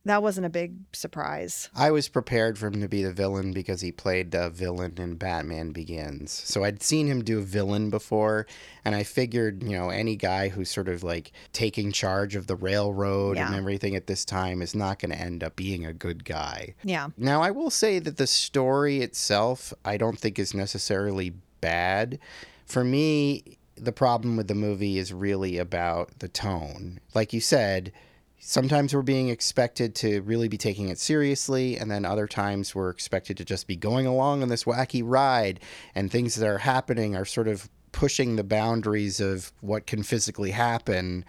that 0.05 0.23
wasn't 0.23 0.47
a 0.47 0.51
big 0.51 0.77
surprise. 0.93 1.69
I 1.75 1.91
was 1.91 2.09
prepared 2.09 2.59
for 2.59 2.69
him 2.69 2.81
to 2.81 2.89
be 2.89 3.03
the 3.03 3.13
villain 3.13 3.53
because 3.53 3.83
he 3.83 3.93
played 3.93 4.31
the 4.31 4.49
villain 4.49 4.95
in 4.97 5.17
Batman 5.17 5.73
Begins. 5.73 6.33
So 6.33 6.65
I'd 6.65 6.83
seen 6.83 7.07
him 7.07 7.23
do 7.23 7.43
villain 7.43 7.91
before, 7.91 8.47
and 8.85 8.95
I 8.95 9.03
figured, 9.03 9.63
you 9.63 9.77
know, 9.77 9.91
any 9.91 10.17
guy 10.17 10.49
who's 10.49 10.71
sort 10.71 10.89
of 10.89 11.03
like 11.03 11.33
taking 11.53 11.93
charge 11.93 12.35
of 12.35 12.47
the 12.47 12.57
railroad 12.57 13.37
and 13.37 13.55
everything 13.55 13.95
at 13.95 14.07
this 14.07 14.25
time 14.25 14.63
is 14.63 14.75
not 14.75 14.99
going 14.99 15.13
to 15.13 15.21
end 15.21 15.45
up 15.45 15.55
being 15.57 15.85
a 15.85 15.93
good 15.93 16.25
guy. 16.25 16.75
Yeah, 16.83 17.09
Now, 17.19 17.43
I 17.43 17.51
will 17.51 17.71
say 17.71 17.99
that 17.99 18.17
the 18.17 18.27
story 18.27 19.01
itself, 19.01 19.75
I 19.85 19.97
don't 19.99 20.19
think 20.19 20.39
is 20.39 20.55
necessarily 20.55 21.35
bad. 21.61 22.19
For 22.65 22.85
me, 22.85 23.59
the 23.75 23.93
problem 23.93 24.37
with 24.37 24.49
the 24.49 24.55
movie 24.55 24.99
is 24.99 25.13
really 25.13 25.59
about 25.59 26.19
the 26.21 26.29
tone. 26.29 27.01
Like 27.15 27.33
you 27.33 27.41
said, 27.41 27.93
sometimes 28.41 28.95
we're 28.95 29.03
being 29.03 29.29
expected 29.29 29.95
to 29.97 30.23
really 30.23 30.49
be 30.49 30.57
taking 30.59 30.89
it 30.89 30.99
seriously, 30.99 31.77
and 31.77 31.91
then 31.91 32.05
other 32.05 32.27
times 32.27 32.75
we're 32.75 32.91
expected 32.91 33.37
to 33.37 33.45
just 33.45 33.67
be 33.67 33.77
going 33.77 34.07
along 34.07 34.43
on 34.43 34.49
this 34.49 34.65
wacky 34.65 35.03
ride, 35.05 35.61
and 35.95 36.11
things 36.11 36.35
that 36.35 36.49
are 36.49 36.59
happening 36.59 37.15
are 37.15 37.25
sort 37.25 37.47
of 37.47 37.69
pushing 37.93 38.37
the 38.37 38.45
boundaries 38.45 39.21
of 39.21 39.53
what 39.61 39.87
can 39.87 40.03
physically 40.03 40.51
happen. 40.51 41.25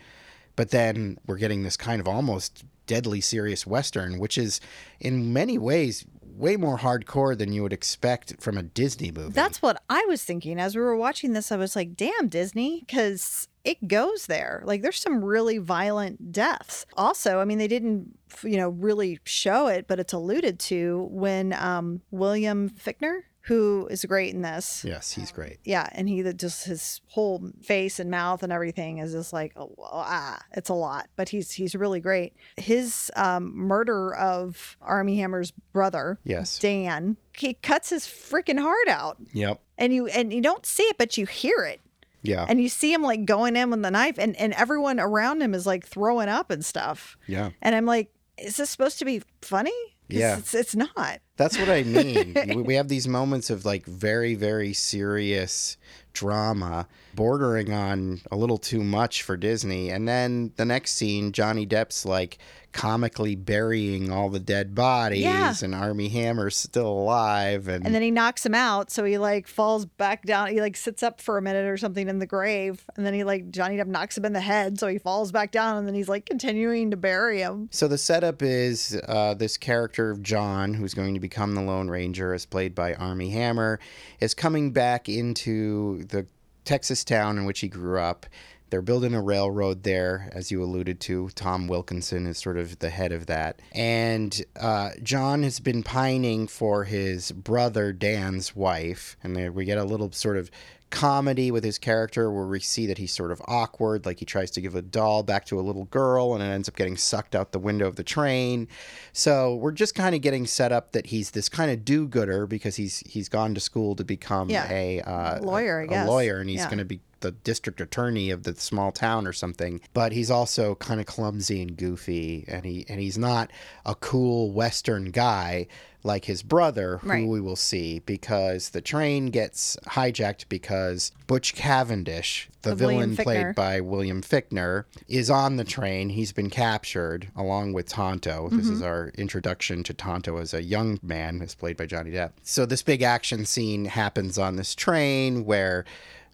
But 0.56 0.70
then 0.70 1.18
we're 1.28 1.38
getting 1.38 1.64
this 1.64 1.78
kind 1.78 2.00
of 2.00 2.08
almost 2.08 2.64
deadly 2.88 3.22
serious 3.22 3.68
Western, 3.68 4.18
which 4.20 4.38
is 4.38 4.60
in 5.00 5.34
many 5.34 5.58
ways 5.58 6.06
way 6.22 6.56
more 6.58 6.78
hardcore 6.78 7.38
than 7.38 7.52
you 7.52 7.62
would 7.62 7.74
expect 7.74 8.36
from 8.40 8.58
a 8.58 8.64
Disney 8.64 9.12
movie. 9.12 9.34
That's 9.34 9.62
what 9.62 9.82
I 9.90 10.06
was 10.08 10.24
thinking 10.24 10.60
as 10.60 10.76
we 10.76 10.82
were 10.82 10.96
watching 10.96 11.34
this. 11.34 11.52
I 11.52 11.58
was 11.58 11.76
like, 11.76 11.96
damn, 11.96 12.30
Disney, 12.30 12.80
because 12.82 13.48
it 13.64 13.88
goes 13.88 14.26
there. 14.26 14.62
Like, 14.66 14.82
there's 14.82 15.00
some 15.00 15.24
really 15.24 15.58
violent 15.58 16.32
deaths. 16.32 16.86
Also, 16.98 17.40
I 17.40 17.46
mean, 17.46 17.58
they 17.58 17.68
didn't, 17.68 18.18
you 18.44 18.58
know, 18.58 18.70
really 18.70 19.20
show 19.24 19.68
it, 19.68 19.88
but 19.88 20.00
it's 20.00 20.14
alluded 20.14 20.60
to 20.60 21.08
when 21.12 21.54
um, 21.54 22.02
William 22.12 22.70
Fichtner, 22.70 23.22
who 23.46 23.88
is 23.90 24.06
great 24.06 24.34
in 24.36 24.44
this. 24.44 24.86
yes, 24.88 25.12
he's 25.14 25.32
great. 25.32 25.58
Yeah, 25.64 25.90
and 25.94 26.08
he 26.08 26.22
that 26.22 26.38
just 26.38 26.66
his 26.66 27.02
whole 27.08 27.50
face 27.64 28.00
and 28.00 28.12
mouth 28.12 28.44
and 28.44 28.54
everything 28.54 29.00
is 29.00 29.14
just 29.14 29.34
like 29.34 29.52
oh, 29.56 29.74
ah, 29.80 30.40
it's 30.54 30.70
a 30.70 30.76
lot, 30.76 31.08
but 31.16 31.30
he's 31.30 31.52
he's 31.52 31.74
really 31.74 32.00
great. 32.00 32.34
His 32.58 33.10
um, 33.16 33.52
murder 33.58 34.14
of 34.16 34.78
Armie 34.80 35.18
Hammer's 35.18 35.50
brother, 35.74 36.20
Yes. 36.24 36.60
Dan, 36.60 37.18
he 37.36 37.56
cuts 37.56 37.90
his 37.90 38.06
freaking 38.06 38.60
heart 38.60 38.88
out, 38.88 39.18
Yep. 39.34 39.60
and 39.76 39.92
you 39.92 40.06
and 40.08 40.32
you 40.32 40.42
don't 40.42 40.66
see 40.66 40.84
it, 40.84 41.00
but 41.00 41.18
you 41.18 41.26
hear 41.26 41.64
it, 41.64 41.82
Yeah. 42.24 42.46
and 42.48 42.62
you 42.62 42.70
see 42.70 42.94
him 42.94 43.02
like 43.02 43.26
going 43.26 43.56
in 43.56 43.70
with 43.72 43.82
the 43.82 43.92
knife, 43.92 44.18
and 44.20 44.36
and 44.36 44.54
everyone 44.54 45.00
around 45.00 45.42
him 45.42 45.54
is 45.54 45.66
like 45.66 45.86
throwing 45.86 46.30
up 46.30 46.52
and 46.52 46.64
stuff, 46.64 47.18
yeah. 47.28 47.50
and 47.62 47.76
I'm 47.76 47.86
like, 47.86 48.14
is 48.38 48.58
this 48.58 48.70
supposed 48.70 49.00
to 49.00 49.06
be 49.06 49.22
funny? 49.42 49.72
Yeah. 50.08 50.38
it's, 50.40 50.54
it's 50.54 50.76
not. 50.76 51.20
That's 51.38 51.58
what 51.58 51.70
I 51.70 51.84
mean. 51.84 52.36
We- 52.48 52.62
we 52.64 52.76
have 52.76 52.90
these 52.90 53.08
moments 53.08 53.50
of 53.50 53.64
like 53.66 53.86
very, 53.86 54.36
very 54.36 54.74
serious 54.74 55.78
drama, 56.14 56.86
bordering 57.16 57.72
on 57.74 58.20
a 58.30 58.36
little 58.36 58.58
too 58.58 58.84
much 58.84 59.24
for 59.24 59.38
Disney. 59.38 59.90
And 59.90 60.08
then 60.08 60.52
the 60.58 60.66
next 60.66 60.94
scene, 60.94 61.32
Johnny 61.32 61.66
Depp's 61.66 62.06
like 62.06 62.38
comically 62.72 63.36
burying 63.36 64.12
all 64.12 64.30
the 64.30 64.40
dead 64.40 64.74
bodies, 64.74 65.22
Yeah. 65.24 65.54
and 65.62 65.76
Armie 65.76 66.10
Hammer's 66.10 66.56
still 66.56 66.88
alive. 66.88 67.68
And, 67.68 67.86
And 67.86 67.94
then 67.94 68.02
he 68.02 68.12
knocks 68.12 68.46
him 68.46 68.56
out, 68.56 68.90
so 68.92 69.04
he 69.04 69.18
like 69.18 69.48
falls 69.48 69.86
back 69.86 70.24
down. 70.26 70.48
He 70.50 70.62
like 70.62 70.78
sits 70.78 71.04
up 71.04 71.20
for 71.22 71.38
a 71.38 71.42
minute 71.42 71.66
or 71.66 71.78
something 71.78 72.08
in 72.08 72.20
the 72.20 72.26
grave, 72.26 72.86
and 72.96 73.06
then 73.06 73.14
he 73.14 73.24
like 73.24 73.50
Johnny 73.52 73.78
Depp 73.78 73.88
knocks 73.88 74.18
him 74.18 74.26
in 74.26 74.34
the 74.34 74.40
head, 74.42 74.80
so 74.80 74.88
he 74.88 74.98
falls 74.98 75.32
back 75.32 75.52
down, 75.52 75.78
and 75.78 75.88
then 75.88 75.94
he's 75.96 76.10
like 76.10 76.26
continuing 76.26 76.92
to 76.92 76.98
bury 76.98 77.40
him. 77.42 77.68
So 77.72 77.88
the 77.88 77.98
setup 77.98 78.42
is 78.42 79.00
uh, 79.08 79.34
this 79.34 79.58
character 79.58 80.10
of 80.12 80.22
John, 80.24 80.74
who's 80.74 80.94
going 80.94 81.14
to 81.14 81.20
become 81.20 81.56
the 81.56 81.62
Lone 81.62 81.90
Ranger, 81.90 82.34
as 82.34 82.46
played 82.46 82.74
by 82.74 82.94
Armie 82.96 83.30
Hammer, 83.32 83.80
is 84.20 84.34
coming 84.34 84.72
back 84.72 85.10
into 85.10 86.04
the 86.06 86.26
Texas 86.64 87.04
town 87.04 87.38
in 87.40 87.46
which 87.46 87.60
he 87.60 87.68
grew 87.68 88.00
up. 88.00 88.26
They're 88.72 88.82
building 88.82 89.14
a 89.14 89.22
railroad 89.22 89.84
there, 89.84 90.30
as 90.34 90.50
you 90.50 90.64
alluded 90.64 91.00
to. 91.02 91.30
Tom 91.36 91.68
Wilkinson 91.68 92.26
is 92.26 92.38
sort 92.40 92.58
of 92.58 92.80
the 92.80 92.90
head 92.90 93.12
of 93.12 93.28
that. 93.28 93.62
And 93.74 94.44
uh, 94.60 94.92
John 95.04 95.44
has 95.44 95.60
been 95.60 95.84
pining 95.84 96.48
for 96.48 96.86
his 96.86 97.32
brother 97.34 97.92
Dan's 97.94 98.56
wife. 98.56 99.18
And 99.24 99.36
there 99.36 99.52
we 99.52 99.66
get 99.66 99.78
a 99.78 99.84
little 99.84 100.12
sort 100.14 100.38
of 100.38 100.50
comedy 100.90 101.52
with 101.52 101.64
his 101.64 101.78
character 101.78 102.30
where 102.32 102.46
we 102.48 102.60
see 102.60 102.86
that 102.86 102.98
he's 102.98 103.14
sort 103.14 103.32
of 103.32 103.42
awkward, 103.46 104.06
like 104.06 104.20
he 104.20 104.26
tries 104.26 104.52
to 104.52 104.60
give 104.62 104.76
a 104.76 104.82
doll 104.82 105.24
back 105.24 105.46
to 105.46 105.58
a 105.60 105.62
little 105.62 105.86
girl 105.86 106.34
and 106.34 106.44
it 106.44 106.48
ends 106.48 106.68
up 106.68 106.76
getting 106.76 106.98
sucked 106.98 107.34
out 107.34 107.54
the 107.54 107.60
window 107.60 107.88
of 107.88 107.96
the 107.96 108.04
train. 108.04 108.68
So 109.14 109.56
we're 109.56 109.72
just 109.72 109.96
kind 109.96 110.16
of 110.16 110.22
getting 110.22 110.46
set 110.46 110.72
up 110.74 110.92
that 110.92 111.08
he's 111.08 111.32
this 111.32 111.48
kind 111.48 111.72
of 111.72 111.86
do-gooder 111.86 112.46
because 112.46 112.76
he's 112.76 113.00
he's 113.08 113.30
gone 113.30 113.54
to 113.54 113.62
school 113.62 113.96
to 113.96 114.04
become 114.04 114.50
Yeah. 114.50 114.70
a 114.70 115.00
uh, 115.02 115.40
Lawyer, 115.42 115.80
I 115.82 115.84
a, 115.84 115.88
guess. 115.88 116.08
lawyer, 116.08 116.40
and 116.40 116.50
he's 116.50 116.60
Yeah. 116.60 116.66
going 116.68 116.80
to 116.80 116.86
be 116.86 117.00
the 117.22 117.32
district 117.32 117.80
attorney 117.82 118.30
of 118.30 118.44
the 118.44 118.56
small 118.56 118.92
town 118.92 119.26
or 119.26 119.34
something. 119.34 119.82
But 119.94 120.12
he's 120.12 120.30
also 120.32 120.76
kind 120.76 121.00
of 121.00 121.06
clumsy 121.06 121.62
and 121.62 121.76
goofy, 121.78 122.46
and 122.48 122.66
he 122.66 122.86
and 122.90 123.00
he's 123.00 123.18
not 123.18 123.52
a 123.86 123.96
cool 123.96 124.52
Western 124.52 125.12
guy 125.12 125.68
like 126.04 126.26
his 126.26 126.42
brother, 126.42 126.98
who 126.98 127.10
Right. 127.10 127.28
we 127.28 127.40
will 127.40 127.56
see 127.56 128.00
because 128.00 128.70
the 128.70 128.82
train 128.82 129.28
gets 129.28 129.78
hijacked 129.86 130.46
because 130.50 131.12
Butch 131.28 131.54
Cavendish, 131.54 132.50
the 132.64 132.74
William 132.76 133.12
villain 133.12 133.16
played 133.24 133.56
by 133.56 133.82
William 133.82 134.24
Fichtner, 134.24 134.86
is 135.08 135.30
on 135.30 135.58
the 135.58 135.64
train. 135.64 136.10
He's 136.10 136.32
been 136.32 136.50
captured 136.50 137.28
along 137.36 137.74
with 137.74 137.88
Tonto. 137.88 138.50
This 138.50 138.66
Mm-hmm. 138.66 138.74
is 138.78 138.82
our 138.82 139.10
introduction 139.16 139.84
to 139.84 139.94
Tonto 139.94 140.38
as 140.38 140.56
a 140.56 140.64
young 140.64 141.00
man, 141.04 141.40
as 141.40 141.54
played 141.54 141.78
by 141.78 141.86
Johnny 141.86 142.10
Depp. 142.10 142.32
So 142.42 142.66
this 142.66 142.82
big 142.82 143.04
action 143.04 143.46
scene 143.46 143.86
happens 143.86 144.40
on 144.40 144.56
this 144.56 144.74
train 144.74 145.46
where 145.46 145.86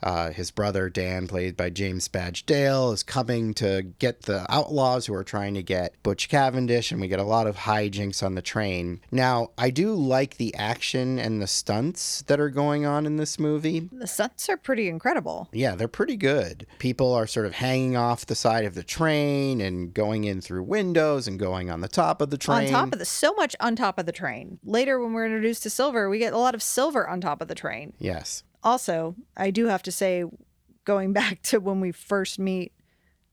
uh, 0.03 0.31
his 0.31 0.51
brother 0.51 0.89
Dan, 0.89 1.27
played 1.27 1.57
by 1.57 1.69
James 1.69 2.07
Badge 2.07 2.45
Dale, 2.45 2.91
is 2.91 3.03
coming 3.03 3.53
to 3.55 3.83
get 3.99 4.23
the 4.23 4.45
outlaws 4.49 5.05
who 5.05 5.13
are 5.13 5.23
trying 5.23 5.53
to 5.55 5.63
get 5.63 5.95
Butch 6.03 6.29
Cavendish, 6.29 6.91
and 6.91 7.01
we 7.01 7.07
get 7.07 7.19
a 7.19 7.23
lot 7.23 7.47
of 7.47 7.57
hijinks 7.57 8.21
on 8.23 8.35
the 8.35 8.41
train. 8.41 9.01
Now, 9.11 9.51
I 9.57 9.69
do 9.69 9.93
like 9.93 10.37
the 10.37 10.53
action 10.55 11.19
and 11.19 11.41
the 11.41 11.47
stunts 11.47 12.21
that 12.23 12.39
are 12.39 12.49
going 12.49 12.85
on 12.85 13.05
in 13.05 13.17
this 13.17 13.39
movie. 13.39 13.89
The 13.91 14.07
stunts 14.07 14.49
are 14.49 14.57
pretty 14.57 14.87
incredible. 14.87 15.49
Yeah, 15.51 15.75
they're 15.75 15.87
pretty 15.87 16.15
good. 16.17 16.67
People 16.79 17.13
are 17.13 17.27
sort 17.27 17.45
of 17.45 17.53
hanging 17.53 17.95
off 17.97 18.25
the 18.25 18.35
side 18.35 18.65
of 18.65 18.75
the 18.75 18.83
train 18.83 19.61
and 19.61 19.93
going 19.93 20.23
in 20.23 20.41
through 20.41 20.63
windows 20.63 21.27
and 21.27 21.39
going 21.39 21.69
on 21.69 21.81
the 21.81 21.87
top 21.87 22.21
of 22.21 22.29
the 22.29 22.37
train. 22.37 22.67
On 22.67 22.71
top 22.71 22.93
of 22.93 22.99
the 22.99 23.05
so 23.05 23.33
much 23.33 23.55
on 23.59 23.75
top 23.75 23.97
of 23.97 24.05
the 24.05 24.11
train. 24.11 24.59
Later, 24.63 24.99
when 24.99 25.13
we're 25.13 25.25
introduced 25.25 25.63
to 25.63 25.69
Silver, 25.69 26.09
we 26.09 26.19
get 26.19 26.33
a 26.33 26.37
lot 26.37 26.55
of 26.55 26.61
silver 26.61 27.07
on 27.07 27.21
top 27.21 27.41
of 27.41 27.47
the 27.47 27.55
train. 27.55 27.93
yes. 27.99 28.43
Also, 28.63 29.15
I 29.35 29.51
do 29.51 29.67
have 29.67 29.83
to 29.83 29.91
say, 29.91 30.23
going 30.85 31.13
back 31.21 31.41
to 31.43 31.59
when 31.59 31.79
we 31.81 31.91
first 31.91 32.39
meet 32.39 32.71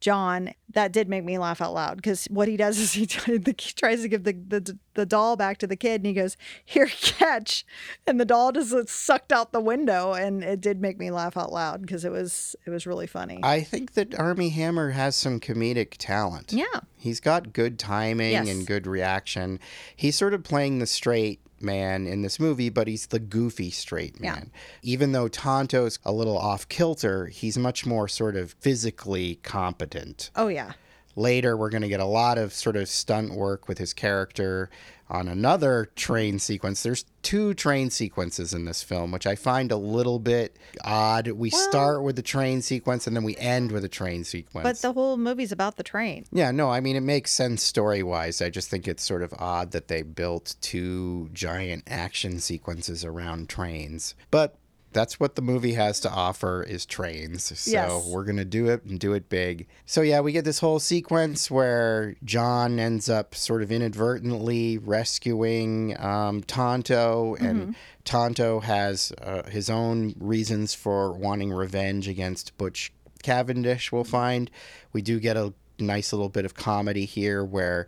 John, 0.00 0.50
that 0.74 0.92
did 0.92 1.08
make 1.08 1.24
me 1.24 1.38
laugh 1.38 1.62
out 1.62 1.72
loud 1.72 1.96
because 1.96 2.26
what 2.26 2.46
he 2.46 2.58
does 2.58 2.78
is 2.78 2.92
he, 2.92 3.06
t- 3.06 3.38
the, 3.38 3.54
he 3.58 3.72
tries 3.72 4.02
to 4.02 4.08
give 4.08 4.24
the, 4.24 4.32
the 4.34 4.78
the 4.92 5.06
doll 5.06 5.34
back 5.34 5.56
to 5.58 5.66
the 5.66 5.76
kid 5.76 6.02
and 6.02 6.06
he 6.06 6.12
goes, 6.12 6.36
"Here, 6.62 6.86
catch," 6.90 7.64
and 8.06 8.20
the 8.20 8.26
doll 8.26 8.52
just 8.52 8.88
sucked 8.90 9.32
out 9.32 9.52
the 9.52 9.60
window, 9.62 10.12
and 10.12 10.44
it 10.44 10.60
did 10.60 10.78
make 10.82 10.98
me 10.98 11.10
laugh 11.10 11.38
out 11.38 11.52
loud 11.52 11.80
because 11.80 12.04
it 12.04 12.12
was 12.12 12.54
it 12.66 12.70
was 12.70 12.86
really 12.86 13.06
funny. 13.06 13.40
I 13.42 13.62
think 13.62 13.94
that 13.94 14.14
Armie 14.18 14.50
Hammer 14.50 14.90
has 14.90 15.16
some 15.16 15.40
comedic 15.40 15.94
talent. 15.98 16.52
yeah, 16.52 16.80
He's 16.98 17.20
got 17.20 17.54
good 17.54 17.78
timing 17.78 18.32
Yes. 18.32 18.48
and 18.50 18.66
good 18.66 18.86
reaction. 18.86 19.58
He's 19.96 20.16
sort 20.16 20.34
of 20.34 20.42
playing 20.42 20.80
the 20.80 20.86
straight 20.86 21.40
man 21.60 22.06
in 22.06 22.22
this 22.22 22.38
movie, 22.40 22.68
but 22.68 22.86
he's 22.88 23.06
the 23.06 23.18
goofy 23.18 23.70
straight 23.70 24.16
Yeah. 24.20 24.34
man. 24.34 24.50
Even 24.82 25.12
though 25.12 25.28
Tonto's 25.28 25.98
a 26.04 26.12
little 26.12 26.36
off 26.38 26.68
kilter, 26.68 27.26
he's 27.26 27.56
much 27.58 27.86
more 27.86 28.08
sort 28.08 28.36
of 28.36 28.52
physically 28.60 29.36
competent. 29.42 30.30
oh 30.36 30.48
yeah, 30.48 30.72
Later, 31.16 31.56
we're 31.56 31.70
going 31.70 31.82
to 31.82 31.88
get 31.88 32.00
a 32.00 32.04
lot 32.04 32.38
of 32.38 32.52
sort 32.52 32.74
of 32.74 32.88
stunt 32.88 33.32
work 33.34 33.68
with 33.68 33.78
his 33.78 33.92
character 33.94 34.68
on 35.08 35.28
another 35.28 35.90
train 35.96 36.38
sequence. 36.38 36.82
There's 36.82 37.04
two 37.22 37.52
train 37.54 37.90
sequences 37.90 38.54
in 38.54 38.64
this 38.64 38.82
film, 38.82 39.12
which 39.12 39.26
I 39.26 39.34
find 39.34 39.70
a 39.70 39.76
little 39.76 40.18
bit 40.18 40.56
odd. 40.82 41.28
We 41.28 41.50
Well- 41.52 41.68
start 41.70 42.02
with 42.02 42.16
the 42.16 42.22
train 42.22 42.62
sequence 42.62 43.06
and 43.06 43.14
then 43.14 43.22
we 43.24 43.36
end 43.36 43.70
with 43.72 43.84
a 43.84 43.88
train 43.88 44.24
sequence. 44.24 44.64
but 44.64 44.78
the 44.82 44.92
whole 44.92 45.16
movie's 45.16 45.52
about 45.52 45.76
the 45.76 45.82
train. 45.82 46.24
Yeah, 46.32 46.50
no, 46.50 46.70
I 46.70 46.80
mean, 46.80 46.96
it 46.96 47.00
makes 47.02 47.30
sense 47.32 47.62
story 47.62 48.02
wise. 48.02 48.40
I 48.40 48.50
just 48.50 48.68
think 48.70 48.88
it's 48.88 49.02
sort 49.02 49.22
of 49.22 49.34
odd 49.38 49.72
that 49.72 49.88
they 49.88 50.02
built 50.02 50.56
two 50.60 51.28
giant 51.32 51.84
action 51.86 52.40
sequences 52.40 53.04
around 53.04 53.48
trains. 53.48 54.14
But 54.30 54.56
that's 54.94 55.20
what 55.20 55.34
the 55.34 55.42
movie 55.42 55.74
has 55.74 56.00
to 56.00 56.10
offer 56.10 56.62
is 56.62 56.86
trains. 56.86 57.58
So 57.58 57.70
Yes. 57.70 58.06
we're 58.06 58.24
going 58.24 58.38
to 58.38 58.44
do 58.44 58.68
it 58.68 58.84
and 58.84 58.98
do 58.98 59.12
it 59.12 59.28
big. 59.28 59.66
So 59.84 60.00
yeah, 60.00 60.20
we 60.20 60.32
get 60.32 60.44
this 60.46 60.60
whole 60.60 60.78
sequence 60.78 61.50
where 61.50 62.14
John 62.24 62.78
ends 62.78 63.10
up 63.10 63.34
sort 63.34 63.62
of 63.62 63.70
inadvertently 63.70 64.78
rescuing 64.78 65.94
um, 66.00 66.42
Tonto 66.44 67.36
and 67.40 67.74
Tonto 68.04 68.60
has 68.60 69.12
uh, 69.20 69.42
his 69.50 69.68
own 69.68 70.14
reasons 70.18 70.74
for 70.74 71.12
wanting 71.12 71.52
revenge 71.52 72.08
against 72.08 72.56
Butch 72.56 72.92
Cavendish, 73.22 73.90
we'll 73.90 74.04
find. 74.04 74.50
We 74.92 75.02
do 75.02 75.18
get 75.18 75.36
a 75.36 75.52
nice 75.78 76.12
little 76.12 76.28
bit 76.28 76.44
of 76.44 76.54
comedy 76.54 77.04
here 77.06 77.44
where 77.44 77.86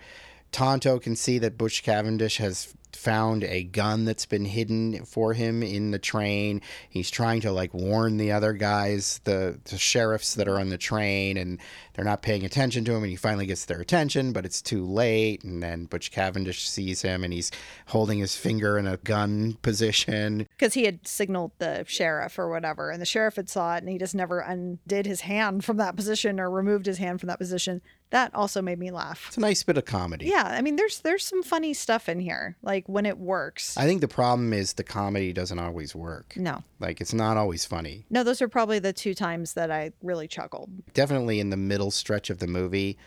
Tonto 0.52 0.98
can 0.98 1.14
see 1.16 1.38
that 1.38 1.58
Butch 1.58 1.82
Cavendish 1.82 2.38
has 2.38 2.74
found 2.92 3.44
a 3.44 3.64
gun 3.64 4.04
that's 4.04 4.26
been 4.26 4.44
hidden 4.44 5.04
for 5.04 5.32
him 5.32 5.62
in 5.62 5.90
the 5.90 5.98
train. 5.98 6.60
He's 6.88 7.10
trying 7.10 7.40
to 7.42 7.52
like 7.52 7.72
warn 7.74 8.16
the 8.16 8.32
other 8.32 8.52
guys, 8.52 9.20
the, 9.24 9.58
the 9.64 9.78
sheriffs 9.78 10.34
that 10.34 10.48
are 10.48 10.58
on 10.58 10.68
the 10.68 10.78
train, 10.78 11.36
and 11.36 11.58
they're 11.94 12.04
not 12.04 12.22
paying 12.22 12.44
attention 12.44 12.84
to 12.84 12.92
him. 12.92 13.02
And 13.02 13.10
he 13.10 13.16
finally 13.16 13.46
gets 13.46 13.64
their 13.64 13.80
attention, 13.80 14.32
but 14.32 14.44
it's 14.44 14.62
too 14.62 14.84
late. 14.84 15.44
And 15.44 15.62
then 15.62 15.86
Butch 15.86 16.10
Cavendish 16.10 16.68
sees 16.68 17.02
him 17.02 17.24
and 17.24 17.32
he's 17.32 17.50
holding 17.86 18.18
his 18.18 18.36
finger 18.36 18.78
in 18.78 18.86
a 18.86 18.98
gun 18.98 19.54
position. 19.62 20.46
Because 20.50 20.74
he 20.74 20.84
had 20.84 21.06
signaled 21.06 21.52
the 21.58 21.84
sheriff 21.86 22.38
or 22.38 22.48
whatever, 22.48 22.90
and 22.90 23.00
the 23.00 23.06
sheriff 23.06 23.36
had 23.36 23.48
saw 23.48 23.74
it, 23.76 23.78
and 23.78 23.88
he 23.88 23.98
just 23.98 24.14
never 24.14 24.40
undid 24.40 25.06
his 25.06 25.22
hand 25.22 25.64
from 25.64 25.76
that 25.78 25.96
position 25.96 26.38
or 26.38 26.50
removed 26.50 26.86
his 26.86 26.98
hand 26.98 27.20
from 27.20 27.28
that 27.28 27.38
position. 27.38 27.80
That 28.10 28.34
also 28.34 28.62
made 28.62 28.78
me 28.78 28.90
laugh. 28.92 29.24
It's 29.28 29.36
a 29.36 29.40
nice 29.40 29.62
bit 29.64 29.76
of 29.76 29.84
comedy. 29.84 30.26
Yeah, 30.26 30.44
I 30.44 30.62
mean, 30.62 30.76
there's 30.76 31.00
there's 31.00 31.26
some 31.26 31.42
funny 31.42 31.74
stuff 31.74 32.08
in 32.08 32.20
here, 32.20 32.56
like 32.62 32.75
when 32.86 33.06
it 33.06 33.18
works. 33.18 33.76
I 33.76 33.84
think 33.86 34.00
the 34.00 34.08
problem 34.08 34.52
is 34.52 34.74
the 34.74 34.84
comedy 34.84 35.32
doesn't 35.32 35.58
always 35.58 35.94
work. 35.94 36.34
no, 36.36 36.62
Like 36.80 37.00
it's 37.00 37.14
not 37.14 37.36
always 37.36 37.64
funny. 37.64 38.04
no, 38.10 38.22
those 38.22 38.42
are 38.42 38.48
probably 38.48 38.78
the 38.78 38.92
two 38.92 39.14
times 39.14 39.54
that 39.54 39.70
I 39.70 39.92
really 40.02 40.28
chuckled. 40.28 40.70
Definitely 40.94 41.40
in 41.40 41.50
the 41.50 41.56
middle 41.56 41.90
stretch 41.90 42.30
of 42.30 42.38
the 42.38 42.46
movie, 42.46 42.98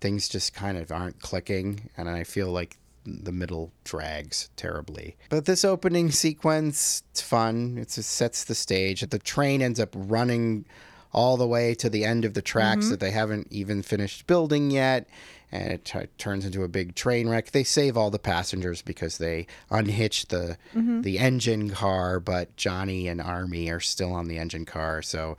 things 0.00 0.28
just 0.28 0.54
kind 0.54 0.78
of 0.78 0.90
aren't 0.90 1.20
clicking, 1.20 1.90
and 1.96 2.08
I 2.08 2.24
feel 2.24 2.50
like 2.50 2.78
the 3.04 3.32
middle 3.32 3.72
drags 3.84 4.50
terribly. 4.56 5.16
But 5.30 5.46
this 5.46 5.64
opening 5.64 6.10
sequence, 6.10 7.02
it's 7.10 7.22
fun. 7.22 7.78
It's, 7.78 7.96
it 7.98 8.02
sets 8.04 8.44
the 8.44 8.54
stage. 8.54 9.00
The 9.00 9.18
train 9.18 9.62
ends 9.62 9.80
up 9.80 9.90
running 9.94 10.66
all 11.12 11.36
the 11.36 11.46
way 11.46 11.74
to 11.74 11.88
the 11.88 12.04
end 12.04 12.24
of 12.24 12.34
the 12.34 12.42
tracks 12.42 12.82
mm-hmm. 12.82 12.90
that 12.90 13.00
they 13.00 13.10
haven't 13.10 13.48
even 13.50 13.82
finished 13.82 14.26
building 14.26 14.70
yet. 14.70 15.08
And 15.50 15.72
it 15.72 15.84
t- 15.84 16.08
turns 16.18 16.44
into 16.44 16.62
a 16.62 16.68
big 16.68 16.94
train 16.94 17.28
wreck. 17.28 17.52
They 17.52 17.64
save 17.64 17.96
all 17.96 18.10
the 18.10 18.18
passengers 18.18 18.82
because 18.82 19.18
they 19.18 19.46
unhitch 19.70 20.26
the 20.28 20.58
mm-hmm. 20.74 21.00
the 21.00 21.18
engine 21.18 21.70
car, 21.70 22.20
but 22.20 22.54
Johnny 22.56 23.08
and 23.08 23.20
Armie 23.20 23.70
are 23.70 23.80
still 23.80 24.12
on 24.12 24.28
the 24.28 24.38
engine 24.38 24.66
car. 24.66 25.00
So 25.00 25.36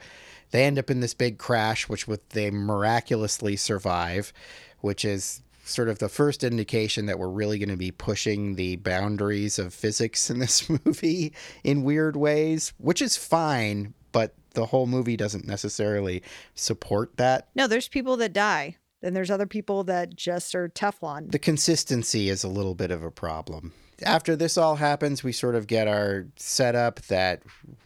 they 0.50 0.64
end 0.64 0.78
up 0.78 0.90
in 0.90 1.00
this 1.00 1.14
big 1.14 1.38
crash, 1.38 1.88
which 1.88 2.08
with 2.08 2.28
they 2.30 2.50
miraculously 2.50 3.56
survive, 3.56 4.32
which 4.80 5.04
is 5.04 5.42
sort 5.64 5.88
of 5.88 5.98
the 5.98 6.08
first 6.08 6.42
indication 6.42 7.06
that 7.06 7.18
we're 7.18 7.28
really 7.28 7.58
going 7.58 7.68
to 7.68 7.76
be 7.76 7.90
pushing 7.90 8.56
the 8.56 8.76
boundaries 8.76 9.58
of 9.58 9.72
physics 9.72 10.30
in 10.30 10.38
this 10.38 10.68
movie 10.84 11.32
in 11.62 11.84
weird 11.84 12.16
ways, 12.16 12.72
which 12.78 13.00
is 13.00 13.16
fine, 13.16 13.94
but 14.12 14.34
the 14.54 14.66
whole 14.66 14.86
movie 14.86 15.16
doesn't 15.16 15.46
necessarily 15.46 16.22
support 16.54 17.16
that. 17.16 17.48
No, 17.54 17.66
there's 17.66 17.88
people 17.88 18.16
that 18.16 18.32
die, 18.32 18.76
and 19.02 19.14
there's 19.16 19.30
other 19.30 19.46
people 19.46 19.84
that 19.84 20.14
just 20.14 20.54
are 20.54 20.68
Teflon. 20.68 21.30
The 21.30 21.38
consistency 21.38 22.28
is 22.28 22.44
a 22.44 22.48
little 22.48 22.74
bit 22.74 22.90
of 22.90 23.02
a 23.02 23.10
problem. 23.10 23.72
After 24.02 24.36
this 24.36 24.56
all 24.56 24.76
happens, 24.76 25.22
we 25.22 25.32
sort 25.32 25.54
of 25.54 25.66
get 25.66 25.88
our 25.88 26.26
setup 26.36 27.00
that 27.02 27.42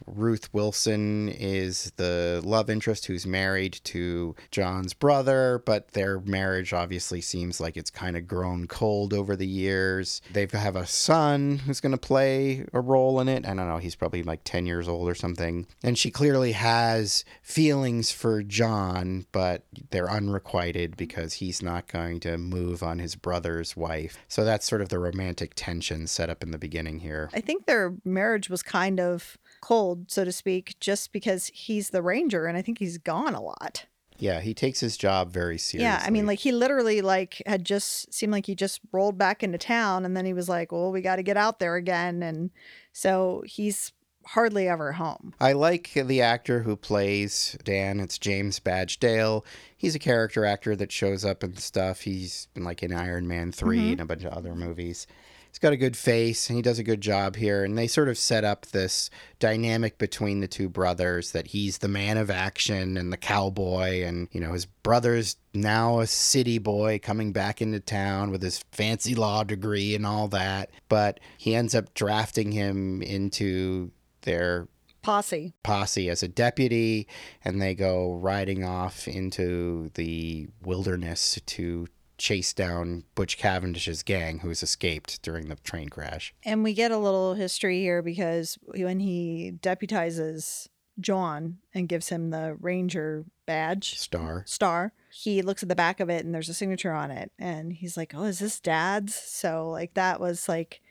Ruth 0.07 0.53
Wilson 0.53 1.29
is 1.29 1.91
the 1.97 2.41
love 2.43 2.69
interest 2.69 3.05
who's 3.05 3.25
married 3.25 3.79
to 3.85 4.35
John's 4.51 4.93
brother, 4.93 5.61
but 5.65 5.89
their 5.91 6.19
marriage 6.19 6.73
obviously 6.73 7.21
seems 7.21 7.59
like 7.59 7.75
it's 7.75 7.89
kind 7.89 8.15
of 8.15 8.27
grown 8.27 8.67
cold 8.67 9.13
over 9.13 9.35
the 9.35 9.47
years. 9.47 10.21
They 10.31 10.47
have 10.53 10.75
a 10.75 10.85
son 10.85 11.57
who's 11.65 11.81
going 11.81 11.91
to 11.91 11.97
play 11.97 12.65
a 12.73 12.79
role 12.79 13.19
in 13.19 13.27
it. 13.27 13.45
I 13.45 13.53
don't 13.53 13.67
know, 13.67 13.77
he's 13.77 13.95
probably 13.95 14.23
like 14.23 14.41
10 14.43 14.65
years 14.65 14.87
old 14.87 15.09
or 15.09 15.15
something. 15.15 15.67
And 15.83 15.97
she 15.97 16.11
clearly 16.11 16.51
has 16.53 17.25
feelings 17.41 18.11
for 18.11 18.43
John, 18.43 19.25
but 19.31 19.63
they're 19.89 20.09
unrequited 20.09 20.97
because 20.97 21.33
he's 21.33 21.61
not 21.61 21.87
going 21.87 22.19
to 22.21 22.37
move 22.37 22.83
on 22.83 22.99
his 22.99 23.15
brother's 23.15 23.75
wife. 23.75 24.17
So 24.27 24.45
that's 24.45 24.67
sort 24.67 24.81
of 24.81 24.89
the 24.89 24.99
romantic 24.99 25.53
tension 25.55 26.04
set 26.07 26.29
up 26.29 26.43
in 26.43 26.51
the 26.51 26.57
beginning 26.57 26.99
here. 26.99 27.29
I 27.33 27.41
think 27.41 27.65
their 27.65 27.95
marriage 28.03 28.49
was 28.49 28.63
kind 28.63 28.99
of 28.99 29.37
cold, 29.61 30.11
so 30.11 30.25
to 30.25 30.31
speak, 30.31 30.75
just 30.79 31.11
because 31.11 31.47
he's 31.53 31.89
the 31.89 32.01
ranger, 32.01 32.45
and 32.45 32.57
I 32.57 32.61
think 32.61 32.79
he's 32.79 32.97
gone 32.97 33.33
a 33.33 33.41
lot. 33.41 33.85
Yeah, 34.17 34.39
he 34.39 34.53
takes 34.53 34.79
his 34.79 34.95
job 34.97 35.31
very 35.31 35.57
seriously. 35.57 35.83
Yeah, 35.83 36.01
I 36.05 36.09
mean, 36.09 36.25
like 36.25 36.39
he 36.39 36.51
literally 36.51 37.01
like 37.01 37.41
had 37.45 37.65
just 37.65 38.13
seemed 38.13 38.31
like 38.31 38.45
he 38.45 38.55
just 38.55 38.79
rolled 38.91 39.17
back 39.17 39.43
into 39.43 39.57
town, 39.57 40.05
and 40.05 40.15
then 40.15 40.25
he 40.25 40.33
was 40.33 40.47
like, 40.47 40.71
"Well, 40.71 40.91
we 40.91 41.01
got 41.01 41.17
to 41.17 41.23
get 41.23 41.37
out 41.37 41.59
there 41.59 41.75
again," 41.75 42.23
and 42.23 42.51
so 42.93 43.43
he's 43.45 43.91
hardly 44.27 44.67
ever 44.67 44.93
home. 44.93 45.33
I 45.39 45.53
like 45.53 45.91
the 45.93 46.21
actor 46.21 46.61
who 46.61 46.75
plays 46.75 47.57
Dan. 47.63 47.99
It's 47.99 48.17
James 48.17 48.59
Badge 48.59 48.99
Dale. 48.99 49.45
He's 49.77 49.95
a 49.95 49.99
character 49.99 50.45
actor 50.45 50.75
that 50.75 50.91
shows 50.91 51.23
up 51.23 51.43
and 51.43 51.59
stuff. 51.59 52.01
He's 52.01 52.47
been 52.53 52.63
like 52.63 52.83
in 52.83 52.93
Iron 52.93 53.27
Man 53.27 53.51
3 53.51 53.77
mm-hmm. 53.77 53.91
and 53.91 54.01
a 54.01 54.05
bunch 54.05 54.23
of 54.23 54.33
other 54.33 54.55
movies. 54.55 55.07
He's 55.55 55.59
got 55.59 55.71
a 55.71 55.77
good 55.77 55.95
face 55.95 56.49
and 56.49 56.57
he 56.57 56.61
does 56.61 56.79
a 56.79 56.83
good 56.83 56.99
job 56.99 57.37
here. 57.37 57.63
And 57.63 57.77
they 57.77 57.87
sort 57.87 58.09
of 58.09 58.17
set 58.17 58.43
up 58.43 58.65
this 58.65 59.09
dynamic 59.39 59.97
between 59.97 60.41
the 60.41 60.49
two 60.49 60.67
brothers 60.67 61.31
that 61.31 61.47
he's 61.47 61.77
the 61.77 61.87
man 61.87 62.17
of 62.17 62.29
action 62.29 62.97
and 62.97 63.13
the 63.13 63.15
cowboy. 63.15 64.03
And, 64.03 64.27
you 64.33 64.41
know, 64.41 64.51
his 64.51 64.65
brother's 64.65 65.37
now 65.53 66.01
a 66.01 66.07
city 66.07 66.57
boy 66.57 66.99
coming 67.01 67.31
back 67.31 67.61
into 67.61 67.79
town 67.79 68.31
with 68.31 68.41
his 68.41 68.65
fancy 68.73 69.15
law 69.15 69.45
degree 69.45 69.95
and 69.95 70.05
all 70.05 70.27
that. 70.27 70.71
But 70.89 71.21
he 71.37 71.55
ends 71.55 71.73
up 71.73 71.93
drafting 71.93 72.51
him 72.51 73.01
into 73.01 73.91
their 74.23 74.67
Posse. 75.03 75.53
posse 75.63 76.09
as 76.09 76.23
a 76.23 76.27
deputy, 76.27 77.07
and 77.45 77.61
they 77.61 77.75
go 77.75 78.15
riding 78.15 78.65
off 78.65 79.07
into 79.07 79.91
the 79.93 80.47
wilderness 80.63 81.39
to 81.45 81.87
chase 82.17 82.53
down 82.53 83.03
Butch 83.15 83.37
Cavendish's 83.37 84.03
gang, 84.03 84.39
who's 84.39 84.63
escaped 84.63 85.21
during 85.21 85.47
the 85.47 85.55
train 85.55 85.89
crash. 85.89 86.33
And 86.43 86.63
we 86.63 86.73
get 86.73 86.91
a 86.91 86.97
little 86.97 87.33
history 87.33 87.79
here 87.81 88.01
because 88.01 88.57
when 88.65 88.99
he 88.99 89.53
deputizes 89.61 90.67
John 90.99 91.57
and 91.73 91.89
gives 91.89 92.09
him 92.09 92.29
the 92.29 92.55
ranger 92.59 93.25
badge 93.45 93.99
Star. 93.99 94.43
star, 94.47 94.93
he 95.11 95.41
looks 95.41 95.61
at 95.61 95.69
the 95.69 95.75
back 95.75 95.99
of 95.99 96.09
it 96.09 96.25
and 96.25 96.33
there's 96.33 96.49
a 96.49 96.53
signature 96.53 96.93
on 96.93 97.11
it. 97.11 97.31
And 97.37 97.73
he's 97.73 97.97
like, 97.97 98.13
Oh, 98.15 98.23
is 98.23 98.39
this 98.39 98.59
dad's? 98.59 99.13
So, 99.13 99.69
like, 99.69 99.93
that 99.95 100.19
was 100.19 100.47
like 100.47 100.81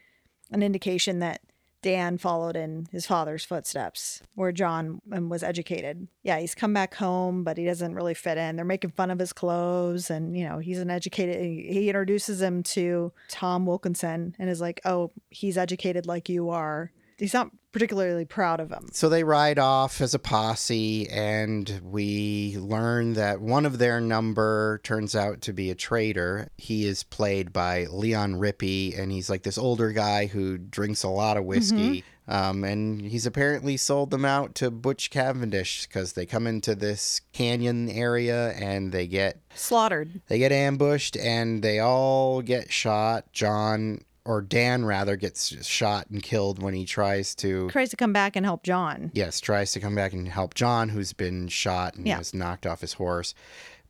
an 0.50 0.62
indication 0.62 1.20
that 1.20 1.40
Dan 1.84 2.16
followed 2.16 2.56
in 2.56 2.86
his 2.90 3.04
father's 3.04 3.44
footsteps 3.44 4.22
where 4.36 4.52
John 4.52 5.02
um, 5.12 5.28
was 5.28 5.42
educated. 5.42 6.08
Yeah, 6.22 6.38
he's 6.38 6.54
come 6.54 6.72
back 6.72 6.94
home, 6.94 7.44
but 7.44 7.58
he 7.58 7.66
doesn't 7.66 7.94
really 7.94 8.14
fit 8.14 8.38
in. 8.38 8.56
They're 8.56 8.64
making 8.64 8.92
fun 8.92 9.10
of 9.10 9.18
his 9.18 9.34
clothes. 9.34 10.10
And, 10.10 10.34
you 10.34 10.48
know, 10.48 10.56
he's 10.56 10.78
an 10.78 10.88
educated, 10.88 11.42
he 11.42 11.66
he 11.68 11.90
introduces 11.90 12.40
him 12.40 12.62
to 12.62 13.12
Tom 13.28 13.66
Wilkinson 13.66 14.34
and 14.38 14.48
is 14.48 14.62
like, 14.62 14.80
Oh, 14.86 15.12
he's 15.28 15.58
educated 15.58 16.06
like 16.06 16.30
you 16.30 16.48
are. 16.48 16.90
He's 17.18 17.34
not 17.34 17.50
particularly 17.74 18.24
proud 18.24 18.60
of 18.60 18.70
him. 18.70 18.88
So 18.92 19.08
they 19.08 19.24
ride 19.24 19.58
off 19.58 20.00
as 20.00 20.14
a 20.14 20.18
posse, 20.18 21.08
and 21.10 21.80
we 21.84 22.56
learn 22.56 23.14
that 23.14 23.40
one 23.40 23.66
of 23.66 23.78
their 23.78 24.00
number 24.00 24.80
turns 24.84 25.16
out 25.16 25.40
to 25.42 25.52
be 25.52 25.70
a 25.70 25.74
traitor. 25.74 26.48
He 26.56 26.86
is 26.86 27.02
played 27.02 27.52
by 27.52 27.86
Leon 27.90 28.34
Rippy, 28.36 28.96
and 28.98 29.10
he's 29.10 29.28
like 29.28 29.42
this 29.42 29.58
older 29.58 29.90
guy 29.90 30.26
who 30.26 30.56
drinks 30.56 31.02
a 31.02 31.08
lot 31.08 31.36
of 31.36 31.44
whiskey. 31.44 32.04
Um, 32.26 32.64
and 32.64 33.02
he's 33.02 33.26
apparently 33.26 33.76
sold 33.76 34.10
them 34.10 34.24
out 34.24 34.54
to 34.54 34.70
Butch 34.70 35.10
Cavendish 35.10 35.86
because 35.86 36.14
they 36.14 36.24
come 36.24 36.46
into 36.46 36.74
this 36.74 37.20
canyon 37.32 37.90
area 37.90 38.52
and 38.52 38.92
they 38.92 39.06
get 39.06 39.42
Slaughtered. 39.54 40.22
they 40.28 40.38
get 40.38 40.50
ambushed 40.50 41.18
and 41.18 41.62
they 41.62 41.80
all 41.80 42.40
get 42.40 42.72
shot. 42.72 43.30
John 43.34 44.00
or 44.24 44.40
Dan 44.42 44.84
rather 44.84 45.16
gets 45.16 45.64
shot 45.66 46.08
and 46.10 46.22
killed 46.22 46.62
when 46.62 46.74
he 46.74 46.84
tries 46.84 47.34
to 47.36 47.68
Tries 47.70 47.90
to 47.90 47.96
come 47.96 48.12
back 48.12 48.36
and 48.36 48.46
help 48.46 48.62
John. 48.62 49.10
yes, 49.14 49.40
tries 49.40 49.72
to 49.72 49.80
come 49.80 49.94
back 49.94 50.12
and 50.12 50.26
help 50.28 50.54
John, 50.54 50.88
who's 50.88 51.12
been 51.12 51.48
shot 51.48 51.94
and 51.94 52.06
Yeah. 52.06 52.18
was 52.18 52.32
knocked 52.34 52.66
off 52.66 52.80
his 52.80 52.94
horse. 52.94 53.34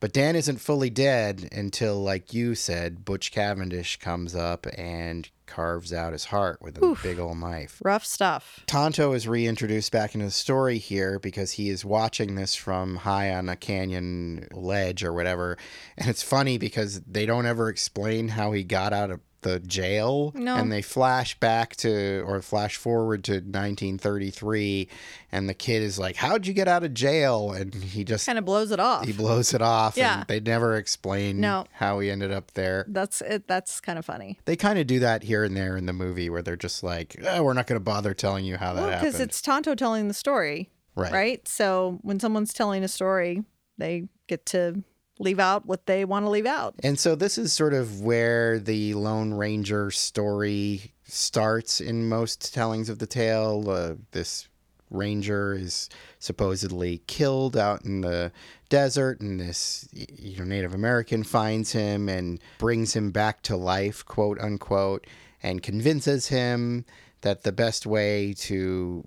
But 0.00 0.12
Dan 0.12 0.36
isn't 0.36 0.58
fully 0.58 0.90
dead 0.90 1.48
until, 1.52 2.02
like 2.02 2.34
you 2.34 2.54
said, 2.54 3.04
Butch 3.06 3.32
Cavendish 3.32 3.98
comes 4.00 4.34
up 4.34 4.66
and 4.76 5.30
carves 5.46 5.92
out 5.94 6.12
his 6.12 6.26
heart 6.26 6.60
with 6.60 6.76
a 6.76 6.98
big 7.02 7.18
old 7.18 7.38
knife. 7.38 7.80
Rough 7.82 8.04
stuff. 8.04 8.60
Tonto 8.66 9.12
is 9.14 9.26
reintroduced 9.28 9.92
back 9.92 10.14
into 10.14 10.26
the 10.26 10.32
story 10.32 10.76
here 10.78 11.18
because 11.18 11.52
he 11.52 11.70
is 11.70 11.84
watching 11.86 12.34
this 12.34 12.54
from 12.54 12.96
high 12.96 13.32
on 13.32 13.48
a 13.48 13.56
canyon 13.56 14.48
ledge 14.52 15.02
or 15.04 15.12
whatever. 15.14 15.56
And 15.96 16.08
it's 16.10 16.22
funny 16.22 16.58
because 16.58 17.00
they 17.02 17.24
don't 17.24 17.46
ever 17.46 17.68
explain 17.70 18.28
how 18.28 18.52
he 18.52 18.62
got 18.64 18.92
out 18.92 19.10
of 19.10 19.20
the 19.44 19.60
jail. 19.60 20.32
No. 20.34 20.56
And 20.56 20.72
they 20.72 20.82
flash 20.82 21.38
back 21.38 21.76
to, 21.76 22.24
or 22.26 22.42
flash 22.42 22.76
forward 22.76 23.22
to 23.24 23.34
1933. 23.34 24.88
And 25.32 25.48
the 25.48 25.54
kid 25.54 25.82
is 25.82 25.98
like, 25.98 26.16
How'd 26.16 26.46
you 26.46 26.52
get 26.54 26.68
out 26.68 26.84
of 26.84 26.94
jail? 26.94 27.52
And 27.52 27.74
he 27.74 28.04
just. 28.04 28.26
Kind 28.26 28.38
of 28.38 28.44
blows 28.44 28.70
it 28.70 28.80
off. 28.80 29.04
He 29.06 29.12
blows 29.12 29.54
it 29.54 29.62
off. 29.62 29.96
Yeah. 29.96 30.18
And 30.20 30.26
they 30.28 30.40
never 30.40 30.76
explain 30.76 31.40
No. 31.40 31.64
how 31.72 31.98
he 32.00 32.10
ended 32.10 32.32
up 32.32 32.52
there. 32.52 32.84
That's 32.88 33.20
it. 33.20 33.46
That's 33.46 33.80
kind 33.80 33.98
of 33.98 34.04
funny. 34.04 34.38
They 34.44 34.56
kind 34.56 34.78
of 34.78 34.86
do 34.86 34.98
that 35.00 35.22
here 35.22 35.44
and 35.44 35.56
there 35.56 35.76
in 35.76 35.86
the 35.86 35.92
movie 35.92 36.30
where 36.30 36.42
they're 36.42 36.56
just 36.56 36.82
like, 36.82 37.16
oh, 37.26 37.42
we're 37.42 37.52
not 37.54 37.66
going 37.66 37.78
to 37.80 37.84
bother 37.84 38.14
telling 38.14 38.44
you 38.44 38.56
how 38.56 38.74
that 38.74 38.80
Well, 38.80 38.90
happened. 38.90 39.12
because 39.12 39.20
it's 39.20 39.40
Tonto 39.42 39.74
telling 39.74 40.08
the 40.08 40.14
story, 40.14 40.70
right. 40.94 41.12
right? 41.12 41.48
So 41.48 41.98
when 42.02 42.20
someone's 42.20 42.52
telling 42.52 42.84
a 42.84 42.88
story, 42.88 43.42
they 43.78 44.08
get 44.26 44.46
to 44.46 44.82
leave 45.18 45.38
out 45.38 45.66
what 45.66 45.86
they 45.86 46.04
want 46.04 46.24
to 46.24 46.30
leave 46.30 46.46
out. 46.46 46.74
And 46.82 46.98
so 46.98 47.14
this 47.14 47.38
is 47.38 47.52
sort 47.52 47.74
of 47.74 48.00
where 48.00 48.58
the 48.58 48.94
Lone 48.94 49.34
Ranger 49.34 49.90
story 49.90 50.92
starts 51.04 51.80
in 51.80 52.08
most 52.08 52.52
tellings 52.52 52.88
of 52.88 52.98
the 52.98 53.06
tale. 53.06 53.68
Uh, 53.68 53.94
this 54.12 54.48
ranger 54.90 55.54
is 55.54 55.88
supposedly 56.18 56.98
killed 57.06 57.56
out 57.56 57.84
in 57.84 58.00
the 58.02 58.30
desert 58.68 59.20
and 59.20 59.40
this 59.40 59.88
you 59.92 60.38
know 60.38 60.44
Native 60.44 60.74
American 60.74 61.24
finds 61.24 61.72
him 61.72 62.08
and 62.08 62.40
brings 62.58 62.94
him 62.94 63.10
back 63.10 63.42
to 63.42 63.56
life 63.56 64.04
quote 64.04 64.38
unquote 64.40 65.06
and 65.42 65.62
convinces 65.62 66.28
him 66.28 66.84
that 67.22 67.42
the 67.42 67.52
best 67.52 67.86
way 67.86 68.34
to 68.34 69.06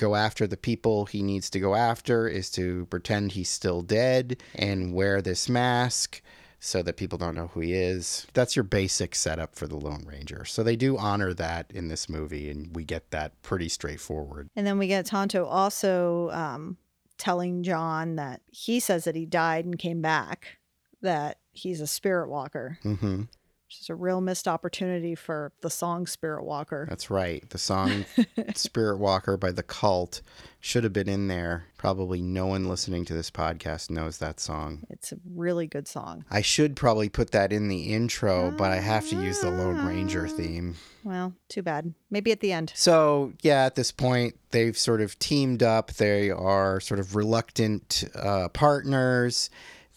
go 0.00 0.14
after 0.16 0.46
the 0.46 0.56
people 0.56 1.04
he 1.04 1.22
needs 1.22 1.50
to 1.50 1.60
go 1.60 1.74
after 1.74 2.26
is 2.26 2.50
to 2.52 2.86
pretend 2.86 3.32
he's 3.32 3.50
still 3.50 3.82
dead 3.82 4.42
and 4.54 4.94
wear 4.94 5.20
this 5.20 5.46
mask 5.46 6.22
so 6.58 6.82
that 6.82 6.96
people 6.96 7.18
don't 7.18 7.34
know 7.34 7.48
who 7.48 7.60
he 7.60 7.74
is. 7.74 8.26
That's 8.32 8.56
your 8.56 8.62
basic 8.62 9.14
setup 9.14 9.54
for 9.54 9.66
the 9.66 9.76
Lone 9.76 10.04
Ranger. 10.06 10.44
So 10.46 10.62
they 10.62 10.76
do 10.76 10.96
honor 10.96 11.34
that 11.34 11.70
in 11.72 11.88
this 11.88 12.08
movie, 12.08 12.50
and 12.50 12.74
we 12.74 12.84
get 12.84 13.10
that 13.10 13.40
pretty 13.42 13.68
straightforward. 13.68 14.48
And 14.56 14.66
then 14.66 14.78
we 14.78 14.86
get 14.86 15.06
Tonto 15.06 15.44
also 15.44 16.30
um, 16.30 16.78
telling 17.18 17.62
John 17.62 18.16
that 18.16 18.40
he 18.46 18.80
says 18.80 19.04
that 19.04 19.16
he 19.16 19.26
died 19.26 19.64
and 19.66 19.78
came 19.78 20.00
back, 20.00 20.58
that 21.02 21.38
he's 21.52 21.80
a 21.80 21.86
spirit 21.86 22.28
walker. 22.28 22.78
Mm-hmm. 22.84 23.22
Which 23.70 23.82
is 23.82 23.88
a 23.88 23.94
real 23.94 24.20
missed 24.20 24.48
opportunity 24.48 25.14
for 25.14 25.52
the 25.60 25.70
song 25.70 26.08
Spirit 26.08 26.42
Walker. 26.42 26.86
That's 26.88 27.08
right. 27.08 27.48
The 27.50 27.58
song 27.58 28.04
Spirit 28.56 28.98
Walker 28.98 29.36
by 29.36 29.52
The 29.52 29.62
Cult 29.62 30.22
should 30.58 30.82
have 30.82 30.92
been 30.92 31.08
in 31.08 31.28
there. 31.28 31.66
Probably 31.78 32.20
no 32.20 32.48
one 32.48 32.68
listening 32.68 33.04
to 33.04 33.14
this 33.14 33.30
podcast 33.30 33.88
knows 33.88 34.18
that 34.18 34.40
song. 34.40 34.82
It's 34.90 35.12
a 35.12 35.18
really 35.24 35.68
good 35.68 35.86
song. 35.86 36.24
I 36.32 36.40
should 36.40 36.74
probably 36.74 37.08
put 37.08 37.30
that 37.30 37.52
in 37.52 37.68
the 37.68 37.92
intro, 37.94 38.50
but 38.50 38.72
I 38.72 38.80
have 38.80 39.08
to 39.10 39.22
use 39.22 39.38
the 39.38 39.52
Lone 39.52 39.86
Ranger 39.86 40.26
theme. 40.26 40.74
Well, 41.04 41.34
too 41.48 41.62
bad. 41.62 41.94
Maybe 42.10 42.32
at 42.32 42.40
the 42.40 42.50
end. 42.50 42.72
So, 42.74 43.34
yeah, 43.40 43.66
at 43.66 43.76
this 43.76 43.92
point, 43.92 44.34
they've 44.50 44.76
sort 44.76 45.00
of 45.00 45.16
teamed 45.20 45.62
up. 45.62 45.92
They 45.92 46.28
are 46.28 46.80
sort 46.80 46.98
of 46.98 47.14
reluctant 47.14 48.02
uh, 48.16 48.48
partners. 48.48 49.48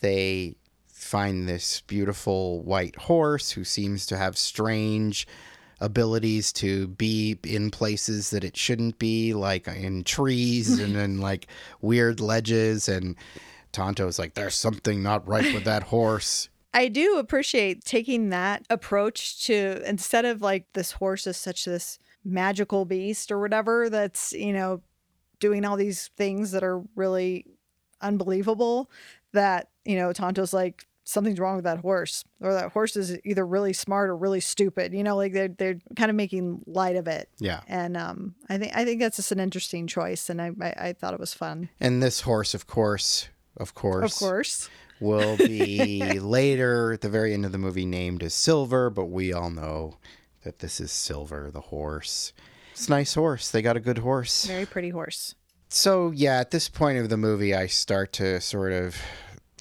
They 0.02 0.58
find 1.14 1.48
this 1.48 1.82
beautiful 1.82 2.64
white 2.64 2.96
horse 2.96 3.52
who 3.52 3.64
seems 3.64 4.08
to 4.08 4.18
have 4.18 4.36
strange 4.36 5.28
abilities 5.80 6.52
to 6.52 6.88
be 6.88 7.38
in 7.44 7.70
places 7.70 8.32
that 8.32 8.44
it 8.44 8.58
shouldn't 8.58 8.98
be, 8.98 9.32
like 9.32 9.68
uh, 9.68 9.74
in 9.74 10.04
trees 10.04 10.80
and 10.80 10.96
then 10.96 11.20
like 11.20 11.46
weird 11.82 12.20
ledges. 12.20 12.90
And 12.90 13.16
Tonto's 13.72 14.18
like, 14.18 14.34
there's 14.34 14.56
something 14.56 15.04
not 15.04 15.28
right 15.28 15.54
with 15.54 15.66
that 15.66 15.84
horse. 15.84 16.50
I 16.74 16.88
do 16.88 17.20
appreciate 17.20 17.86
taking 17.86 18.30
that 18.30 18.66
approach 18.72 19.46
to 19.46 19.84
instead 19.88 20.26
of 20.26 20.42
like 20.42 20.66
this 20.74 20.94
horse 20.94 21.28
is 21.28 21.38
such 21.38 21.66
this 21.66 22.00
magical 22.26 22.86
beast 22.86 23.32
or 23.32 23.40
whatever 23.40 23.88
that's, 23.88 24.34
you 24.34 24.52
know, 24.52 24.82
doing 25.40 25.64
all 25.64 25.78
these 25.78 26.10
things 26.18 26.54
that 26.54 26.64
are 26.64 26.82
really 26.96 27.46
unbelievable 28.02 28.90
that, 29.34 29.70
you 29.86 29.96
know, 29.96 30.12
Tonto's 30.12 30.56
like 30.56 30.88
something's 31.06 31.40
wrong 31.40 31.56
with 31.56 31.66
that 31.66 31.80
horse 31.80 32.24
or 32.42 32.54
that 32.54 32.72
horse 32.72 32.96
is 32.96 33.18
either 33.26 33.46
really 33.46 33.74
smart 33.74 34.10
or 34.10 34.16
really 34.16 34.40
stupid 34.40 34.94
you 34.94 35.04
know 35.04 35.16
like 35.18 35.34
they're, 35.34 35.50
they're 35.50 35.80
kind 35.98 36.10
of 36.10 36.16
making 36.16 36.62
light 36.66 36.96
of 36.96 37.08
it 37.08 37.28
Yeah. 37.40 37.60
and 37.68 37.98
um 37.98 38.36
i 38.50 38.58
think 38.58 38.76
i 38.76 38.86
think 38.86 39.02
that's 39.02 39.18
just 39.18 39.32
an 39.32 39.40
interesting 39.40 39.86
choice 39.88 40.30
and 40.30 40.42
i 40.42 40.52
i, 40.62 40.74
I 40.90 40.94
thought 40.94 41.14
it 41.14 41.20
was 41.20 41.34
fun 41.34 41.70
And 41.82 42.02
this 42.02 42.22
horse, 42.22 42.54
of 42.54 42.68
course, 42.68 43.28
of 43.58 43.74
course, 43.74 44.14
of 44.14 44.18
course 44.20 44.70
will 45.00 45.36
be 45.38 46.20
later 46.20 46.94
at 46.94 47.02
the 47.02 47.10
very 47.10 47.34
end 47.34 47.46
of 47.46 47.52
the 47.52 47.58
movie 47.58 47.86
named 47.86 48.24
as 48.24 48.34
Silver, 48.34 48.90
but 48.90 49.06
we 49.08 49.34
all 49.34 49.50
know 49.50 49.98
that 50.46 50.60
this 50.60 50.80
is 50.80 50.92
Silver, 50.92 51.52
the 51.52 51.60
horse. 51.62 52.32
It's 52.72 52.88
a 52.88 52.92
nice 52.92 53.14
horse. 53.16 53.52
They 53.52 53.62
got 53.62 53.76
a 53.76 53.82
good 53.82 53.98
horse. 53.98 54.46
very 54.46 54.66
pretty 54.66 54.90
horse 54.90 55.36
So, 55.68 56.12
yeah, 56.12 56.40
at 56.40 56.52
this 56.52 56.70
point 56.70 56.98
of 57.00 57.10
the 57.10 57.18
movie, 57.18 57.54
I 57.54 57.68
start 57.68 58.14
to 58.14 58.40
sort 58.40 58.72
of 58.72 58.96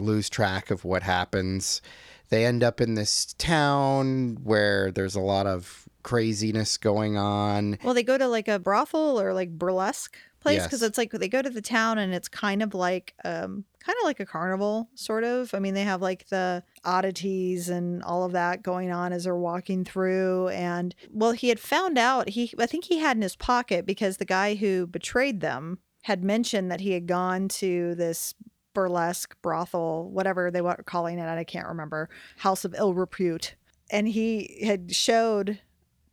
lose 0.03 0.29
track 0.29 0.71
of 0.71 0.85
what 0.85 1.03
happens. 1.03 1.81
They 2.29 2.45
end 2.47 2.63
up 2.63 2.81
in 2.81 2.95
this 2.95 3.35
town 3.39 4.39
where 4.43 4.91
there's 4.91 5.15
a 5.15 5.21
lot 5.21 5.47
of 5.47 5.89
craziness 6.03 6.77
going 6.79 7.17
on. 7.17 7.79
well 7.85 7.95
they 7.95 8.03
go 8.03 8.19
to 8.19 8.27
like 8.27 8.49
a 8.49 8.59
brothel 8.59 9.21
or 9.21 9.33
like 9.33 9.51
burlesque 9.57 10.17
place 10.41 10.65
because 10.65 10.81
Yes. 10.81 10.89
it's 10.89 10.99
like 10.99 11.13
they 11.13 11.29
go 11.29 11.41
to 11.41 11.49
the 11.51 11.63
town 11.63 11.97
and 11.99 12.13
it's 12.13 12.27
kind 12.27 12.61
of 12.61 12.75
like 12.75 13.15
um 13.25 13.65
kind 13.79 13.97
of 14.01 14.05
like 14.05 14.19
a 14.19 14.27
carnival 14.27 14.89
sort 14.97 15.23
of 15.23 15.55
i 15.55 15.61
mean 15.61 15.75
they 15.75 15.85
have 15.85 16.03
like 16.03 16.27
the 16.29 16.65
oddities 16.85 17.69
and 17.69 18.03
all 18.03 18.25
of 18.25 18.33
that 18.33 18.65
going 18.65 18.91
on 18.91 19.13
as 19.13 19.23
they're 19.25 19.37
walking 19.37 19.85
through 19.85 20.49
and 20.49 20.97
well 21.13 21.31
he 21.31 21.49
had 21.51 21.61
found 21.61 21.97
out 21.97 22.31
he 22.31 22.53
i 22.59 22.67
think 22.67 22.85
he 22.87 22.99
had 22.99 23.17
in 23.17 23.23
his 23.23 23.37
pocket 23.37 23.87
because 23.87 24.17
the 24.17 24.25
guy 24.25 24.57
who 24.57 24.89
betrayed 24.89 25.41
them 25.41 25.79
had 26.03 26.25
mentioned 26.25 26.69
that 26.69 26.81
he 26.81 26.91
had 26.93 27.07
gone 27.07 27.47
to 27.47 27.95
this 27.95 28.35
burlesque 28.75 29.35
brothel 29.43 30.09
whatever 30.11 30.51
they 30.51 30.61
were 30.61 30.77
calling 30.87 31.19
it 31.19 31.29
i 31.29 31.45
can't 31.45 31.69
remember 31.69 32.09
house 32.39 32.65
of 32.65 32.75
ill 32.77 32.95
repute 32.95 33.55
and 33.91 34.09
he 34.09 34.61
had 34.65 34.95
showed 34.95 35.61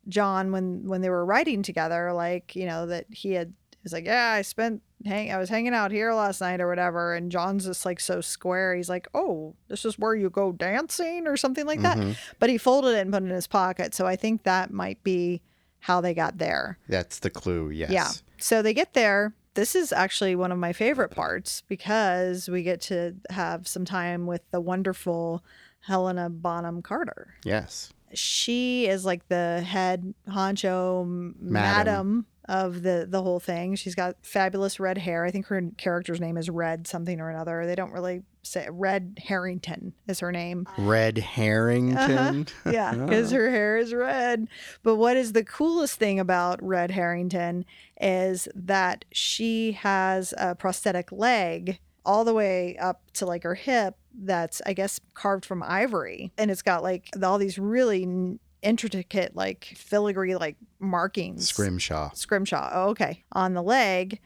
John 0.08 0.52
when 0.52 0.88
when 0.88 1.02
they 1.02 1.10
were 1.10 1.26
writing 1.26 1.64
together, 1.64 2.12
like 2.12 2.56
you 2.56 2.66
know 2.66 2.86
that 2.88 3.06
he 3.10 3.34
had 3.34 3.54
was 3.84 3.94
like, 3.94 4.06
yeah, 4.06 4.32
I 4.32 4.42
spent 4.42 4.82
hang 5.06 5.32
I 5.32 5.38
was 5.38 5.50
hanging 5.50 5.74
out 5.74 5.92
here 5.92 6.14
last 6.14 6.42
night 6.42 6.60
or 6.60 6.68
whatever, 6.68 7.16
and 7.16 7.32
John's 7.32 7.66
just 7.66 7.86
like 7.86 8.00
so 8.00 8.20
square. 8.20 8.76
He's 8.76 8.90
like, 8.90 9.08
oh, 9.14 9.56
this 9.68 9.86
is 9.86 9.98
where 9.98 10.16
you 10.16 10.30
go 10.30 10.52
dancing 10.52 11.28
or 11.28 11.38
something 11.38 11.66
like 11.66 11.82
that. 11.82 11.98
Mhm. 11.98 12.18
But 12.40 12.50
he 12.50 12.58
folded 12.58 12.98
it 12.98 13.02
and 13.02 13.12
put 13.12 13.24
it 13.24 13.28
in 13.28 13.32
his 13.32 13.48
pocket, 13.48 13.94
so 13.96 14.06
I 14.06 14.16
think 14.16 14.44
that 14.44 14.72
might 14.74 15.02
be 15.04 15.42
how 15.80 16.02
they 16.02 16.14
got 16.14 16.38
there. 16.38 16.78
That's 16.90 17.20
the 17.20 17.30
clue, 17.30 17.70
yes. 17.70 17.92
Yeah. 17.92 18.10
So 18.38 18.62
they 18.62 18.74
get 18.74 18.94
there. 18.94 19.34
This 19.60 19.76
is 19.76 19.92
actually 19.92 20.36
one 20.36 20.52
of 20.52 20.58
my 20.58 20.72
favorite 20.74 21.10
parts 21.12 21.64
because 21.68 22.48
we 22.50 22.64
get 22.64 22.80
to 22.82 23.16
have 23.30 23.68
some 23.68 23.84
time 23.86 24.26
with 24.26 24.42
the 24.52 24.62
wonderful 24.62 25.44
Helena 25.82 26.30
Bonham 26.30 26.82
Carter 26.82 27.34
Yes. 27.44 27.92
she 28.14 28.88
is 28.88 29.06
like 29.06 29.28
the 29.28 29.62
head 29.62 30.14
honcho 30.28 31.02
m- 31.04 31.36
madam. 31.40 32.26
of 32.48 32.82
the 32.82 33.06
the 33.08 33.22
whole 33.22 33.40
thing. 33.40 33.76
She's 33.76 33.94
got 33.96 34.16
fabulous 34.24 34.80
red 34.80 34.98
hair. 34.98 35.24
I 35.26 35.32
think 35.32 35.46
her 35.48 35.62
character's 35.78 36.20
name 36.20 36.36
is 36.38 36.50
Red 36.50 36.88
something 36.88 37.20
or 37.22 37.30
another. 37.30 37.66
They 37.68 37.76
don't 37.76 37.92
really 37.94 38.24
say 38.44 38.68
Red 38.70 39.20
Harrington 39.26 39.94
is 40.08 40.20
her 40.20 40.32
name. 40.32 40.68
Red 40.78 41.20
uh-huh. 41.20 41.28
Harrington. 41.28 42.48
Yeah, 42.66 42.94
because 42.94 43.34
oh. 43.34 43.38
her 43.38 43.50
hair 43.50 43.78
is 43.78 43.94
red. 43.94 44.48
But 44.84 44.96
what 44.96 45.18
is 45.18 45.34
the 45.34 45.44
coolest 45.44 45.98
thing 45.98 46.20
about 46.20 46.62
Red 46.64 46.92
Harrington 46.92 47.66
is 48.00 48.48
that 48.54 49.06
she 49.12 49.74
has 49.74 50.34
a 50.38 50.56
prosthetic 50.56 51.12
leg 51.12 51.80
all 52.06 52.24
the 52.24 52.34
way 52.34 52.78
up 52.78 53.02
to 53.14 53.26
like 53.26 53.44
her 53.44 53.56
hip 53.56 53.96
that's, 54.14 54.62
I 54.66 54.74
guess, 54.74 55.00
carved 55.14 55.46
from 55.46 55.64
ivory. 55.64 56.32
And 56.38 56.52
it's 56.52 56.62
got 56.62 56.84
like 56.84 57.10
all 57.22 57.38
these 57.38 57.58
really 57.58 58.04
n- 58.04 58.40
intricate, 58.62 59.36
like 59.36 59.66
filigree, 59.76 60.36
like 60.36 60.58
markings. 60.80 61.48
Scrimshaw. 61.48 62.12
Scrimshaw. 62.14 62.70
Oh, 62.74 62.90
okay. 62.90 63.24
On 63.32 63.54
the 63.54 63.64
leg. 63.64 64.20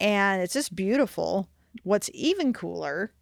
And 0.00 0.42
it's 0.42 0.54
just 0.54 0.74
beautiful. 0.74 1.48
What's 1.82 2.10
even 2.14 2.52
cooler 2.52 3.12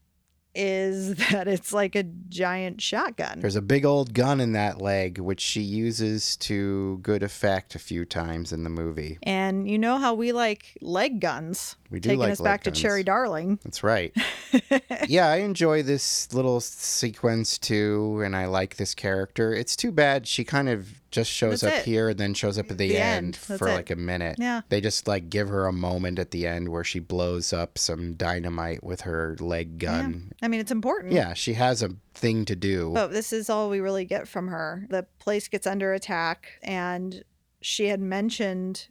is 0.55 1.15
that 1.31 1.49
it's 1.49 1.73
like 1.73 1.95
a 1.95 2.03
giant 2.03 2.81
shotgun. 2.81 3.41
There's 3.41 3.57
a 3.57 3.63
big 3.63 3.85
old 3.85 4.15
gun 4.15 4.41
in 4.41 4.53
that 4.53 4.81
leg, 4.81 5.19
which 5.19 5.41
she 5.41 5.61
uses 5.63 6.37
to 6.39 6.99
good 7.03 7.23
effect 7.23 7.75
a 7.75 7.79
few 7.79 8.05
times 8.05 8.53
in 8.53 8.65
the 8.65 8.71
movie. 8.71 9.19
And 9.23 9.69
you 9.69 9.79
know 9.79 9.99
how 9.99 10.15
we 10.15 10.33
like 10.33 10.77
leg 10.81 11.21
guns, 11.21 11.77
We 11.91 12.01
do 12.01 12.11
taking 12.11 12.21
like 12.21 12.33
us 12.33 12.41
back 12.41 12.65
guns. 12.65 12.77
to 12.77 12.83
Cherry 12.83 13.03
Darling. 13.03 13.59
That's 13.65 13.83
right. 13.83 14.15
yeah, 15.09 15.29
I 15.29 15.37
enjoy 15.37 15.83
this 15.83 16.33
little 16.33 16.61
sequence 16.61 17.59
too, 17.59 18.21
and 18.25 18.37
I 18.37 18.47
like 18.47 18.77
this 18.77 18.95
character. 18.95 19.55
It's 19.55 19.77
too 19.77 19.93
bad 19.93 20.27
she 20.27 20.45
kind 20.45 20.69
of 20.69 21.02
just 21.13 21.31
shows 21.31 21.61
That's 21.61 21.75
up 21.75 21.81
it. 21.81 21.85
here 21.85 22.09
and 22.09 22.19
then 22.19 22.35
shows 22.35 22.59
up 22.59 22.71
at 22.71 22.79
the, 22.79 22.89
The 22.89 22.97
end, 22.99 23.27
end. 23.27 23.37
For 23.37 23.69
it. 23.69 23.75
like 23.75 23.91
a 23.91 23.97
minute. 23.97 24.37
Yeah. 24.41 24.63
They 24.69 24.81
just 24.81 25.07
like 25.07 25.31
give 25.31 25.49
her 25.49 25.67
a 25.67 25.73
moment 25.73 26.19
at 26.19 26.33
the 26.33 26.47
end 26.47 26.71
where 26.71 26.83
she 26.83 26.99
blows 26.99 27.53
up 27.53 27.79
some 27.79 28.15
dynamite 28.15 28.83
with 28.83 29.03
her 29.03 29.37
leg 29.39 29.79
gun. 29.79 30.33
I 30.43 30.49
mean, 30.49 30.59
it's 30.61 30.73
important. 30.73 31.13
Yeah, 31.13 31.35
she 31.35 31.53
has 31.55 31.83
a 31.83 31.91
thing 32.15 32.45
to 32.47 32.57
do. 32.57 32.91
But 32.95 33.13
this 33.13 33.33
is 33.33 33.49
all 33.49 33.71
we 33.71 33.79
really 33.81 34.05
get 34.05 34.27
from 34.27 34.49
her. 34.49 34.87
The 34.91 35.07
place 35.21 35.47
gets 35.49 35.67
under 35.67 35.93
attack, 35.93 36.53
and 36.63 37.23
she 37.61 37.87
had 37.89 38.01
mentioned 38.01 38.89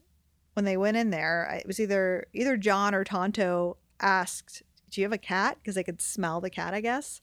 when 0.54 0.66
they 0.66 0.78
went 0.78 0.98
in 0.98 1.10
there, 1.10 1.50
it 1.60 1.66
was 1.68 1.80
either 1.80 2.28
either 2.34 2.56
John 2.58 2.94
or 2.94 3.04
Tonto 3.04 3.78
asked, 4.00 4.64
"Do 4.90 5.02
you 5.02 5.06
have 5.06 5.14
a 5.14 5.18
cat?" 5.18 5.58
Because 5.62 5.76
they 5.76 5.84
could 5.84 6.02
smell 6.02 6.42
the 6.42 6.50
cat, 6.50 6.74
I 6.74 6.82
guess. 6.82 7.22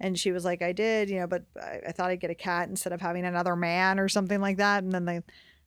And 0.00 0.18
she 0.18 0.30
was 0.32 0.44
like, 0.44 0.62
"I 0.62 0.72
did, 0.72 1.10
you 1.10 1.18
know, 1.20 1.26
but 1.26 1.44
I, 1.60 1.80
I 1.88 1.92
thought 1.92 2.10
I'd 2.10 2.20
get 2.20 2.30
a 2.30 2.34
cat 2.34 2.68
instead 2.68 2.92
of 2.92 3.00
having 3.00 3.24
another 3.24 3.56
man 3.56 3.98
or 3.98 4.08
something 4.08 4.40
like 4.40 4.58
that." 4.58 4.82
And 4.84 4.92
then 4.92 5.04
the 5.04 5.22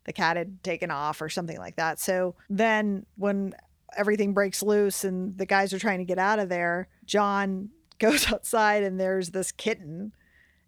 the 0.05 0.13
cat 0.13 0.36
had 0.38 0.63
taken 0.63 0.89
off 0.89 1.21
or 1.21 1.29
something 1.29 1.57
like 1.57 1.75
that. 1.75 1.99
So 1.99 2.36
then 2.49 3.05
when 3.17 3.53
everything 3.95 4.34
breaks 4.34 4.63
loose 4.63 5.03
and 5.03 5.38
the 5.38 5.45
guys 5.45 5.73
are 5.73 5.79
trying 5.79 5.99
to 5.99 6.05
get 6.05 6.17
out 6.17 6.39
of 6.39 6.49
there, 6.49 6.88
John 7.05 7.69
goes 7.99 8.32
outside 8.32 8.84
and 8.84 8.99
there's 8.99 9.29
this 9.32 9.51
kitten. 9.51 10.11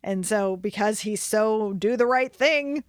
And 0.04 0.26
so 0.26 0.58
because 0.58 1.00
he's 1.00 1.24
so 1.24 1.74
do 1.74 1.96
the 1.96 2.06
right 2.06 2.36
thing, 2.36 2.84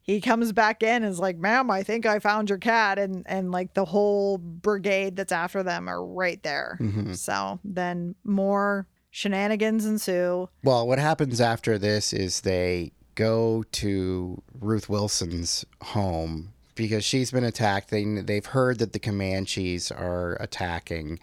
he 0.00 0.20
comes 0.20 0.52
back 0.52 0.82
in 0.82 1.02
and 1.02 1.12
is 1.12 1.18
like, 1.18 1.36
"Ma'am, 1.36 1.70
I 1.70 1.82
think 1.82 2.06
I 2.06 2.20
found 2.20 2.48
your 2.48 2.58
cat," 2.58 2.98
and 2.98 3.24
and 3.26 3.50
like 3.50 3.74
the 3.74 3.84
whole 3.84 4.38
brigade 4.38 5.16
that's 5.16 5.32
after 5.32 5.62
them 5.64 5.88
are 5.88 6.04
right 6.04 6.40
there. 6.44 6.78
Mhm. 6.80 7.16
So 7.16 7.58
then 7.64 8.14
more 8.24 8.86
shenanigans 9.10 9.84
ensue. 9.84 10.48
Well, 10.62 10.86
what 10.86 10.98
happens 10.98 11.40
after 11.40 11.78
this 11.78 12.12
is 12.12 12.40
they 12.40 12.92
go 13.14 13.64
to 13.72 14.42
Ruth 14.58 14.88
Wilson's 14.88 15.64
home 15.82 16.52
because 16.74 17.04
she's 17.04 17.30
been 17.30 17.44
attacked. 17.44 17.90
They 17.90 18.04
they've 18.04 18.46
heard 18.46 18.78
that 18.78 18.92
the 18.92 19.00
Comanches 19.00 19.90
are 19.90 20.36
attacking 20.40 21.18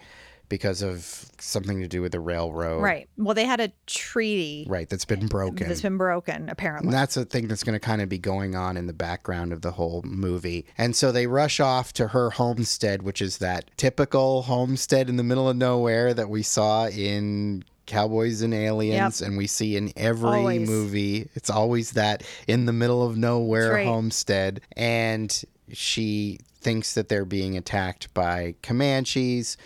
because 0.48 0.80
of 0.80 1.26
something 1.38 1.80
to 1.80 1.86
do 1.86 2.00
with 2.00 2.12
the 2.12 2.20
railroad. 2.20 2.80
Right. 2.80 3.06
Well, 3.18 3.34
they 3.34 3.44
had 3.44 3.60
a 3.60 3.70
treaty 3.86 4.64
Right, 4.66 4.88
that's 4.88 5.04
been 5.04 5.26
broken. 5.26 5.68
that's 5.68 5.82
been 5.82 5.98
broken, 5.98 6.48
apparently. 6.48 6.86
And 6.88 6.94
that's 6.94 7.18
a 7.18 7.26
thing 7.26 7.48
that's 7.48 7.62
going 7.62 7.74
to 7.74 7.80
kind 7.80 8.00
of 8.00 8.08
be 8.08 8.16
going 8.18 8.54
on 8.54 8.78
in 8.78 8.86
the 8.86 8.94
background 8.94 9.52
of 9.52 9.60
the 9.60 9.72
whole 9.72 10.00
movie. 10.06 10.64
And 10.78 10.96
so 10.96 11.12
they 11.12 11.26
rush 11.26 11.60
off 11.60 11.92
to 11.94 12.08
her 12.08 12.30
homestead, 12.30 13.02
which 13.02 13.20
is 13.20 13.38
that 13.38 13.70
typical 13.76 14.42
homestead 14.42 15.10
in 15.10 15.16
the 15.16 15.22
middle 15.22 15.50
of 15.50 15.56
nowhere 15.56 16.14
that 16.14 16.30
we 16.30 16.42
saw 16.42 16.86
in 16.88 17.62
Cowboys 17.88 18.42
and 18.42 18.54
Aliens 18.54 19.20
and 19.20 19.36
we 19.36 19.48
see 19.48 19.76
in 19.76 19.92
every 19.96 20.28
Always. 20.30 20.68
movie. 20.68 21.28
It's 21.34 21.50
always 21.50 21.92
that 21.92 22.22
in 22.46 22.66
the 22.66 22.72
middle 22.72 23.02
of 23.04 23.16
nowhere 23.16 23.72
right. 23.72 23.86
homestead. 23.86 24.60
And 24.76 25.42
she 25.72 26.38
thinks 26.60 26.94
that 26.94 27.08
they're 27.08 27.24
being 27.24 27.56
attacked 27.56 28.12
by 28.14 28.54
Comanches. 28.62 29.56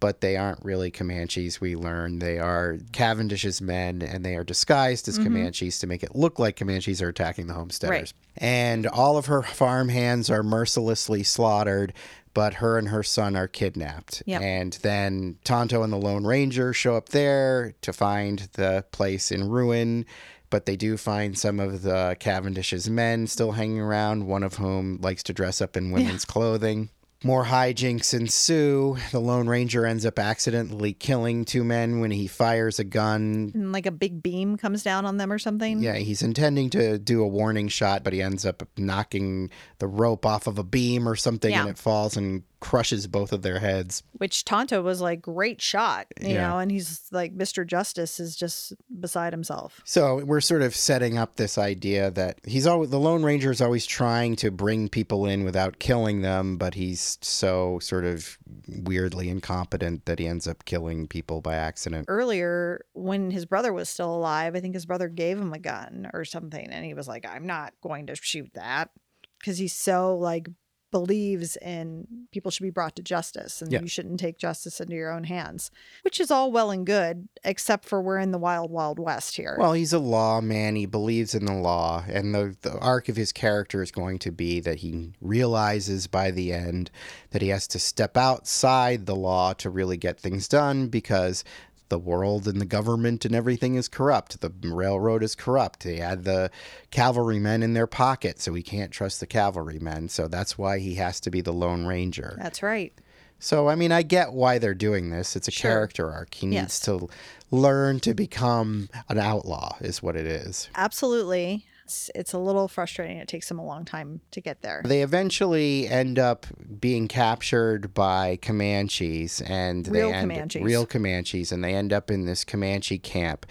But 0.00 0.20
they 0.20 0.36
aren't 0.36 0.64
really 0.64 0.92
Comanches, 0.92 1.60
we 1.60 1.74
learn. 1.74 2.20
They 2.20 2.38
are 2.38 2.78
Cavendish's 2.92 3.60
men, 3.60 4.00
and 4.00 4.24
they 4.24 4.36
are 4.36 4.44
disguised 4.44 5.06
Mm-hmm. 5.06 5.20
as 5.20 5.24
Comanches 5.26 5.78
to 5.80 5.88
make 5.88 6.04
it 6.04 6.14
look 6.14 6.38
like 6.38 6.54
Comanches 6.56 7.02
are 7.02 7.08
attacking 7.08 7.48
the 7.48 7.54
homesteaders. 7.54 8.14
And 8.36 8.86
all 8.86 9.16
of 9.16 9.26
her 9.26 9.42
farm 9.42 9.88
hands 9.88 10.30
are 10.30 10.44
mercilessly 10.44 11.24
slaughtered, 11.24 11.92
but 12.38 12.54
her 12.54 12.78
and 12.78 12.90
her 12.90 13.02
son 13.02 13.34
are 13.34 13.48
kidnapped. 13.48 14.22
Yep. 14.24 14.40
And 14.40 14.72
then 14.82 15.38
Tonto 15.42 15.82
and 15.82 15.92
the 15.92 15.96
Lone 15.96 16.24
Ranger 16.24 16.72
show 16.72 16.94
up 16.94 17.08
there 17.08 17.74
to 17.82 17.92
find 17.92 18.48
the 18.52 18.84
place 18.92 19.32
in 19.32 19.48
ruin. 19.48 20.06
But 20.48 20.64
they 20.64 20.76
do 20.76 20.96
find 20.96 21.36
some 21.36 21.58
of 21.58 21.82
the 21.82 22.16
Cavendish's 22.20 22.88
men 22.88 23.26
still 23.26 23.50
hanging 23.50 23.80
around, 23.80 24.28
one 24.28 24.44
of 24.44 24.54
whom 24.54 25.00
likes 25.00 25.24
to 25.24 25.32
dress 25.32 25.60
up 25.60 25.76
in 25.76 25.90
women's 25.90 26.24
clothing. 26.24 26.90
More 27.24 27.44
hijinks 27.44 28.14
ensue. 28.14 28.96
The 29.10 29.18
Lone 29.18 29.48
Ranger 29.48 29.84
ends 29.84 30.06
up 30.06 30.20
accidentally 30.20 30.92
killing 30.92 31.44
two 31.44 31.64
men 31.64 31.98
when 31.98 32.12
he 32.12 32.28
fires 32.28 32.78
a 32.78 32.84
gun 32.84 33.50
and 33.54 33.72
like 33.72 33.86
a 33.86 33.90
big 33.90 34.22
beam 34.22 34.56
comes 34.56 34.84
down 34.84 35.04
on 35.04 35.16
them 35.16 35.32
or 35.32 35.38
something. 35.38 35.80
yeah, 35.80 35.96
he's 35.96 36.22
intending 36.22 36.70
to 36.70 36.96
do 36.98 37.22
a 37.22 37.26
warning 37.26 37.66
shot, 37.66 38.04
but 38.04 38.12
he 38.12 38.22
ends 38.22 38.46
up 38.46 38.62
knocking 38.76 39.50
the 39.78 39.88
rope 39.88 40.24
off 40.24 40.46
of 40.46 40.58
a 40.58 40.64
beam 40.64 41.08
or 41.08 41.16
something 41.16 41.52
and 41.52 41.68
it 41.68 41.78
falls 41.78 42.16
and 42.16 42.44
crushes 42.60 43.06
both 43.06 43.32
of 43.32 43.42
their 43.42 43.60
heads. 43.60 44.02
Which 44.12 44.44
Tonto 44.44 44.82
was 44.82 45.00
like, 45.00 45.22
great 45.22 45.62
shot, 45.62 46.06
you 46.20 46.34
Yeah. 46.34 46.48
know, 46.48 46.58
and 46.58 46.70
he's 46.70 47.02
like, 47.12 47.36
Mr. 47.36 47.66
Justice 47.66 48.18
is 48.18 48.34
just 48.36 48.72
beside 49.00 49.32
himself. 49.32 49.80
So 49.84 50.24
we're 50.24 50.40
sort 50.40 50.62
of 50.62 50.74
setting 50.74 51.16
up 51.18 51.36
this 51.36 51.56
idea 51.58 52.10
that 52.12 52.40
he's 52.44 52.66
always 52.66 52.90
the 52.90 52.98
Lone 52.98 53.22
Ranger 53.22 53.50
is 53.50 53.60
always 53.60 53.86
trying 53.86 54.34
to 54.36 54.50
bring 54.50 54.88
people 54.88 55.26
in 55.26 55.44
without 55.44 55.78
killing 55.78 56.22
them, 56.22 56.56
but 56.56 56.74
he's 56.74 57.18
so 57.20 57.78
sort 57.78 58.04
of 58.04 58.38
weirdly 58.66 59.28
incompetent 59.28 60.04
that 60.06 60.18
he 60.18 60.26
ends 60.26 60.46
up 60.48 60.64
killing 60.64 61.06
people 61.06 61.40
by 61.40 61.54
accident. 61.54 62.06
Earlier, 62.08 62.80
when 62.94 63.30
his 63.30 63.46
brother 63.46 63.72
was 63.72 63.88
still 63.88 64.14
alive, 64.14 64.56
I 64.56 64.60
think 64.60 64.74
his 64.74 64.86
brother 64.86 65.08
gave 65.08 65.38
him 65.38 65.52
a 65.52 65.58
gun 65.58 66.10
or 66.12 66.24
something, 66.24 66.68
and 66.70 66.84
he 66.84 66.94
was 66.94 67.06
like, 67.08 67.24
I'm 67.28 67.46
not 67.46 67.72
going 67.82 68.06
to 68.08 68.16
shoot 68.16 68.50
that 68.54 68.90
because 69.38 69.58
he's 69.58 69.74
so 69.74 70.16
like 70.16 70.48
believes 70.90 71.56
in 71.56 72.06
people 72.32 72.50
should 72.50 72.62
be 72.62 72.70
brought 72.70 72.96
to 72.96 73.02
justice 73.02 73.60
and 73.60 73.70
Yeah. 73.72 73.80
you 73.80 73.88
shouldn't 73.88 74.18
take 74.20 74.38
justice 74.38 74.80
into 74.80 74.94
your 74.94 75.12
own 75.12 75.24
hands, 75.24 75.70
which 76.02 76.18
is 76.20 76.30
all 76.30 76.50
well 76.50 76.70
and 76.70 76.86
good, 76.86 77.28
except 77.44 77.84
for 77.84 78.00
we're 78.00 78.18
in 78.18 78.32
the 78.32 78.38
wild, 78.38 78.70
wild 78.70 78.98
west 78.98 79.36
here. 79.36 79.56
Well, 79.58 79.74
he's 79.74 79.92
a 79.92 79.98
lawman. 79.98 80.76
He 80.76 80.86
believes 80.86 81.34
in 81.34 81.44
the 81.44 81.52
law. 81.54 82.04
And 82.08 82.34
the, 82.34 82.56
the 82.62 82.78
arc 82.78 83.08
of 83.08 83.16
his 83.16 83.32
character 83.32 83.82
is 83.82 83.90
going 83.90 84.18
to 84.20 84.32
be 84.32 84.60
that 84.60 84.78
he 84.78 85.12
realizes 85.20 86.06
by 86.06 86.30
the 86.30 86.52
end 86.52 86.90
that 87.30 87.42
he 87.42 87.48
has 87.48 87.66
to 87.68 87.78
step 87.78 88.16
outside 88.16 89.06
the 89.06 89.16
law 89.16 89.52
to 89.54 89.70
really 89.70 89.96
get 89.96 90.18
things 90.18 90.48
done 90.48 90.88
because 90.88 91.44
the 91.88 91.98
world 91.98 92.46
and 92.46 92.60
the 92.60 92.66
government 92.66 93.24
and 93.24 93.34
everything 93.34 93.74
is 93.74 93.88
corrupt. 93.88 94.40
The 94.40 94.52
railroad 94.62 95.22
is 95.22 95.34
corrupt. 95.34 95.80
They 95.84 95.96
had 95.96 96.24
the 96.24 96.50
cavalrymen 96.90 97.62
in 97.62 97.74
their 97.74 97.86
pocket, 97.86 98.40
so 98.40 98.54
he 98.54 98.62
can't 98.62 98.90
trust 98.90 99.20
the 99.20 99.26
cavalrymen. 99.26 100.08
So 100.08 100.28
that's 100.28 100.58
why 100.58 100.78
he 100.78 100.94
has 100.96 101.20
to 101.20 101.30
be 101.30 101.40
the 101.40 101.52
Lone 101.52 101.86
Ranger. 101.86 102.36
That's 102.40 102.62
right. 102.62 102.92
So, 103.40 103.68
I 103.68 103.76
mean, 103.76 103.92
I 103.92 104.02
get 104.02 104.32
why 104.32 104.58
they're 104.58 104.74
doing 104.74 105.10
this. 105.10 105.36
It's 105.36 105.46
a 105.46 105.52
Sure. 105.52 105.70
character 105.70 106.10
arc. 106.10 106.34
He 106.34 106.46
needs 106.46 106.56
Yes. 106.56 106.80
to 106.80 107.08
learn 107.52 108.00
to 108.00 108.12
become 108.12 108.88
an 109.08 109.18
outlaw, 109.18 109.76
is 109.80 110.02
what 110.02 110.16
it 110.16 110.26
is. 110.26 110.68
Absolutely. 110.74 111.64
It's, 111.88 112.10
it's 112.14 112.32
a 112.34 112.38
little 112.38 112.68
frustrating. 112.68 113.16
It 113.16 113.28
takes 113.28 113.48
them 113.48 113.58
a 113.58 113.64
long 113.64 113.86
time 113.86 114.20
to 114.32 114.42
get 114.42 114.60
there. 114.60 114.82
They 114.84 115.00
eventually 115.02 115.88
end 115.88 116.18
up 116.18 116.46
being 116.78 117.08
captured 117.08 117.94
by 117.94 118.36
Comanches 118.42 119.40
and 119.40 119.86
they 119.86 120.02
Real 120.02 120.12
end, 120.12 120.30
Comanches. 120.30 120.62
real 120.62 120.84
Comanches, 120.84 121.50
and 121.50 121.64
they 121.64 121.74
end 121.74 121.94
up 121.94 122.10
in 122.10 122.26
this 122.26 122.44
Comanche 122.44 122.98
camp. 122.98 123.46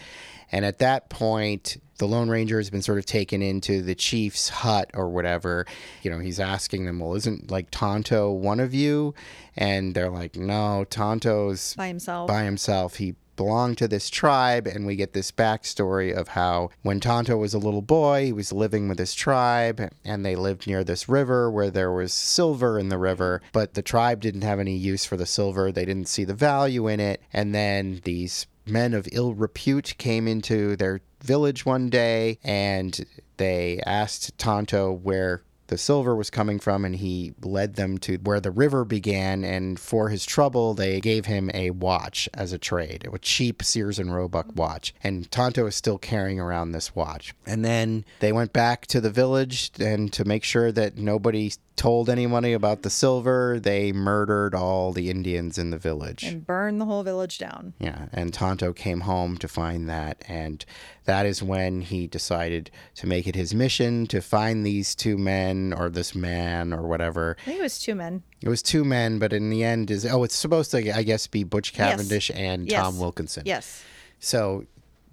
And 0.51 0.65
at 0.65 0.77
that 0.77 1.09
point, 1.09 1.81
the 1.97 2.07
Lone 2.07 2.29
Ranger 2.29 2.57
has 2.57 2.69
been 2.69 2.83
sort 2.83 2.99
of 2.99 3.07
taken 3.07 3.41
into 3.41 3.81
the 3.81 3.95
chief's 3.95 4.49
hut 4.49 4.91
or 4.93 5.09
whatever. 5.09 5.65
You 6.03 6.11
know, 6.11 6.19
he's 6.19 6.39
asking 6.39 6.85
them, 6.85 6.99
"Well, 6.99 7.15
isn't 7.15 7.49
like 7.49 7.69
Tonto 7.71 8.31
one 8.31 8.59
of 8.59 8.71
you?" 8.71 9.15
And 9.57 9.95
they're 9.95 10.11
like, 10.11 10.35
"No, 10.35 10.85
Tonto's 10.87 11.73
By 11.73 11.87
himself. 11.87 12.27
by 12.27 12.43
himself. 12.43 12.97
He 12.97 13.15
belonged 13.37 13.77
to 13.77 13.87
this 13.87 14.09
tribe, 14.09 14.67
and 14.67 14.85
we 14.85 14.97
get 14.97 15.13
this 15.13 15.31
backstory 15.31 16.13
of 16.13 16.29
how 16.29 16.69
when 16.81 16.99
Tonto 16.99 17.37
was 17.37 17.53
a 17.53 17.59
little 17.59 17.81
boy, 17.81 18.25
he 18.25 18.33
was 18.33 18.51
living 18.51 18.89
with 18.89 18.99
his 18.99 19.13
tribe, 19.13 19.89
and 20.03 20.25
they 20.25 20.35
lived 20.35 20.67
near 20.67 20.83
this 20.83 21.07
river 21.07 21.49
where 21.49 21.71
there 21.71 21.91
was 21.91 22.11
silver 22.11 22.77
in 22.77 22.89
the 22.89 22.97
river, 22.97 23.41
but 23.53 23.75
the 23.75 23.81
tribe 23.81 24.19
didn't 24.19 24.41
have 24.41 24.59
any 24.59 24.75
use 24.75 25.05
for 25.05 25.15
the 25.15 25.25
silver. 25.25 25.71
They 25.71 25.85
didn't 25.85 26.09
see 26.09 26.25
the 26.25 26.33
value 26.33 26.87
in 26.87 26.99
it. 26.99 27.21
And 27.31 27.55
then 27.55 28.01
these 28.03 28.47
men 28.65 28.93
of 28.93 29.07
ill 29.11 29.33
repute 29.33 29.95
came 29.97 30.27
into 30.27 30.75
their 30.75 30.99
village 31.21 31.65
one 31.65 31.89
day 31.89 32.37
and 32.43 33.05
they 33.37 33.79
asked 33.85 34.37
Tonto 34.37 34.91
where 34.91 35.43
the 35.67 35.77
silver 35.77 36.15
was 36.15 36.29
coming 36.29 36.59
from 36.59 36.85
and 36.85 36.95
he 36.95 37.33
led 37.41 37.75
them 37.75 37.97
to 37.99 38.15
where 38.17 38.39
the 38.39 38.51
river 38.51 38.85
began 38.85 39.43
and 39.43 39.79
for 39.79 40.09
his 40.09 40.25
trouble 40.25 40.73
they 40.73 40.99
gave 40.99 41.25
him 41.25 41.51
a 41.53 41.71
watch 41.71 42.29
as 42.33 42.53
a 42.53 42.57
trade 42.57 43.07
a 43.17 43.19
cheap 43.19 43.63
sears 43.63 43.99
and 43.99 44.13
roebuck 44.13 44.47
watch. 44.55 44.93
And 45.03 45.29
tonto 45.31 45.65
is 45.65 45.75
still 45.75 45.97
carrying 45.97 46.39
around 46.39 46.71
this 46.71 46.95
watch. 46.95 47.33
And 47.45 47.65
then 47.65 48.05
they 48.19 48.31
went 48.31 48.53
back 48.53 48.85
to 48.87 49.01
the 49.01 49.09
village 49.09 49.71
and 49.79 50.13
to 50.13 50.23
make 50.23 50.43
sure 50.43 50.71
that 50.71 50.97
nobody 50.97 51.51
told 51.75 52.09
anybody 52.09 52.53
about 52.53 52.81
the 52.81 52.89
silver 52.89 53.59
they 53.59 53.91
murdered 53.91 54.55
all 54.55 54.91
the 54.91 55.09
indians 55.09 55.57
in 55.57 55.69
the 55.69 55.77
village. 55.77 56.23
And 56.23 56.45
burned 56.45 56.81
the 56.81 56.85
whole 56.85 57.03
village 57.03 57.37
down. 57.37 57.73
yeah, 57.79 58.07
and 58.11 58.33
Tonto 58.33 58.73
came 58.73 59.01
home 59.01 59.37
to 59.37 59.47
find 59.47 59.87
that, 59.87 60.23
and 60.27 60.65
that 61.07 61.25
is 61.25 61.41
when 61.41 61.81
he 61.81 62.05
decided 62.07 62.69
to 62.95 63.07
make 63.07 63.27
it 63.27 63.35
his 63.35 63.53
mission 63.53 64.05
to 64.07 64.21
find 64.21 64.65
these 64.65 64.93
two 64.95 65.17
men 65.17 65.73
or 65.75 65.89
this 65.89 66.13
man 66.13 66.71
or 66.73 66.87
whatever. 66.87 67.35
I 67.41 67.45
think 67.45 67.59
it 67.59 67.63
was 67.63 67.79
two 67.79 67.95
men. 67.95 68.23
It 68.41 68.49
was 68.49 68.61
two 68.61 68.85
men, 68.85 69.17
but 69.19 69.33
in 69.33 69.49
the 69.49 69.63
end, 69.63 69.89
is 69.89 70.05
oh, 70.05 70.23
it's 70.23 70.35
supposed 70.35 70.71
to, 70.71 70.95
I 70.95 71.03
guess, 71.03 71.25
be 71.27 71.43
Butch 71.43 71.73
Cavendish 71.73 72.29
and 72.33 72.69
Yes. 72.69 72.83
Tom 72.83 72.99
Wilkinson. 72.99 73.43
Yes. 73.45 73.83
So, 74.19 74.65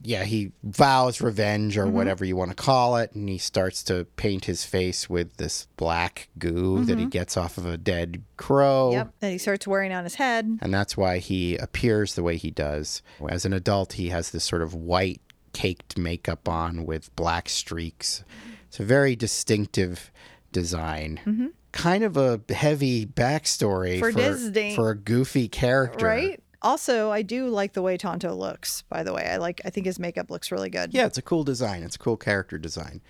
yeah, 0.03 0.25
he 0.25 0.53
vows 0.63 1.23
revenge 1.23 1.77
Mm-hmm. 1.77 1.89
or 1.89 1.91
whatever 1.91 2.25
you 2.27 2.37
want 2.37 2.51
to 2.51 2.55
call 2.57 2.97
it, 2.99 3.13
and 3.15 3.27
he 3.29 3.39
starts 3.39 3.83
to 3.85 4.05
paint 4.17 4.45
his 4.45 4.63
face 4.65 5.09
with 5.09 5.37
this 5.39 5.67
black 5.79 6.29
goo 6.39 6.85
that 6.85 6.99
he 6.99 7.07
gets 7.07 7.37
off 7.39 7.57
of 7.57 7.65
a 7.65 7.79
dead 7.79 8.23
crow. 8.37 8.89
Mm-hmm. 8.91 8.97
Yep. 8.99 9.15
That 9.21 9.31
he 9.31 9.39
starts 9.39 9.67
wearing 9.67 9.93
on 9.93 10.05
his 10.05 10.17
head. 10.17 10.59
And 10.61 10.75
that's 10.75 10.97
why 10.97 11.19
he 11.19 11.57
appears 11.57 12.15
the 12.15 12.23
way 12.23 12.37
he 12.37 12.51
does. 12.51 13.01
As 13.29 13.47
an 13.47 13.53
adult, 13.55 13.95
he 13.95 14.09
has 14.11 14.31
this 14.31 14.45
sort 14.45 14.61
of 14.61 14.75
white 14.75 15.23
caked 15.55 15.97
makeup 15.97 16.47
on 16.49 16.85
with 16.85 17.15
black 17.17 17.49
streaks. 17.49 18.23
It's 18.69 18.79
a 18.81 18.85
very 18.85 19.17
distinctive 19.17 20.13
design. 20.53 21.53
Kind 21.73 22.05
of 22.05 22.17
a 22.17 22.41
heavy 22.51 23.07
backstory 23.07 23.99
Mm-hmm. 23.99 24.01
For 24.01 24.13
Disney. 24.13 24.75
for 24.75 24.91
a 24.91 24.95
goofy 24.97 25.49
character. 25.49 26.05
Right? 26.07 26.41
Also, 26.63 27.11
I 27.11 27.23
do 27.23 27.49
like 27.49 27.75
the 27.75 27.83
way 27.83 27.97
Tonto 27.99 28.35
looks, 28.35 28.83
by 28.89 29.03
the 29.03 29.13
way. 29.13 29.27
I 29.27 29.37
like 29.37 29.61
I 29.65 29.71
think 29.71 29.85
his 29.87 29.99
makeup 29.99 30.31
looks 30.31 30.51
really 30.51 30.71
good. 30.71 30.95
Yeah, 30.95 31.05
it's 31.07 31.19
a 31.19 31.23
cool 31.23 31.45
design. 31.45 31.83
It's 31.83 31.97
a 31.97 31.99
cool 31.99 32.17
character 32.17 32.57
design. 32.59 33.03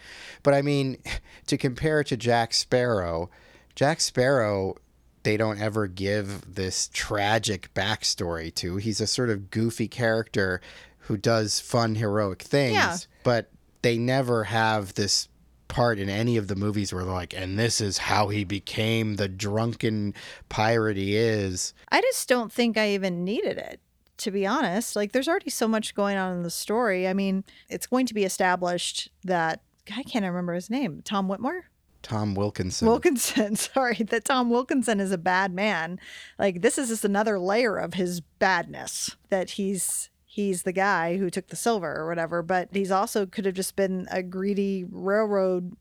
But 0.43 0.55
I 0.55 0.63
mean, 0.63 0.99
to 1.47 1.57
compare 1.57 2.01
it 2.01 2.09
to 2.09 2.17
Jack 2.17 2.53
Sparrow, 2.53 3.31
Jack 3.77 4.01
Sparrow, 4.01 4.75
they 5.23 5.37
don't 5.37 5.61
ever 5.61 5.87
give 5.87 6.55
this 6.57 6.91
tragic 6.93 7.73
backstory 7.75 8.53
to. 8.57 8.77
He's 8.77 9.01
a 9.01 9.07
sort 9.07 9.31
of 9.31 9.51
goofy 9.51 9.87
character 9.89 10.61
who 11.07 11.17
does 11.17 11.61
fun, 11.61 11.95
heroic 11.97 12.43
things, 12.43 12.73
Yeah. 12.75 12.97
but 13.23 13.51
they 13.83 13.99
never 13.99 14.45
have 14.45 14.95
this 14.95 15.29
part 15.69 15.99
in 15.99 16.09
any 16.09 16.37
of 16.37 16.49
the 16.49 16.55
movies 16.57 16.93
where 16.93 17.05
they're 17.05 17.13
like, 17.13 17.35
and 17.35 17.59
this 17.59 17.81
is 17.81 17.99
how 17.99 18.29
he 18.29 18.45
became 18.45 19.17
the 19.17 19.29
drunken 19.29 20.15
pirate 20.49 20.97
he 20.97 21.17
is. 21.17 21.75
I 21.91 22.01
just 22.01 22.29
don't 22.29 22.53
think 22.53 22.77
I 22.79 22.91
even 22.91 23.25
needed 23.25 23.59
it, 23.59 23.81
to 24.19 24.31
be 24.31 24.47
honest. 24.47 24.95
Like, 24.95 25.13
there's 25.13 25.27
already 25.29 25.51
so 25.51 25.67
much 25.67 25.95
going 25.95 26.17
on 26.17 26.37
in 26.37 26.43
the 26.43 26.51
story. 26.51 27.09
I 27.09 27.13
mean, 27.15 27.45
it's 27.69 27.87
going 27.87 28.07
to 28.07 28.15
be 28.15 28.25
established 28.25 29.11
that 29.25 29.63
I 29.95 30.03
can't 30.05 30.25
remember 30.25 30.55
his 30.55 30.71
name, 30.71 31.03
Tom 31.05 31.29
Whitmore. 31.29 31.65
Tom 32.03 32.35
Wilkinson. 32.35 32.87
Wilkinson, 32.87 33.57
sorry, 33.57 33.97
that 33.97 34.25
Tom 34.27 34.51
Wilkinson 34.51 35.01
is 35.01 35.11
a 35.11 35.19
bad 35.19 35.53
man. 35.55 35.99
Like 36.39 36.61
this 36.61 36.77
is 36.79 36.89
just 36.89 37.05
another 37.05 37.39
layer 37.39 37.77
of 37.79 37.95
his 37.95 38.21
badness 38.21 39.17
that 39.31 39.51
he's 39.53 40.11
he's 40.35 40.65
the 40.65 40.73
guy 40.73 41.17
who 41.17 41.31
took 41.31 41.47
the 41.47 41.55
silver 41.55 41.95
or 41.95 42.09
whatever, 42.09 42.43
but 42.43 42.69
he's 42.73 42.91
also 42.91 43.25
could 43.25 43.47
have 43.47 43.55
just 43.55 43.77
been 43.77 44.09
a 44.11 44.21
greedy 44.21 44.85
railroad 44.91 45.77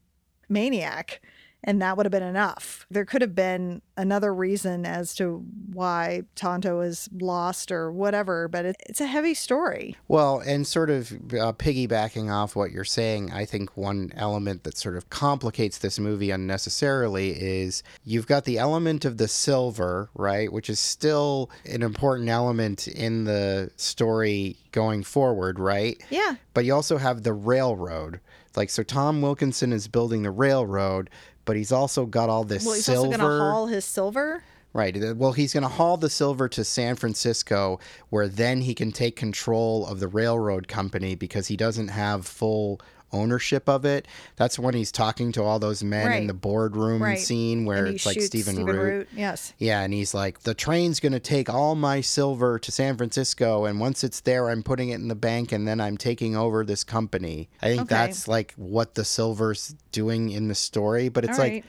maniac 0.48 1.24
and 1.64 1.82
that 1.82 1.98
would 1.98 2.06
have 2.06 2.12
been 2.12 2.24
enough. 2.24 2.86
There 2.90 3.06
could 3.06 3.22
have 3.22 3.36
been 3.36 3.82
another 3.96 4.34
reason 4.34 4.86
as 4.86 5.14
to 5.16 5.46
why 5.72 6.24
Tonto 6.36 6.82
is 6.82 7.08
lost 7.14 7.72
or 7.72 7.92
whatever, 7.92 8.48
but 8.48 8.66
it, 8.66 8.76
it's 8.88 9.02
a 9.02 9.08
heavy 9.08 9.34
story. 9.34 9.96
Well, 10.08 10.42
and 10.46 10.68
sort 10.68 10.90
of 10.90 11.12
uh, 11.12 11.54
piggybacking 11.54 12.32
off 12.32 12.56
what 12.56 12.72
you're 12.72 12.84
saying, 12.84 13.32
I 13.32 13.46
think 13.46 13.78
one 13.78 14.12
element 14.16 14.64
that 14.64 14.78
sort 14.78 14.98
of 14.98 15.10
complicates 15.10 15.78
this 15.78 16.00
movie 16.00 16.32
unnecessarily 16.32 17.32
is 17.32 17.84
you've 18.04 18.28
got 18.28 18.46
the 18.46 18.58
element 18.58 19.06
of 19.06 19.18
the 19.18 19.28
silver, 19.28 20.10
right, 20.16 20.52
which 20.52 20.70
is 20.70 20.80
still 20.80 21.50
an 21.66 21.84
important 21.84 22.30
element 22.30 22.88
in 22.88 23.24
the 23.24 23.72
story 23.76 24.58
going 24.72 25.04
forward, 25.04 25.60
right? 25.60 26.02
Yeah. 26.10 26.36
But 26.54 26.66
you 26.66 26.74
also 26.74 26.98
have 26.98 27.24
the 27.24 27.34
railroad. 27.34 28.20
Like, 28.56 28.70
so 28.70 28.84
Tom 28.84 29.22
Wilkinson 29.22 29.74
is 29.74 29.88
building 29.88 30.22
the 30.22 30.32
railroad, 30.32 31.10
but 31.46 31.56
he's 31.56 31.72
also 31.72 32.06
got 32.06 32.30
all 32.30 32.44
this 32.44 32.66
Well, 32.66 32.76
he's 32.76 32.86
silver. 32.86 33.08
also 33.08 33.18
going 33.18 33.30
to 33.32 33.40
haul 33.44 33.68
his 33.68 33.86
silver. 33.86 34.44
Right. 34.74 34.98
Well, 35.16 35.34
he's 35.34 35.54
going 35.54 35.62
to 35.64 35.70
haul 35.70 35.98
the 35.98 36.10
silver 36.10 36.50
to 36.50 36.64
San 36.64 36.96
Francisco, 36.96 37.80
where 38.10 38.28
then 38.28 38.62
he 38.62 38.74
can 38.74 38.92
take 38.92 39.16
control 39.16 39.86
of 39.86 40.00
the 40.00 40.08
railroad 40.08 40.68
company 40.68 41.14
because 41.14 41.48
he 41.48 41.56
doesn't 41.56 41.90
have 41.90 42.26
full 42.26 42.82
ownership 43.14 43.70
of 43.70 43.86
it. 43.86 44.08
That's 44.36 44.58
when 44.60 44.74
he's 44.74 44.92
talking 44.92 45.32
to 45.34 45.44
all 45.44 45.60
those 45.60 45.84
men 45.84 46.12
in 46.14 46.28
the 46.28 46.34
boardroom 46.34 47.02
Right. 47.02 47.18
scene 47.20 47.64
where 47.66 47.86
it's 47.86 48.06
like 48.06 48.20
Stephen, 48.22 48.56
Stephen 48.56 48.66
Root. 48.66 49.08
Yes. 49.16 49.54
Yeah, 49.60 49.82
and 49.82 49.94
he's 49.94 50.14
like, 50.14 50.42
the 50.42 50.54
train's 50.54 51.00
going 51.00 51.14
to 51.14 51.20
take 51.20 51.50
all 51.50 51.76
my 51.76 52.02
silver 52.02 52.58
to 52.60 52.72
San 52.72 52.98
Francisco, 52.98 53.66
and 53.66 53.80
once 53.80 54.04
it's 54.04 54.20
there, 54.22 54.50
I'm 54.50 54.64
putting 54.64 54.90
it 54.90 54.96
in 54.96 55.08
the 55.08 55.16
bank, 55.16 55.52
and 55.52 55.68
then 55.68 55.80
I'm 55.80 55.98
taking 55.98 56.36
over 56.36 56.66
this 56.66 56.84
company. 56.84 57.50
I 57.62 57.68
think 57.68 57.82
Okay. 57.84 57.90
that's 57.96 58.28
like 58.28 58.54
what 58.58 58.96
the 58.96 59.06
silver's 59.06 59.76
doing 59.92 60.30
in 60.32 60.48
the 60.48 60.56
story, 60.56 61.10
but 61.10 61.24
it's 61.24 61.38
All 61.38 61.46
like 61.46 61.52
right. 61.54 61.66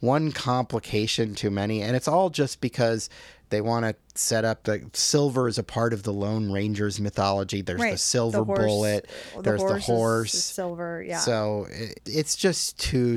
one 0.00 0.32
complication 0.32 1.34
too 1.34 1.50
many, 1.50 1.82
and 1.82 1.94
it's 1.96 2.08
all 2.08 2.30
just 2.30 2.60
because 2.60 3.08
they 3.50 3.60
want 3.60 3.84
to 3.84 3.94
set 4.14 4.44
up 4.44 4.64
the 4.64 4.82
silver 4.92 5.48
is 5.48 5.58
a 5.58 5.62
part 5.62 5.92
of 5.92 6.02
the 6.02 6.12
Lone 6.12 6.50
Ranger's 6.50 6.98
mythology. 7.00 7.62
There's 7.62 7.78
the 7.78 7.84
Right. 7.84 7.98
silver 8.00 8.44
horse- 8.44 8.58
bullet. 8.58 9.06
There's 9.42 9.62
the 9.62 9.76
is- 9.76 9.84
horse. 9.84 10.34
is 10.34 10.44
silver. 10.44 11.04
Yeah. 11.06 11.20
So 11.20 11.66
it, 11.70 12.00
it's 12.06 12.34
just 12.36 12.78
too 12.78 13.16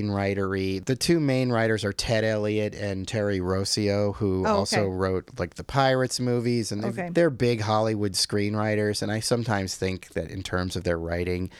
screenwritery. 0.00 0.84
The 0.84 0.96
two 0.96 1.20
main 1.20 1.50
writers 1.50 1.84
are 1.84 1.92
Ted 1.92 2.24
Elliott 2.24 2.74
and 2.74 3.06
Terry 3.06 3.38
Rossio, 3.40 4.14
who 4.16 4.44
Oh, 4.46 4.56
also 4.56 4.86
wrote 4.88 5.28
like 5.38 5.54
the 5.54 5.64
Pirates 5.64 6.20
movies, 6.20 6.72
and 6.72 6.84
Okay. 6.84 7.10
they're 7.12 7.30
big 7.30 7.60
Hollywood 7.62 8.12
screenwriters. 8.12 9.02
And 9.02 9.10
I 9.12 9.20
sometimes 9.20 9.74
think 9.76 10.10
that 10.14 10.30
in 10.30 10.42
terms 10.42 10.76
of 10.76 10.84
their 10.84 10.98
writing, 10.98 11.50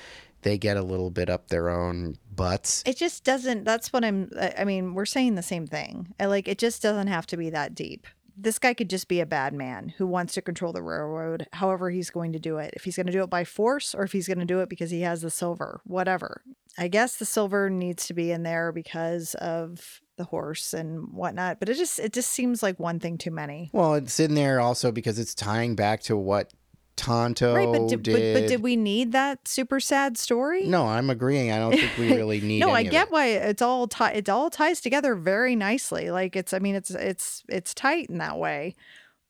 they 0.42 0.58
get 0.58 0.76
a 0.76 0.82
little 0.82 1.10
bit 1.10 1.28
up 1.30 1.48
their 1.48 1.68
own 1.68 2.16
butts. 2.32 2.82
it 2.86 2.96
just 2.96 3.24
doesn't. 3.24 3.64
That's 3.64 3.92
what 3.92 4.04
I'm. 4.04 4.30
I 4.58 4.64
mean, 4.64 4.94
we're 4.94 5.06
saying 5.06 5.34
the 5.34 5.42
same 5.42 5.66
thing. 5.66 6.14
I 6.18 6.26
like 6.26 6.48
it. 6.48 6.58
Just 6.58 6.82
doesn't 6.82 7.08
have 7.08 7.26
to 7.28 7.36
be 7.36 7.50
that 7.50 7.74
deep. 7.74 8.06
This 8.36 8.58
guy 8.58 8.72
could 8.72 8.88
just 8.88 9.06
be 9.08 9.20
a 9.20 9.26
bad 9.26 9.52
man 9.52 9.92
who 9.98 10.06
wants 10.06 10.32
to 10.34 10.40
control 10.40 10.72
the 10.72 10.82
railroad. 10.82 11.46
However, 11.52 11.90
he's 11.90 12.08
going 12.08 12.32
to 12.32 12.38
do 12.38 12.56
it. 12.56 12.72
If 12.74 12.84
he's 12.84 12.96
going 12.96 13.06
to 13.06 13.12
do 13.12 13.22
it 13.22 13.28
by 13.28 13.44
force, 13.44 13.94
or 13.94 14.02
if 14.04 14.12
he's 14.12 14.26
going 14.26 14.38
to 14.38 14.46
do 14.46 14.60
it 14.60 14.70
because 14.70 14.90
he 14.90 15.02
has 15.02 15.20
the 15.20 15.30
silver, 15.30 15.82
whatever. 15.84 16.40
I 16.78 16.88
guess 16.88 17.16
the 17.16 17.26
silver 17.26 17.68
needs 17.68 18.06
to 18.06 18.14
be 18.14 18.30
in 18.30 18.42
there 18.42 18.72
because 18.72 19.34
of 19.34 20.00
the 20.16 20.24
horse 20.24 20.72
and 20.72 21.12
whatnot. 21.12 21.60
But 21.60 21.68
it 21.68 21.74
just 21.74 21.98
it 21.98 22.12
just 22.14 22.30
seems 22.30 22.62
like 22.62 22.78
one 22.80 22.98
thing 22.98 23.18
too 23.18 23.30
many. 23.30 23.70
Well, 23.72 23.94
it's 23.94 24.20
in 24.20 24.34
there 24.34 24.60
also 24.60 24.90
because 24.92 25.18
it's 25.18 25.34
tying 25.34 25.74
back 25.74 26.00
to 26.04 26.16
what 26.16 26.52
Tonto 27.00 27.54
right, 27.54 27.66
but 27.72 27.88
did, 27.88 28.02
did. 28.02 28.34
But, 28.34 28.42
but 28.42 28.48
did 28.48 28.62
we 28.62 28.76
need 28.76 29.12
that 29.12 29.48
super 29.48 29.80
sad 29.80 30.18
story? 30.18 30.66
No, 30.66 30.86
I'm 30.86 31.08
agreeing. 31.08 31.50
I 31.50 31.58
don't 31.58 31.72
think 31.72 31.96
we 31.96 32.08
really 32.14 32.42
need. 32.42 32.60
no, 32.60 32.72
I 32.72 32.82
get 32.82 33.06
it. 33.06 33.12
why 33.12 33.28
it's 33.28 33.62
all 33.62 33.88
ti- 33.88 34.12
it 34.14 34.28
all 34.28 34.50
ties 34.50 34.82
together 34.82 35.14
very 35.14 35.56
nicely. 35.56 36.10
Like 36.10 36.36
it's 36.36 36.52
I 36.52 36.58
mean 36.58 36.74
it's 36.74 36.90
it's 36.90 37.42
it's 37.48 37.72
tight 37.72 38.10
in 38.10 38.18
that 38.18 38.36
way, 38.38 38.76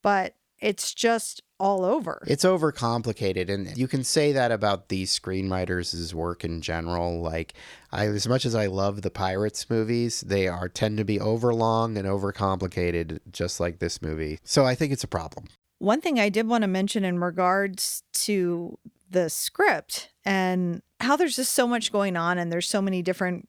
but 0.03 0.35
it's 0.59 0.93
just 0.93 1.43
all 1.59 1.85
over. 1.85 2.23
It's 2.27 2.45
overcomplicated, 2.45 3.49
and 3.49 3.77
you 3.77 3.87
can 3.87 4.03
say 4.03 4.33
that 4.33 4.51
about 4.51 4.89
these 4.89 5.17
screenwriters' 5.17 6.13
work 6.13 6.45
in 6.45 6.61
general. 6.61 7.21
Like, 7.21 7.55
I, 7.93 8.07
as 8.07 8.27
much 8.27 8.45
as 8.45 8.55
I 8.55 8.67
love 8.67 9.03
the 9.03 9.11
Pirates 9.11 9.71
movies, 9.71 10.23
they 10.23 10.49
are 10.49 10.69
tend 10.69 10.99
to 10.99 11.05
be 11.05 11.21
overlong 11.21 11.97
and 11.97 12.07
overcomplicated, 12.07 13.21
just 13.31 13.61
like 13.61 13.79
this 13.79 14.03
movie. 14.03 14.39
So 14.45 14.65
I 14.67 14.75
think 14.75 14.93
it's 14.93 15.05
a 15.05 15.09
problem. 15.09 15.49
One 15.81 16.01
thing 16.01 16.21
I 16.21 16.29
did 16.29 16.47
want 16.47 16.63
to 16.63 16.69
mention 16.69 17.05
in 17.05 17.19
regards 17.19 18.05
to 18.13 18.79
the 19.11 19.29
script 19.29 20.11
and 20.25 20.83
how 21.01 21.17
there's 21.17 21.37
just 21.37 21.55
so 21.55 21.67
much 21.67 21.91
going 21.91 22.17
on 22.17 22.39
and 22.39 22.53
there's 22.53 22.69
so 22.69 22.81
many 22.81 23.03
different 23.03 23.49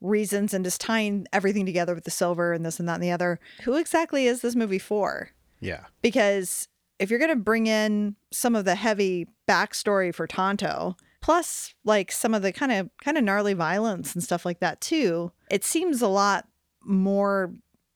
reasons 0.00 0.54
and 0.54 0.64
just 0.64 0.80
tying 0.80 1.26
everything 1.32 1.66
together 1.66 1.94
with 1.94 2.04
the 2.04 2.10
silver 2.10 2.52
and 2.52 2.64
this 2.64 2.78
and 2.78 2.88
that 2.88 2.94
and 2.94 3.02
the 3.02 3.10
other. 3.10 3.40
Who 3.64 3.74
exactly 3.74 4.26
is 4.26 4.40
this 4.40 4.54
movie 4.54 4.78
for? 4.78 5.30
Yeah, 5.60 5.84
because 6.00 6.68
if 6.98 7.10
you're 7.10 7.18
going 7.18 7.30
to 7.30 7.36
bring 7.36 7.66
in 7.66 8.16
some 8.30 8.54
of 8.54 8.64
the 8.64 8.76
heavy 8.76 9.26
backstory 9.48 10.14
for 10.14 10.26
Tonto, 10.26 10.96
plus 11.20 11.74
like 11.84 12.12
some 12.12 12.34
of 12.34 12.42
the 12.42 12.52
kind 12.52 12.70
of 12.70 12.90
kind 13.02 13.18
of 13.18 13.24
gnarly 13.24 13.54
violence 13.54 14.14
and 14.14 14.22
stuff 14.22 14.44
like 14.44 14.60
that 14.60 14.80
too, 14.80 15.32
it 15.50 15.64
seems 15.64 16.02
a 16.02 16.08
lot 16.08 16.46
more 16.84 17.52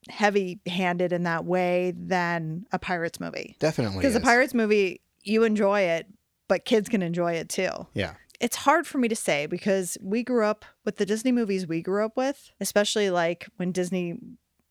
heavy-handed 0.09 1.12
in 1.12 1.24
that 1.24 1.44
way 1.44 1.92
than 1.96 2.66
a 2.72 2.78
Pirates 2.78 3.20
movie. 3.20 3.57
definitely. 3.59 3.99
Because 3.99 4.14
a. 4.14 4.20
Pirates 4.20 4.55
movie, 4.55 5.01
you 5.22 5.44
enjoy 5.44 5.80
it, 5.80 6.07
but 6.49 6.64
kids 6.64 6.88
can 6.88 7.03
enjoy 7.03 7.32
it 7.32 7.49
too 7.49 7.86
Yeah, 7.94 8.14
it's 8.40 8.57
hard 8.57 8.86
for 8.86 8.99
me 8.99 9.09
to 9.09 9.16
say 9.16 9.46
because 9.46 9.99
we 10.01 10.22
grew 10.22 10.44
up 10.44 10.64
with 10.84 10.96
the 10.96 11.07
Disney 11.07 11.32
movies 11.32 11.66
we 11.66 11.82
grew 11.82 12.05
up 12.05 12.16
with, 12.16 12.53
especially 12.61 13.11
like 13.11 13.46
when 13.57 13.72
Disney 13.72 14.18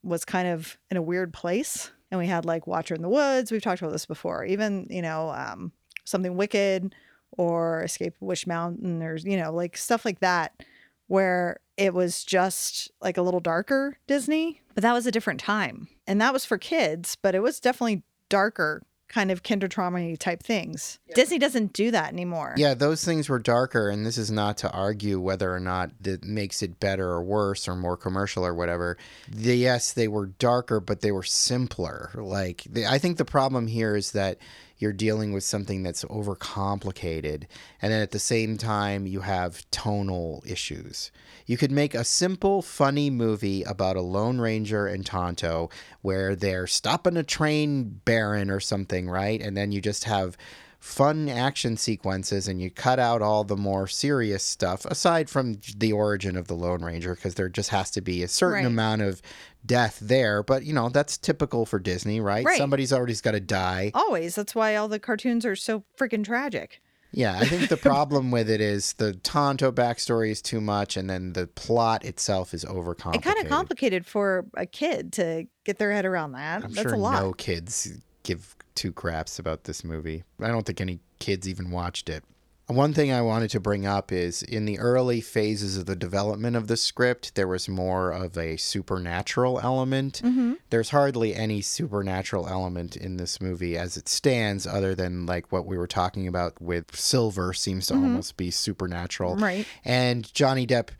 was 0.02 0.24
kind 0.24 0.48
of 0.48 0.78
in 0.90 0.96
a 0.96 1.02
weird 1.02 1.32
place 1.32 1.90
and 2.10 2.18
we 2.18 2.26
had 2.26 2.44
like 2.44 2.66
Watcher 2.66 2.94
in 2.94 3.02
the 3.02 3.08
Woods. 3.08 3.52
We've 3.52 3.62
talked 3.62 3.82
about 3.82 3.92
this 3.92 4.06
before. 4.06 4.44
Even, 4.44 4.86
you 4.88 5.02
know, 5.02 5.30
um, 5.30 5.72
something 6.04 6.36
wicked 6.36 6.94
or 7.32 7.82
Escape 7.82 8.14
Witch 8.20 8.46
Mountain 8.46 9.02
or, 9.02 9.16
you 9.16 9.36
know, 9.36 9.52
like 9.52 9.76
stuff 9.76 10.04
like 10.04 10.20
that 10.20 10.52
where 11.08 11.60
it 11.78 11.94
was 11.94 12.24
just 12.24 12.90
like 13.00 13.16
a 13.16 13.22
little 13.22 13.40
darker 13.40 13.98
Disney, 14.06 14.60
but 14.74 14.82
that 14.82 14.92
was 14.92 15.06
a 15.06 15.12
different 15.12 15.40
time. 15.40 15.88
And 16.06 16.20
that 16.20 16.32
was 16.32 16.44
for 16.44 16.58
kids, 16.58 17.16
but 17.22 17.34
it 17.34 17.40
was 17.40 17.60
definitely 17.60 18.02
darker 18.28 18.82
kind 19.08 19.30
of 19.30 19.42
kinder 19.42 19.68
trauma 19.68 20.16
type 20.18 20.42
things. 20.42 20.98
Disney 21.14 21.38
doesn't 21.38 21.72
do 21.72 21.90
that 21.92 22.12
anymore. 22.12 22.52
yeah. 22.58 22.74
Those 22.74 23.04
things 23.04 23.28
were 23.28 23.38
darker, 23.38 23.88
and 23.88 24.04
this 24.04 24.18
is 24.18 24.30
not 24.30 24.58
to 24.58 24.70
argue 24.70 25.18
whether 25.18 25.54
or 25.54 25.60
not 25.60 25.90
that 26.02 26.24
makes 26.24 26.62
it 26.62 26.78
better 26.78 27.08
or 27.08 27.22
worse 27.22 27.66
or 27.66 27.74
more 27.74 27.96
commercial 27.96 28.44
or 28.44 28.54
whatever. 28.54 28.98
The, 29.30 29.56
yes, 29.56 29.94
they 29.94 30.08
were 30.08 30.26
darker, 30.26 30.80
but 30.80 31.00
they 31.00 31.12
were 31.12 31.22
simpler. 31.22 32.10
Like 32.14 32.64
the, 32.68 32.86
I 32.86 32.98
think 32.98 33.16
the 33.16 33.24
problem 33.24 33.66
here 33.66 33.96
is 33.96 34.12
that 34.12 34.36
you're 34.78 34.92
dealing 34.92 35.32
with 35.32 35.44
something 35.44 35.82
that's 35.82 36.04
overcomplicated, 36.04 37.44
and 37.82 37.92
then 37.92 38.00
at 38.02 38.10
the 38.10 38.18
same 38.18 38.56
time 38.56 39.06
you 39.06 39.20
have 39.20 39.68
tonal 39.70 40.42
issues. 40.46 41.10
You 41.46 41.56
could 41.56 41.70
make 41.72 41.94
a 41.94 42.04
simple, 42.04 42.62
funny 42.62 43.10
movie 43.10 43.62
about 43.62 43.96
a 43.96 44.00
Lone 44.02 44.40
Ranger 44.40 44.86
and 44.86 45.04
Tonto 45.04 45.70
where 46.02 46.36
they're 46.36 46.66
stopping 46.66 47.16
a 47.16 47.22
train 47.22 48.00
baron 48.04 48.50
or 48.50 48.60
something, 48.60 49.08
right? 49.08 49.40
And 49.40 49.56
then 49.56 49.72
you 49.72 49.80
just 49.80 50.04
have 50.04 50.36
fun 50.78 51.28
action 51.28 51.76
sequences 51.76 52.46
and 52.46 52.60
you 52.60 52.70
cut 52.70 53.00
out 53.00 53.20
all 53.20 53.42
the 53.42 53.56
more 53.56 53.88
serious 53.88 54.44
stuff 54.44 54.84
aside 54.84 55.28
from 55.28 55.58
the 55.76 55.92
origin 55.92 56.36
of 56.36 56.46
the 56.46 56.54
Lone 56.54 56.84
Ranger 56.84 57.16
because 57.16 57.34
there 57.34 57.48
just 57.48 57.70
has 57.70 57.90
to 57.92 58.00
be 58.00 58.22
a 58.22 58.28
certain 58.28 58.62
Right. 58.62 58.66
amount 58.66 59.02
of 59.02 59.20
death 59.68 59.98
there 60.02 60.42
but 60.42 60.64
you 60.64 60.72
know 60.72 60.88
that's 60.88 61.16
typical 61.16 61.64
for 61.64 61.78
Disney 61.78 62.18
right, 62.20 62.44
Right. 62.44 62.58
somebody's 62.58 62.92
already 62.92 63.14
got 63.22 63.32
to 63.32 63.40
die 63.40 63.92
Always. 63.94 64.34
That's 64.34 64.54
why 64.56 64.74
all 64.74 64.88
the 64.88 64.98
cartoons 64.98 65.46
are 65.46 65.54
so 65.54 65.84
freaking 65.96 66.24
tragic. 66.24 66.80
yeah 67.12 67.38
I 67.38 67.44
think 67.44 67.68
the 67.68 67.76
problem 67.92 68.30
with 68.32 68.50
it 68.50 68.60
is 68.60 68.94
the 68.94 69.12
Tonto 69.14 69.70
backstory 69.70 70.30
is 70.30 70.42
too 70.42 70.60
much 70.60 70.96
and 70.96 71.08
then 71.08 71.34
the 71.34 71.46
plot 71.46 72.04
itself 72.04 72.52
is 72.52 72.64
overcomplicated 72.64 73.14
It's 73.16 73.24
kind 73.24 73.38
of 73.38 73.48
complicated 73.48 74.04
for 74.06 74.46
a 74.56 74.66
kid 74.66 75.12
to 75.14 75.46
get 75.64 75.78
their 75.78 75.92
head 75.92 76.04
around 76.04 76.32
that. 76.32 76.64
I'm 76.64 76.72
That's 76.72 76.88
sure 76.88 76.94
a 76.94 76.98
lot. 76.98 77.22
no 77.22 77.32
kids 77.32 77.88
give 78.24 78.56
two 78.74 78.92
craps 78.92 79.38
about 79.38 79.64
this 79.64 79.84
movie 79.84 80.24
I 80.40 80.48
don't 80.48 80.66
think 80.66 80.80
any 80.80 80.98
kids 81.20 81.48
even 81.48 81.70
watched 81.70 82.08
it 82.08 82.24
One 82.68 82.92
thing 82.92 83.10
I 83.10 83.22
wanted 83.22 83.48
to 83.52 83.60
bring 83.60 83.86
up 83.86 84.12
is 84.12 84.42
in 84.42 84.66
the 84.66 84.78
early 84.78 85.22
phases 85.22 85.78
of 85.78 85.86
the 85.86 85.96
development 85.96 86.54
of 86.54 86.66
the 86.68 86.76
script, 86.76 87.34
there 87.34 87.48
was 87.48 87.66
more 87.66 88.10
of 88.10 88.36
a 88.36 88.58
supernatural 88.58 89.58
element. 89.60 90.20
Mm-hmm. 90.22 90.52
There's 90.68 90.90
hardly 90.90 91.34
any 91.34 91.62
supernatural 91.62 92.46
element 92.46 92.94
in 92.94 93.16
this 93.16 93.40
movie 93.40 93.78
as 93.78 93.96
it 93.96 94.06
stands, 94.06 94.66
other 94.66 94.94
than 94.94 95.24
like 95.24 95.50
what 95.50 95.64
we 95.64 95.78
were 95.78 95.86
talking 95.86 96.28
about 96.28 96.60
with 96.60 96.94
Silver 96.94 97.54
seems 97.54 97.86
to 97.86 97.94
almost 97.94 98.36
be 98.36 98.50
supernatural. 98.50 99.36
Right. 99.36 99.66
And 99.82 100.30
Johnny 100.34 100.66
Depp 100.66 100.90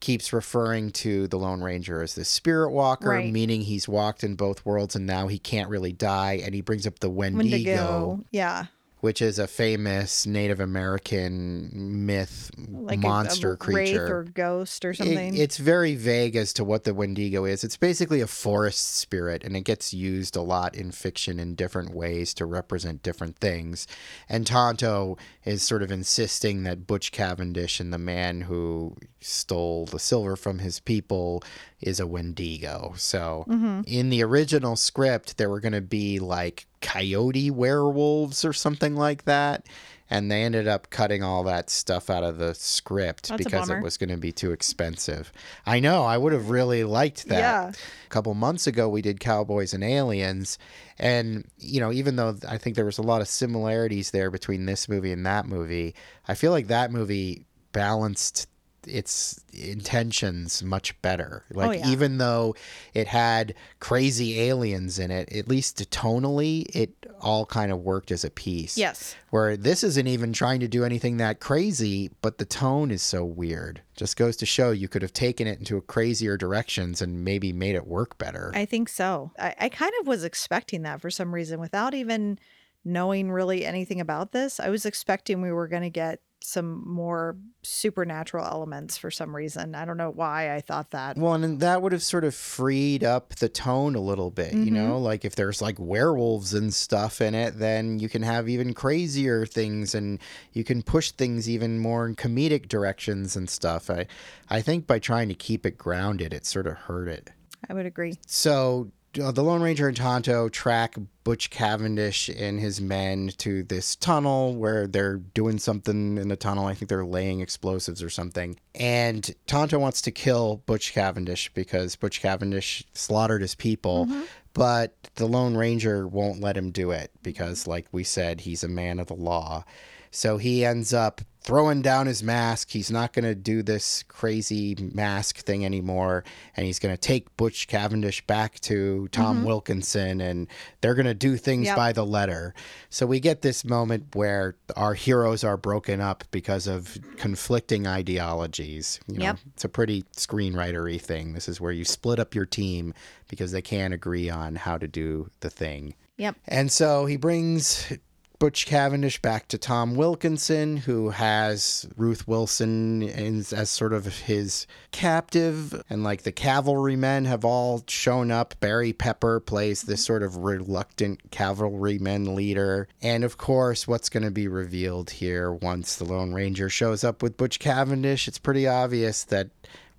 keeps 0.00 0.30
referring 0.34 0.90
to 0.90 1.26
the 1.28 1.38
Lone 1.38 1.62
Ranger 1.62 2.02
as 2.02 2.14
the 2.14 2.26
spirit 2.26 2.70
walker, 2.70 3.08
Right. 3.08 3.32
meaning 3.32 3.62
he's 3.62 3.88
walked 3.88 4.22
in 4.22 4.34
both 4.34 4.62
worlds 4.66 4.94
and 4.94 5.06
now 5.06 5.28
he 5.28 5.38
can't 5.38 5.70
really 5.70 5.92
die. 5.92 6.42
And 6.44 6.54
he 6.54 6.60
brings 6.60 6.86
up 6.86 6.98
the 6.98 7.08
Wendigo, 7.08 7.40
Wendigo. 7.48 8.24
Yeah. 8.30 8.66
Which 9.04 9.20
is 9.20 9.38
a 9.38 9.46
famous 9.46 10.24
Native 10.24 10.60
American 10.60 12.06
myth 12.06 12.50
Like 12.70 13.00
monster 13.00 13.52
a, 13.52 13.56
creature. 13.58 14.00
wraith 14.00 14.10
or 14.10 14.24
ghost 14.24 14.82
or 14.82 14.92
It- 14.92 14.96
something. 14.96 15.36
it's 15.36 15.58
very 15.58 15.94
vague 15.94 16.36
as 16.36 16.54
to 16.54 16.64
what 16.64 16.84
the 16.84 16.94
Wendigo 16.94 17.44
is. 17.44 17.64
It's 17.64 17.76
basically 17.76 18.22
a 18.22 18.26
forest 18.26 18.94
spirit, 18.94 19.44
and 19.44 19.54
it 19.58 19.60
gets 19.64 19.92
used 19.92 20.36
a 20.36 20.40
lot 20.40 20.74
in 20.74 20.90
fiction 20.90 21.38
in 21.38 21.54
different 21.54 21.94
ways 21.94 22.32
to 22.32 22.46
represent 22.46 23.02
different 23.02 23.36
things. 23.40 23.86
And 24.26 24.46
Tonto 24.46 25.18
is 25.44 25.62
sort 25.62 25.82
of 25.82 25.92
insisting 25.92 26.62
that 26.62 26.86
Butch 26.86 27.12
Cavendish 27.12 27.80
and 27.80 27.92
the 27.92 27.98
man 27.98 28.40
who 28.42 28.96
stole 29.20 29.84
the 29.84 29.98
silver 29.98 30.34
from 30.34 30.60
his 30.60 30.80
people 30.80 31.42
is 31.84 32.00
a 32.00 32.06
Wendigo. 32.06 32.94
So 32.96 33.44
Mm-hmm. 33.48 33.82
in 33.86 34.08
the 34.10 34.22
original 34.24 34.74
script, 34.74 35.36
there 35.36 35.50
were 35.50 35.60
going 35.60 35.72
to 35.72 35.80
be 35.80 36.18
like 36.18 36.66
coyote 36.80 37.50
werewolves 37.50 38.44
or 38.44 38.52
something 38.52 38.96
like 38.96 39.24
that. 39.24 39.66
And 40.10 40.30
they 40.30 40.42
ended 40.42 40.68
up 40.68 40.90
cutting 40.90 41.22
all 41.22 41.44
that 41.44 41.70
stuff 41.70 42.10
out 42.10 42.22
of 42.24 42.36
the 42.36 42.54
script 42.54 43.30
That's 43.30 43.42
because 43.42 43.70
it 43.70 43.80
was 43.82 43.96
going 43.96 44.10
to 44.10 44.18
be 44.18 44.32
too 44.32 44.52
expensive. 44.52 45.32
I 45.64 45.80
know. 45.80 46.04
I 46.04 46.18
would 46.18 46.34
have 46.34 46.50
really 46.50 46.84
liked 46.84 47.26
that. 47.28 47.38
Yeah. 47.38 47.72
A 47.72 48.08
couple 48.10 48.34
months 48.34 48.66
ago, 48.66 48.86
we 48.88 49.00
did 49.00 49.18
Cowboys 49.18 49.72
and 49.72 49.82
Aliens. 49.82 50.58
And, 50.98 51.46
you 51.58 51.80
know, 51.80 51.90
even 51.90 52.16
though 52.16 52.36
I 52.46 52.58
think 52.58 52.76
there 52.76 52.84
was 52.84 52.98
a 52.98 53.02
lot 53.02 53.22
of 53.22 53.28
similarities 53.28 54.10
there 54.10 54.30
between 54.30 54.66
this 54.66 54.90
movie 54.90 55.10
and 55.10 55.24
that 55.24 55.46
movie, 55.46 55.94
I 56.28 56.34
feel 56.34 56.52
like 56.52 56.66
that 56.66 56.92
movie 56.92 57.46
balanced 57.72 58.46
its 58.86 59.40
intentions 59.52 60.62
much 60.62 61.00
better. 61.02 61.44
Oh, 61.54 61.58
like, 61.58 61.68
Oh, 61.68 61.72
yeah. 61.72 61.90
even 61.90 62.18
though 62.18 62.54
it 62.92 63.06
had 63.06 63.54
crazy 63.80 64.40
aliens 64.40 64.98
in 64.98 65.10
it, 65.10 65.32
at 65.32 65.48
least 65.48 65.90
tonally, 65.90 66.66
it 66.74 66.92
all 67.20 67.46
kind 67.46 67.72
of 67.72 67.80
worked 67.80 68.10
as 68.10 68.24
a 68.24 68.30
piece 68.30 68.76
yes. 68.76 69.16
where 69.30 69.56
this 69.56 69.82
isn't 69.82 70.06
even 70.06 70.32
trying 70.32 70.60
to 70.60 70.68
do 70.68 70.84
anything 70.84 71.16
that 71.16 71.40
crazy, 71.40 72.10
but 72.20 72.38
the 72.38 72.44
tone 72.44 72.90
is 72.90 73.02
so 73.02 73.24
weird. 73.24 73.80
Just 73.96 74.16
goes 74.16 74.36
to 74.38 74.46
show 74.46 74.70
you 74.70 74.88
could 74.88 75.02
have 75.02 75.12
taken 75.12 75.46
it 75.46 75.58
into 75.58 75.80
crazier 75.82 76.36
directions 76.36 77.00
and 77.00 77.24
maybe 77.24 77.52
made 77.52 77.74
it 77.74 77.86
work 77.86 78.18
better. 78.18 78.50
I 78.54 78.64
think 78.64 78.88
so. 78.88 79.30
I, 79.38 79.54
I 79.58 79.68
kind 79.68 79.92
of 80.00 80.06
was 80.06 80.24
expecting 80.24 80.82
that 80.82 81.00
for 81.00 81.10
some 81.10 81.34
reason 81.34 81.60
without 81.60 81.94
even 81.94 82.38
knowing 82.84 83.30
really 83.30 83.64
anything 83.64 84.00
about 84.00 84.32
this. 84.32 84.60
I 84.60 84.68
was 84.68 84.84
expecting 84.84 85.40
we 85.40 85.52
were 85.52 85.68
going 85.68 85.82
to 85.82 85.90
get 85.90 86.20
some 86.44 86.86
more 86.86 87.36
supernatural 87.62 88.44
elements 88.44 88.96
for 88.96 89.10
some 89.10 89.34
reason. 89.34 89.74
I 89.74 89.84
don't 89.84 89.96
know 89.96 90.10
why 90.10 90.54
I 90.54 90.60
thought 90.60 90.90
that. 90.90 91.16
well, 91.16 91.34
and 91.34 91.60
that 91.60 91.82
would 91.82 91.92
have 91.92 92.02
sort 92.02 92.24
of 92.24 92.34
freed 92.34 93.02
up 93.02 93.36
the 93.36 93.48
tone 93.48 93.94
a 93.94 94.00
little 94.00 94.30
bit, 94.30 94.52
you 94.52 94.70
know? 94.70 94.94
Mm-hmm. 94.94 95.04
Like 95.04 95.24
if 95.24 95.34
there's 95.36 95.62
like 95.62 95.78
werewolves 95.78 96.54
and 96.54 96.72
stuff 96.72 97.20
in 97.20 97.34
it, 97.34 97.58
then 97.58 97.98
you 97.98 98.08
can 98.08 98.22
have 98.22 98.48
even 98.48 98.74
crazier 98.74 99.46
things 99.46 99.94
and 99.94 100.18
you 100.52 100.64
can 100.64 100.82
push 100.82 101.10
things 101.12 101.48
even 101.48 101.78
more 101.78 102.06
in 102.06 102.16
comedic 102.16 102.68
directions 102.68 103.36
and 103.36 103.48
stuff. 103.48 103.88
I 103.88 104.06
I 104.50 104.60
think 104.60 104.86
by 104.86 104.98
trying 104.98 105.28
to 105.28 105.34
keep 105.34 105.64
it 105.64 105.78
grounded, 105.78 106.32
it 106.32 106.44
sort 106.46 106.66
of 106.66 106.74
hurt 106.74 107.08
it. 107.08 107.30
I 107.68 107.72
would 107.72 107.86
agree. 107.86 108.18
So 108.26 108.90
uh, 109.18 109.30
the 109.32 109.42
Lone 109.42 109.62
Ranger 109.62 109.88
and 109.88 109.96
Tonto 109.96 110.48
track 110.48 110.96
Butch 111.22 111.50
Cavendish 111.50 112.28
and 112.28 112.60
his 112.60 112.80
men 112.80 113.30
to 113.38 113.62
this 113.62 113.96
tunnel 113.96 114.54
where 114.54 114.86
they're 114.86 115.16
doing 115.16 115.58
something 115.58 116.18
in 116.18 116.28
the 116.28 116.36
tunnel. 116.36 116.66
I 116.66 116.74
think 116.74 116.88
they're 116.88 117.04
laying 117.04 117.40
explosives 117.40 118.02
or 118.02 118.10
something. 118.10 118.58
And 118.74 119.34
Tonto 119.46 119.78
wants 119.78 120.02
to 120.02 120.10
kill 120.10 120.62
Butch 120.66 120.92
Cavendish 120.92 121.52
because 121.54 121.96
Butch 121.96 122.20
Cavendish 122.20 122.84
slaughtered 122.92 123.42
his 123.42 123.54
people. 123.54 124.08
But 124.52 124.94
the 125.16 125.26
Lone 125.26 125.56
Ranger 125.56 126.06
won't 126.06 126.40
let 126.40 126.56
him 126.56 126.70
do 126.70 126.92
it 126.92 127.10
because, 127.22 127.66
like 127.66 127.86
we 127.90 128.04
said, 128.04 128.42
he's 128.42 128.62
a 128.62 128.68
man 128.68 129.00
of 129.00 129.08
the 129.08 129.14
law. 129.14 129.64
So 130.12 130.36
he 130.36 130.64
ends 130.64 130.94
up 130.94 131.22
throwing 131.44 131.82
down 131.82 132.06
his 132.06 132.22
mask. 132.22 132.70
He's 132.70 132.90
not 132.90 133.12
going 133.12 133.26
to 133.26 133.34
do 133.34 133.62
this 133.62 134.02
crazy 134.04 134.74
mask 134.94 135.44
thing 135.44 135.62
anymore. 135.64 136.24
And 136.56 136.64
he's 136.64 136.78
going 136.78 136.94
to 136.94 137.00
take 137.00 137.36
Butch 137.36 137.68
Cavendish 137.68 138.26
back 138.26 138.58
to 138.60 139.08
Tom 139.08 139.36
mm-hmm. 139.36 139.46
Wilkinson 139.46 140.22
and 140.22 140.48
they're 140.80 140.94
going 140.94 141.06
to 141.06 141.14
do 141.14 141.36
things 141.36 141.66
Yep. 141.66 141.76
by 141.76 141.92
the 141.92 142.04
letter. 142.04 142.54
So 142.88 143.04
we 143.04 143.20
get 143.20 143.42
this 143.42 143.62
moment 143.62 144.16
where 144.16 144.56
our 144.74 144.94
heroes 144.94 145.44
are 145.44 145.58
broken 145.58 146.00
up 146.00 146.24
because 146.30 146.66
of 146.66 146.96
conflicting 147.18 147.86
ideologies. 147.86 148.98
You 149.06 149.18
know, 149.18 149.24
Yep. 149.24 149.38
it's 149.52 149.64
a 149.64 149.68
pretty 149.68 150.04
screenwritery 150.16 151.00
thing. 151.00 151.34
This 151.34 151.48
is 151.48 151.60
where 151.60 151.72
you 151.72 151.84
split 151.84 152.18
up 152.18 152.34
your 152.34 152.46
team 152.46 152.94
because 153.28 153.52
they 153.52 153.62
can't 153.62 153.92
agree 153.92 154.30
on 154.30 154.56
how 154.56 154.78
to 154.78 154.88
do 154.88 155.30
the 155.40 155.50
thing. 155.50 155.94
Yep. 156.16 156.36
And 156.48 156.72
so 156.72 157.04
he 157.04 157.16
brings 157.16 157.92
Butch 158.38 158.66
Cavendish 158.66 159.22
back 159.22 159.48
to 159.48 159.58
Tom 159.58 159.94
Wilkinson, 159.94 160.78
who 160.78 161.10
has 161.10 161.88
Ruth 161.96 162.26
Wilson 162.26 163.02
as, 163.02 163.70
sort 163.70 163.92
of 163.92 164.06
his 164.22 164.66
captive. 164.90 165.82
And 165.88 166.04
like 166.04 166.22
the 166.22 166.32
cavalrymen 166.32 167.24
have 167.24 167.44
all 167.44 167.84
shown 167.88 168.30
up. 168.30 168.54
Barry 168.60 168.92
Pepper 168.92 169.40
plays 169.40 169.82
this 169.82 170.04
sort 170.04 170.22
of 170.22 170.38
reluctant 170.38 171.30
cavalryman 171.30 172.34
leader. 172.34 172.88
And 173.00 173.24
of 173.24 173.38
course, 173.38 173.88
what's 173.88 174.08
going 174.08 174.24
to 174.24 174.30
be 174.30 174.48
revealed 174.48 175.10
here 175.10 175.52
once 175.52 175.96
the 175.96 176.04
Lone 176.04 176.32
Ranger 176.32 176.68
shows 176.68 177.04
up 177.04 177.22
with 177.22 177.36
Butch 177.36 177.58
Cavendish, 177.58 178.28
it's 178.28 178.38
pretty 178.38 178.66
obvious 178.66 179.24
that 179.24 179.48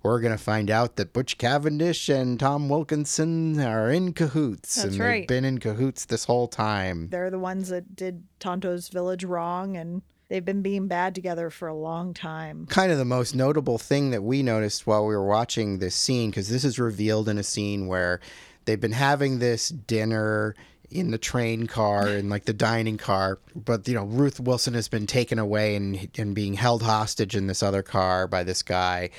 we're 0.02 0.20
going 0.20 0.36
to 0.36 0.42
find 0.42 0.70
out 0.70 0.96
that 0.96 1.12
Butch 1.12 1.36
Cavendish 1.38 2.08
and 2.08 2.38
Tom 2.38 2.68
Wilkinson 2.68 3.60
are 3.60 3.90
in 3.90 4.12
cahoots. 4.12 4.76
That's 4.76 4.88
and 4.88 4.98
right. 4.98 5.20
they've 5.20 5.28
been 5.28 5.44
in 5.44 5.58
cahoots 5.58 6.04
this 6.04 6.24
whole 6.24 6.48
time. 6.48 7.08
They're 7.10 7.30
the 7.30 7.38
ones 7.38 7.68
that 7.70 7.96
did 7.96 8.22
Tonto's 8.38 8.88
village 8.88 9.24
wrong 9.24 9.76
and 9.76 10.02
they've 10.28 10.44
been 10.44 10.62
being 10.62 10.88
bad 10.88 11.14
together 11.14 11.50
for 11.50 11.68
a 11.68 11.74
long 11.74 12.14
time. 12.14 12.66
Kind 12.66 12.92
of 12.92 12.98
the 12.98 13.04
most 13.04 13.34
notable 13.34 13.78
thing 13.78 14.10
that 14.10 14.22
we 14.22 14.42
noticed 14.42 14.86
while 14.86 15.06
we 15.06 15.14
were 15.14 15.26
watching 15.26 15.78
this 15.78 15.94
scene, 15.94 16.30
because 16.30 16.48
this 16.48 16.64
is 16.64 16.78
revealed 16.78 17.28
in 17.28 17.38
a 17.38 17.42
scene 17.42 17.86
where 17.86 18.20
they've 18.64 18.80
been 18.80 18.92
having 18.92 19.38
this 19.38 19.68
dinner 19.68 20.54
in 20.90 21.10
the 21.10 21.18
train 21.18 21.66
car 21.66 22.06
and 22.06 22.30
like 22.30 22.44
the 22.44 22.52
dining 22.52 22.96
car 22.96 23.40
but 23.56 23.88
you 23.88 23.94
know 23.94 24.04
Ruth 24.04 24.38
Wilson 24.38 24.74
has 24.74 24.88
been 24.88 25.06
taken 25.06 25.38
away 25.38 25.74
and 25.74 26.08
and 26.16 26.32
being 26.32 26.54
held 26.54 26.82
hostage 26.84 27.34
in 27.34 27.48
this 27.48 27.60
other 27.60 27.82
car 27.82 28.28
by 28.28 28.44
this 28.44 28.62
guy 28.62 29.10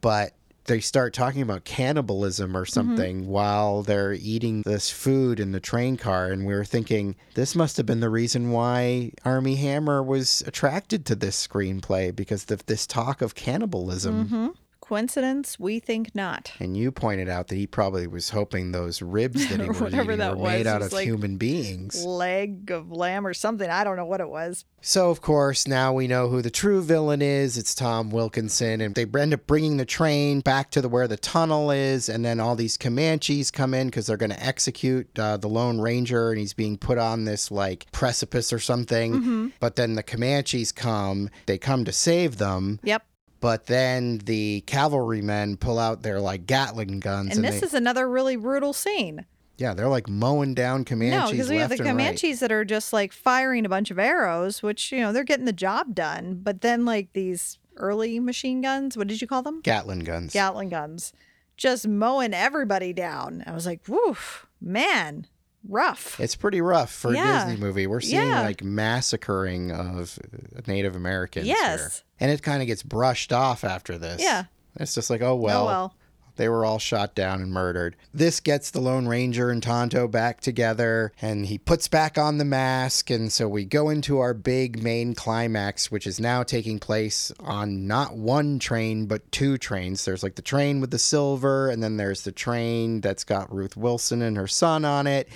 but 0.00 0.32
they 0.64 0.80
start 0.80 1.12
talking 1.12 1.42
about 1.42 1.64
cannibalism 1.64 2.56
or 2.56 2.64
mm-hmm. 2.64 2.72
something 2.72 3.26
while 3.26 3.82
they're 3.82 4.12
eating 4.12 4.62
this 4.62 4.90
food 4.90 5.40
in 5.40 5.52
the 5.52 5.60
train 5.60 5.96
car. 5.96 6.30
And 6.30 6.46
we 6.46 6.54
were 6.54 6.64
thinking 6.64 7.16
this 7.34 7.56
must 7.56 7.76
have 7.76 7.86
been 7.86 8.00
the 8.00 8.10
reason 8.10 8.50
why 8.50 9.12
Armie 9.24 9.56
Hammer 9.56 10.02
was 10.02 10.42
attracted 10.46 11.04
to 11.06 11.14
this 11.14 11.46
screenplay 11.46 12.14
because 12.14 12.48
of 12.50 12.64
this 12.66 12.86
talk 12.86 13.20
of 13.20 13.34
cannibalism 13.34 14.26
mm-hmm. 14.26 14.48
Coincidence? 14.90 15.56
We 15.56 15.78
think 15.78 16.16
not. 16.16 16.52
and 16.58 16.76
you 16.76 16.90
pointed 16.90 17.28
out 17.28 17.46
that 17.46 17.54
he 17.54 17.68
probably 17.68 18.08
was 18.08 18.30
hoping 18.30 18.72
those 18.72 19.00
ribs 19.00 19.48
that 19.48 19.60
he 19.60 19.68
was 19.68 19.80
whatever 19.80 20.14
eating 20.14 20.28
were 20.28 20.48
made 20.48 20.66
out 20.66 20.82
of 20.82 20.92
like 20.92 21.04
human 21.04 21.36
beings. 21.36 22.04
Leg 22.04 22.72
of 22.72 22.90
lamb 22.90 23.24
or 23.24 23.32
something. 23.32 23.70
I 23.70 23.84
don't 23.84 23.94
know 23.94 24.04
what 24.04 24.20
it 24.20 24.28
was. 24.28 24.64
So, 24.80 25.10
of 25.10 25.20
course, 25.20 25.68
now 25.68 25.92
we 25.92 26.08
know 26.08 26.28
who 26.28 26.42
the 26.42 26.50
true 26.50 26.82
villain 26.82 27.22
is. 27.22 27.56
It's 27.56 27.72
Tom 27.72 28.10
Wilkinson. 28.10 28.80
And 28.80 28.96
they 28.96 29.06
end 29.20 29.32
up 29.32 29.46
bringing 29.46 29.76
the 29.76 29.84
train 29.84 30.40
back 30.40 30.72
to 30.72 30.82
the 30.82 30.88
where 30.88 31.06
the 31.06 31.16
tunnel 31.16 31.70
is. 31.70 32.08
And 32.08 32.24
then 32.24 32.40
all 32.40 32.56
these 32.56 32.76
Comanches 32.76 33.52
come 33.52 33.74
in 33.74 33.88
because 33.88 34.06
they're 34.08 34.16
going 34.16 34.30
to 34.32 34.44
execute 34.44 35.16
uh, 35.18 35.36
the 35.36 35.48
Lone 35.48 35.80
Ranger. 35.80 36.30
And 36.30 36.40
he's 36.40 36.54
being 36.54 36.78
put 36.78 36.98
on 36.98 37.26
this 37.26 37.52
like 37.52 37.86
precipice 37.92 38.52
or 38.52 38.58
something. 38.58 39.52
But 39.60 39.76
then 39.76 39.94
the 39.94 40.02
Comanches 40.02 40.72
come. 40.74 41.30
They 41.46 41.58
come 41.58 41.84
to 41.84 41.92
save 41.92 42.38
them. 42.38 42.80
Yep. 42.82 43.04
But 43.40 43.66
then 43.66 44.18
the 44.18 44.60
cavalrymen 44.66 45.56
pull 45.56 45.78
out 45.78 46.02
their 46.02 46.20
like 46.20 46.46
Gatling 46.46 47.00
guns. 47.00 47.34
And 47.34 47.44
this 47.44 47.60
they, 47.60 47.66
is 47.66 47.74
another 47.74 48.08
really 48.08 48.36
brutal 48.36 48.72
scene. 48.72 49.24
yeah, 49.56 49.74
they're 49.74 49.88
like 49.88 50.08
mowing 50.08 50.54
down 50.54 50.84
Comanches. 50.84 51.10
no, 51.10 51.30
because 51.30 51.50
we 51.50 51.56
have 51.56 51.70
the 51.70 51.76
and 51.76 51.84
right. 51.86 51.92
Comanches 51.92 52.40
that 52.40 52.52
are 52.52 52.64
just 52.64 52.92
like 52.92 53.12
firing 53.12 53.64
a 53.64 53.68
bunch 53.68 53.90
of 53.90 53.98
arrows, 53.98 54.62
which, 54.62 54.92
you 54.92 55.00
know, 55.00 55.12
they're 55.12 55.24
getting 55.24 55.46
the 55.46 55.52
job 55.52 55.94
done. 55.94 56.40
But 56.42 56.60
then, 56.60 56.84
like, 56.84 57.12
these 57.14 57.58
early 57.76 58.20
machine 58.20 58.60
guns, 58.60 58.96
what 58.96 59.06
did 59.06 59.20
you 59.22 59.26
call 59.26 59.42
them? 59.42 59.60
Gatling 59.62 60.00
guns. 60.00 60.32
Gatling 60.32 60.68
guns, 60.68 61.12
just 61.56 61.86
mowing 61.88 62.34
everybody 62.34 62.92
down. 62.92 63.42
I 63.46 63.52
was 63.52 63.64
like, 63.66 63.80
woof, 63.88 64.46
man, 64.60 65.26
rough. 65.68 66.18
It's 66.20 66.34
pretty 66.36 66.60
rough 66.60 66.92
for 66.92 67.12
Yeah. 67.12 67.42
a 67.42 67.46
Disney 67.46 67.60
movie. 67.60 67.86
We're 67.86 68.00
seeing 68.00 68.28
Yeah. 68.28 68.42
like 68.42 68.62
massacring 68.62 69.70
of 69.72 70.18
Native 70.66 70.96
Americans. 70.96 71.46
Yes. 71.46 71.78
here. 71.80 71.90
And 72.20 72.30
it 72.30 72.42
kind 72.42 72.60
of 72.62 72.66
gets 72.66 72.82
brushed 72.82 73.32
off 73.32 73.64
after 73.64 73.96
this. 73.98 74.20
Yeah. 74.22 74.44
It's 74.76 74.94
just 74.94 75.10
like, 75.10 75.22
oh 75.22 75.34
well, 75.36 75.62
oh 75.62 75.66
well. 75.66 75.94
They 76.40 76.48
were 76.48 76.64
all 76.64 76.78
shot 76.78 77.14
down 77.14 77.42
and 77.42 77.52
murdered. 77.52 77.96
This 78.14 78.40
gets 78.40 78.70
the 78.70 78.80
Lone 78.80 79.06
Ranger 79.06 79.50
and 79.50 79.62
Tonto 79.62 80.08
back 80.08 80.40
together, 80.40 81.12
and 81.20 81.44
he 81.44 81.58
puts 81.58 81.86
back 81.86 82.16
on 82.16 82.38
the 82.38 82.46
mask. 82.46 83.10
And 83.10 83.30
so 83.30 83.46
we 83.46 83.66
go 83.66 83.90
into 83.90 84.20
our 84.20 84.32
big 84.32 84.82
main 84.82 85.14
climax, 85.14 85.90
which 85.90 86.06
is 86.06 86.18
now 86.18 86.42
taking 86.42 86.78
place 86.78 87.30
on 87.40 87.86
not 87.86 88.16
one 88.16 88.58
train, 88.58 89.04
but 89.04 89.30
two 89.30 89.58
trains. 89.58 90.06
There's 90.06 90.22
like 90.22 90.36
the 90.36 90.42
train 90.42 90.80
with 90.80 90.90
the 90.90 90.98
silver, 90.98 91.68
and 91.68 91.82
then 91.82 91.98
there's 91.98 92.22
the 92.22 92.32
train 92.32 93.02
that's 93.02 93.24
got 93.24 93.54
Ruth 93.54 93.76
Wilson 93.76 94.22
and 94.22 94.38
her 94.38 94.48
son 94.48 94.86
on 94.86 95.06
it. 95.06 95.28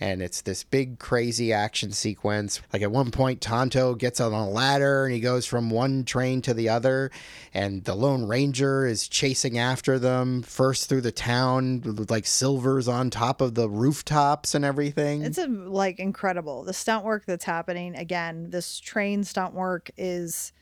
And 0.00 0.22
it's 0.22 0.42
this 0.42 0.62
big, 0.62 0.98
crazy 0.98 1.52
action 1.52 1.90
sequence. 1.92 2.60
Like 2.72 2.82
at 2.82 2.92
one 2.92 3.10
point, 3.10 3.40
Tonto 3.40 3.94
gets 3.94 4.20
on 4.20 4.32
a 4.32 4.48
ladder 4.48 5.04
and 5.04 5.14
he 5.14 5.20
goes 5.20 5.44
from 5.44 5.70
one 5.70 6.04
train 6.04 6.40
to 6.42 6.54
the 6.54 6.68
other, 6.68 7.10
and 7.52 7.84
the 7.84 7.94
Lone 7.94 8.26
Ranger 8.26 8.86
is 8.86 9.08
chasing 9.08 9.58
after 9.58 9.98
them 9.98 10.42
first 10.42 10.88
through 10.88 11.00
the 11.00 11.10
town 11.10 11.80
with 11.80 12.10
like 12.10 12.26
silvers 12.26 12.86
on 12.86 13.10
top 13.10 13.40
of 13.40 13.54
the 13.54 13.68
rooftops 13.68 14.54
and 14.54 14.64
everything. 14.64 15.22
It's 15.22 15.38
a, 15.38 15.48
like 15.48 15.98
incredible. 15.98 16.62
The 16.62 16.72
stunt 16.72 17.04
work 17.04 17.24
that's 17.26 17.44
happening 17.44 17.96
again, 17.96 18.50
this 18.50 18.78
train 18.78 19.24
stunt 19.24 19.54
work 19.54 19.90
is 19.96 20.52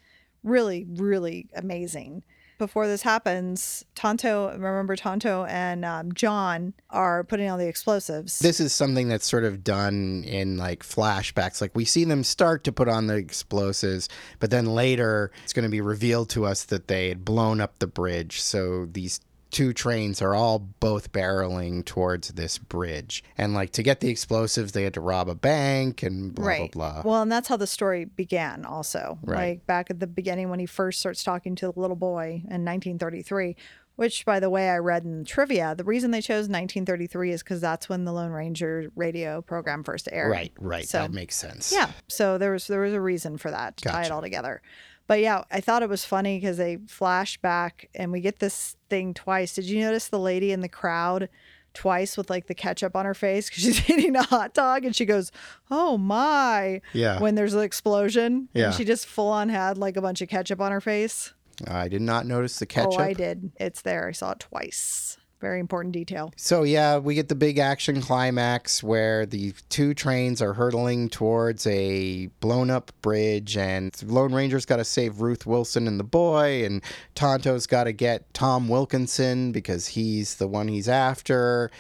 really, 0.43 0.87
really 0.89 1.49
amazing. 1.55 2.23
Before 2.59 2.87
this 2.87 3.03
happens, 3.03 3.85
Tonto, 3.95 4.51
remember 4.53 4.97
Tonto 4.97 5.45
and 5.45 5.85
um, 5.85 6.15
John 6.15 6.73
are 6.89 7.23
putting 7.23 7.51
on 7.51 7.59
the 7.59 7.69
explosives. 7.69 8.39
this 8.39 8.61
is 8.61 8.73
something 8.73 9.09
that's 9.09 9.27
sort 9.27 9.45
of 9.45 9.63
done 9.63 10.25
in 10.25 10.57
like 10.57 10.83
flashbacks. 10.83 11.61
Like 11.61 11.75
we 11.75 11.85
see 11.85 12.05
them 12.05 12.25
start 12.25 12.65
to 12.65 12.73
put 12.73 12.89
on 12.89 13.09
the 13.09 13.17
explosives, 13.17 14.09
but 14.39 14.51
then 14.51 14.67
later 14.67 15.31
it's 15.45 15.53
going 15.53 15.65
to 15.65 15.71
be 15.71 15.83
revealed 15.83 16.31
to 16.31 16.47
us 16.47 16.65
that 16.65 16.89
they 16.89 17.09
had 17.11 17.25
blown 17.25 17.61
up 17.61 17.79
the 17.79 17.87
bridge. 17.87 18.41
So 18.41 18.87
these 18.87 19.21
two 19.51 19.73
trains 19.73 20.21
are 20.21 20.35
all 20.35 20.59
both 20.59 21.13
barreling 21.13 21.85
towards 21.85 22.29
this 22.31 22.59
bridge. 22.59 23.25
And 23.39 23.55
like 23.55 23.71
to 23.73 23.83
get 23.83 24.01
the 24.01 24.09
explosives, 24.09 24.73
they 24.73 24.83
had 24.83 24.95
to 24.95 25.01
rob 25.01 25.29
a 25.29 25.35
bank 25.35 26.03
and 26.03 26.35
blah, 26.35 26.47
right. 26.47 26.73
blah, 26.73 27.03
blah. 27.03 27.11
Well, 27.11 27.23
and 27.23 27.31
that's 27.31 27.49
how 27.49 27.57
the 27.57 27.67
story 27.67 28.05
began 28.05 28.65
also. 28.65 29.19
Right. 29.23 29.51
Like 29.51 29.67
back 29.67 29.91
at 29.91 30.01
the 30.01 30.07
beginning 30.07 30.51
when 30.51 30.59
he 30.59 30.67
first 30.67 31.01
starts 31.01 31.23
talking 31.23 31.55
to 31.57 31.73
the 31.73 31.81
little 31.81 31.97
boy 31.97 32.43
in 32.51 32.65
1933, 32.65 33.57
which 33.95 34.25
by 34.27 34.41
the 34.41 34.51
way 34.51 34.69
I 34.69 34.79
read 34.79 35.05
in 35.05 35.25
trivia, 35.25 35.75
the 35.75 35.85
reason 35.85 36.11
they 36.11 36.21
chose 36.21 36.49
1933 36.49 37.33
is 37.33 37.43
cuz 37.43 37.61
that's 37.61 37.89
when 37.89 38.05
the 38.05 38.13
Lone 38.13 38.33
Ranger 38.33 38.91
radio 38.95 39.43
program 39.43 39.85
first 39.85 40.09
aired. 40.13 40.31
right, 40.31 40.53
right. 40.59 40.87
So- 40.89 40.99
that 40.99 41.13
makes 41.13 41.37
sense. 41.37 41.73
Yeah. 41.73 41.93
So 42.09 42.37
there 42.37 42.53
was 42.53 42.67
there 42.67 42.81
was 42.81 42.93
a 42.93 43.01
reason 43.01 43.39
for 43.39 43.51
that 43.51 43.77
to 43.79 43.89
tie 43.89 44.05
it 44.05 44.11
all 44.11 44.23
together. 44.23 44.61
But 45.07 45.21
yeah, 45.21 45.45
I 45.51 45.61
thought 45.61 45.83
it 45.83 45.89
was 45.89 46.05
funny 46.05 46.39
because 46.39 46.57
they 46.57 46.79
flash 46.89 47.39
back 47.39 47.89
and 47.95 48.11
we 48.11 48.21
get 48.21 48.39
this 48.41 48.77
thing 48.91 49.15
twice. 49.15 49.55
Did 49.55 49.67
you 49.67 49.81
notice 49.81 50.09
the 50.09 50.19
lady 50.19 50.51
in 50.53 50.61
the 50.63 50.69
crowd 50.69 51.29
twice 51.75 52.17
with 52.17 52.31
like 52.31 52.47
the 52.47 52.55
ketchup 52.55 52.97
on 52.97 53.05
her 53.05 53.15
face 53.15 53.49
because 53.49 53.63
she's 53.65 53.91
eating 53.91 54.17
a 54.17 54.23
hot 54.23 54.55
dog 54.55 54.85
and 54.85 54.97
she 54.97 55.05
goes, 55.05 55.31
"Oh 55.71 55.97
my!" 55.99 56.81
Yeah. 56.93 57.21
When 57.21 57.35
there's 57.37 57.55
an 57.55 57.61
explosion, 57.63 58.49
Yeah. 58.55 58.71
she 58.73 58.85
just 58.85 59.07
full 59.07 59.29
on 59.31 59.49
had 59.49 59.79
like 59.79 59.97
a 59.97 60.01
bunch 60.03 60.23
of 60.23 60.29
ketchup 60.29 60.61
on 60.61 60.73
her 60.73 60.81
face. 60.81 61.33
I 61.67 61.89
did 61.89 62.03
not 62.03 62.27
notice 62.27 62.59
the 62.59 62.67
ketchup. 62.67 62.99
Oh, 62.99 63.03
I 63.03 63.13
did. 63.13 63.53
It's 63.61 63.83
there. 63.83 64.09
I 64.09 64.13
saw 64.13 64.33
it 64.33 64.41
twice. 64.41 65.17
Very 65.39 65.61
important 65.61 65.93
detail. 65.93 66.33
So 66.37 66.63
yeah, 66.63 66.97
we 66.97 67.15
get 67.15 67.29
the 67.29 67.35
big 67.35 67.59
action 67.59 68.01
climax 68.01 68.83
where 68.83 69.27
the 69.27 69.53
two 69.69 69.93
trains 69.93 70.41
are 70.41 70.55
hurtling 70.55 71.11
towards 71.11 71.67
a 71.67 72.29
blown 72.41 72.71
up 72.71 72.91
bridge, 73.03 73.55
and 73.57 73.95
Lone 74.03 74.33
Ranger's 74.33 74.65
got 74.65 74.77
to 74.77 74.85
save 74.85 75.21
Ruth 75.21 75.45
Wilson 75.45 75.87
and 75.87 76.01
the 76.01 76.05
boy, 76.05 76.65
and 76.65 76.83
Tonto's 77.15 77.67
got 77.67 77.85
to 77.85 77.93
get 77.93 78.33
Tom 78.33 78.67
Wilkinson 78.69 79.53
because 79.53 79.89
he's 79.89 80.37
the 80.37 80.49
one 80.49 80.69
he's 80.69 80.89
after, 80.89 81.71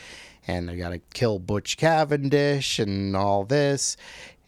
and 0.46 0.68
they 0.68 0.76
got 0.76 0.90
to 0.90 0.98
kill 1.14 1.38
Butch 1.38 1.78
Cavendish 1.78 2.78
and 2.78 3.16
all 3.16 3.44
this. 3.44 3.96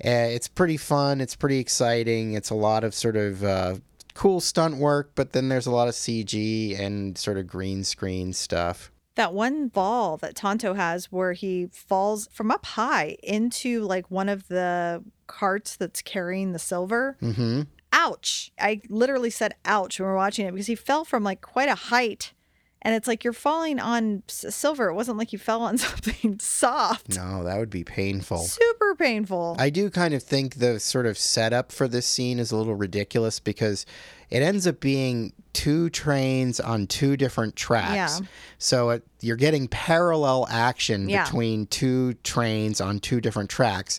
Uh, 0.05 0.29
it's 0.31 0.49
pretty 0.49 0.77
fun. 0.77 1.23
It's 1.23 1.35
pretty 1.35 1.59
exciting. 1.59 2.35
It's 2.35 2.51
a 2.51 2.55
lot 2.55 2.85
of 2.85 2.95
sort 2.95 3.17
of. 3.17 3.43
Uh, 3.43 3.77
Cool 4.15 4.41
stunt 4.41 4.79
work, 4.79 5.13
but 5.15 5.33
then 5.33 5.49
there's 5.49 5.67
a 5.67 5.71
lot 5.71 5.87
of 5.87 5.95
CG 5.95 6.77
and 6.77 7.17
sort 7.17 7.39
of 7.39 7.47
green 7.47 7.85
screen 7.85 8.33
stuff. 8.33 8.91
That 9.19 9.35
one 9.35 9.67
ball 9.67 10.17
that 10.19 10.37
Tonto 10.37 10.75
has 10.75 11.07
where 11.07 11.33
he 11.33 11.67
falls 11.73 12.29
from 12.33 12.53
up 12.53 12.65
high 12.65 13.17
into 13.21 13.83
like 13.83 14.09
one 14.13 14.29
of 14.29 14.47
the 14.47 15.03
carts 15.27 15.75
that's 15.75 16.03
carrying 16.03 16.53
the 16.53 16.61
silver. 16.61 17.17
Mm-hmm. 17.21 17.63
Ouch. 17.93 18.53
I 18.61 18.81
literally 18.89 19.31
said 19.31 19.57
ouch 19.65 19.99
when 19.99 20.07
we 20.09 20.13
are 20.13 20.17
watching 20.17 20.47
it 20.47 20.53
because 20.53 20.69
he 20.69 20.77
fell 20.77 21.05
from 21.05 21.25
like 21.25 21.41
quite 21.41 21.69
a 21.69 21.75
height. 21.75 22.33
And 22.83 22.95
it's 22.95 23.09
like 23.09 23.25
you're 23.25 23.33
falling 23.33 23.81
on 23.81 24.23
silver. 24.29 24.89
It 24.89 24.95
wasn't 24.95 25.19
like 25.19 25.33
you 25.33 25.39
fell 25.39 25.63
on 25.63 25.79
something 25.79 26.39
soft. 26.41 27.17
No, 27.17 27.43
that 27.45 27.59
would 27.59 27.71
be 27.71 27.83
painful. 27.85 28.39
Super 28.39 28.95
painful. 28.95 29.57
I 29.59 29.69
do 29.71 29.91
kind 29.91 30.15
of 30.15 30.23
think 30.23 30.57
the 30.57 30.79
sort 30.79 31.07
of 31.07 31.19
setup 31.19 31.73
for 31.73 31.89
this 31.89 32.07
scene 32.07 32.39
is 32.39 32.53
a 32.53 32.57
little 32.57 32.77
ridiculous 32.77 33.41
because 33.41 33.85
it 34.31 34.43
ends 34.43 34.67
up 34.67 34.79
being 34.79 35.33
two 35.55 35.91
trains 35.91 36.61
on 36.61 36.87
two 36.87 37.17
different 37.17 37.57
tracks. 37.57 38.21
Yeah. 38.21 38.27
So 38.59 38.91
it, 38.91 39.03
you're 39.21 39.37
getting 39.37 39.67
parallel 39.67 40.47
action 40.49 41.09
Yeah. 41.09 41.25
between 41.25 41.67
two 41.67 42.15
trains 42.23 42.81
on 42.81 43.01
two 43.01 43.21
different 43.21 43.51
tracks. 43.51 43.99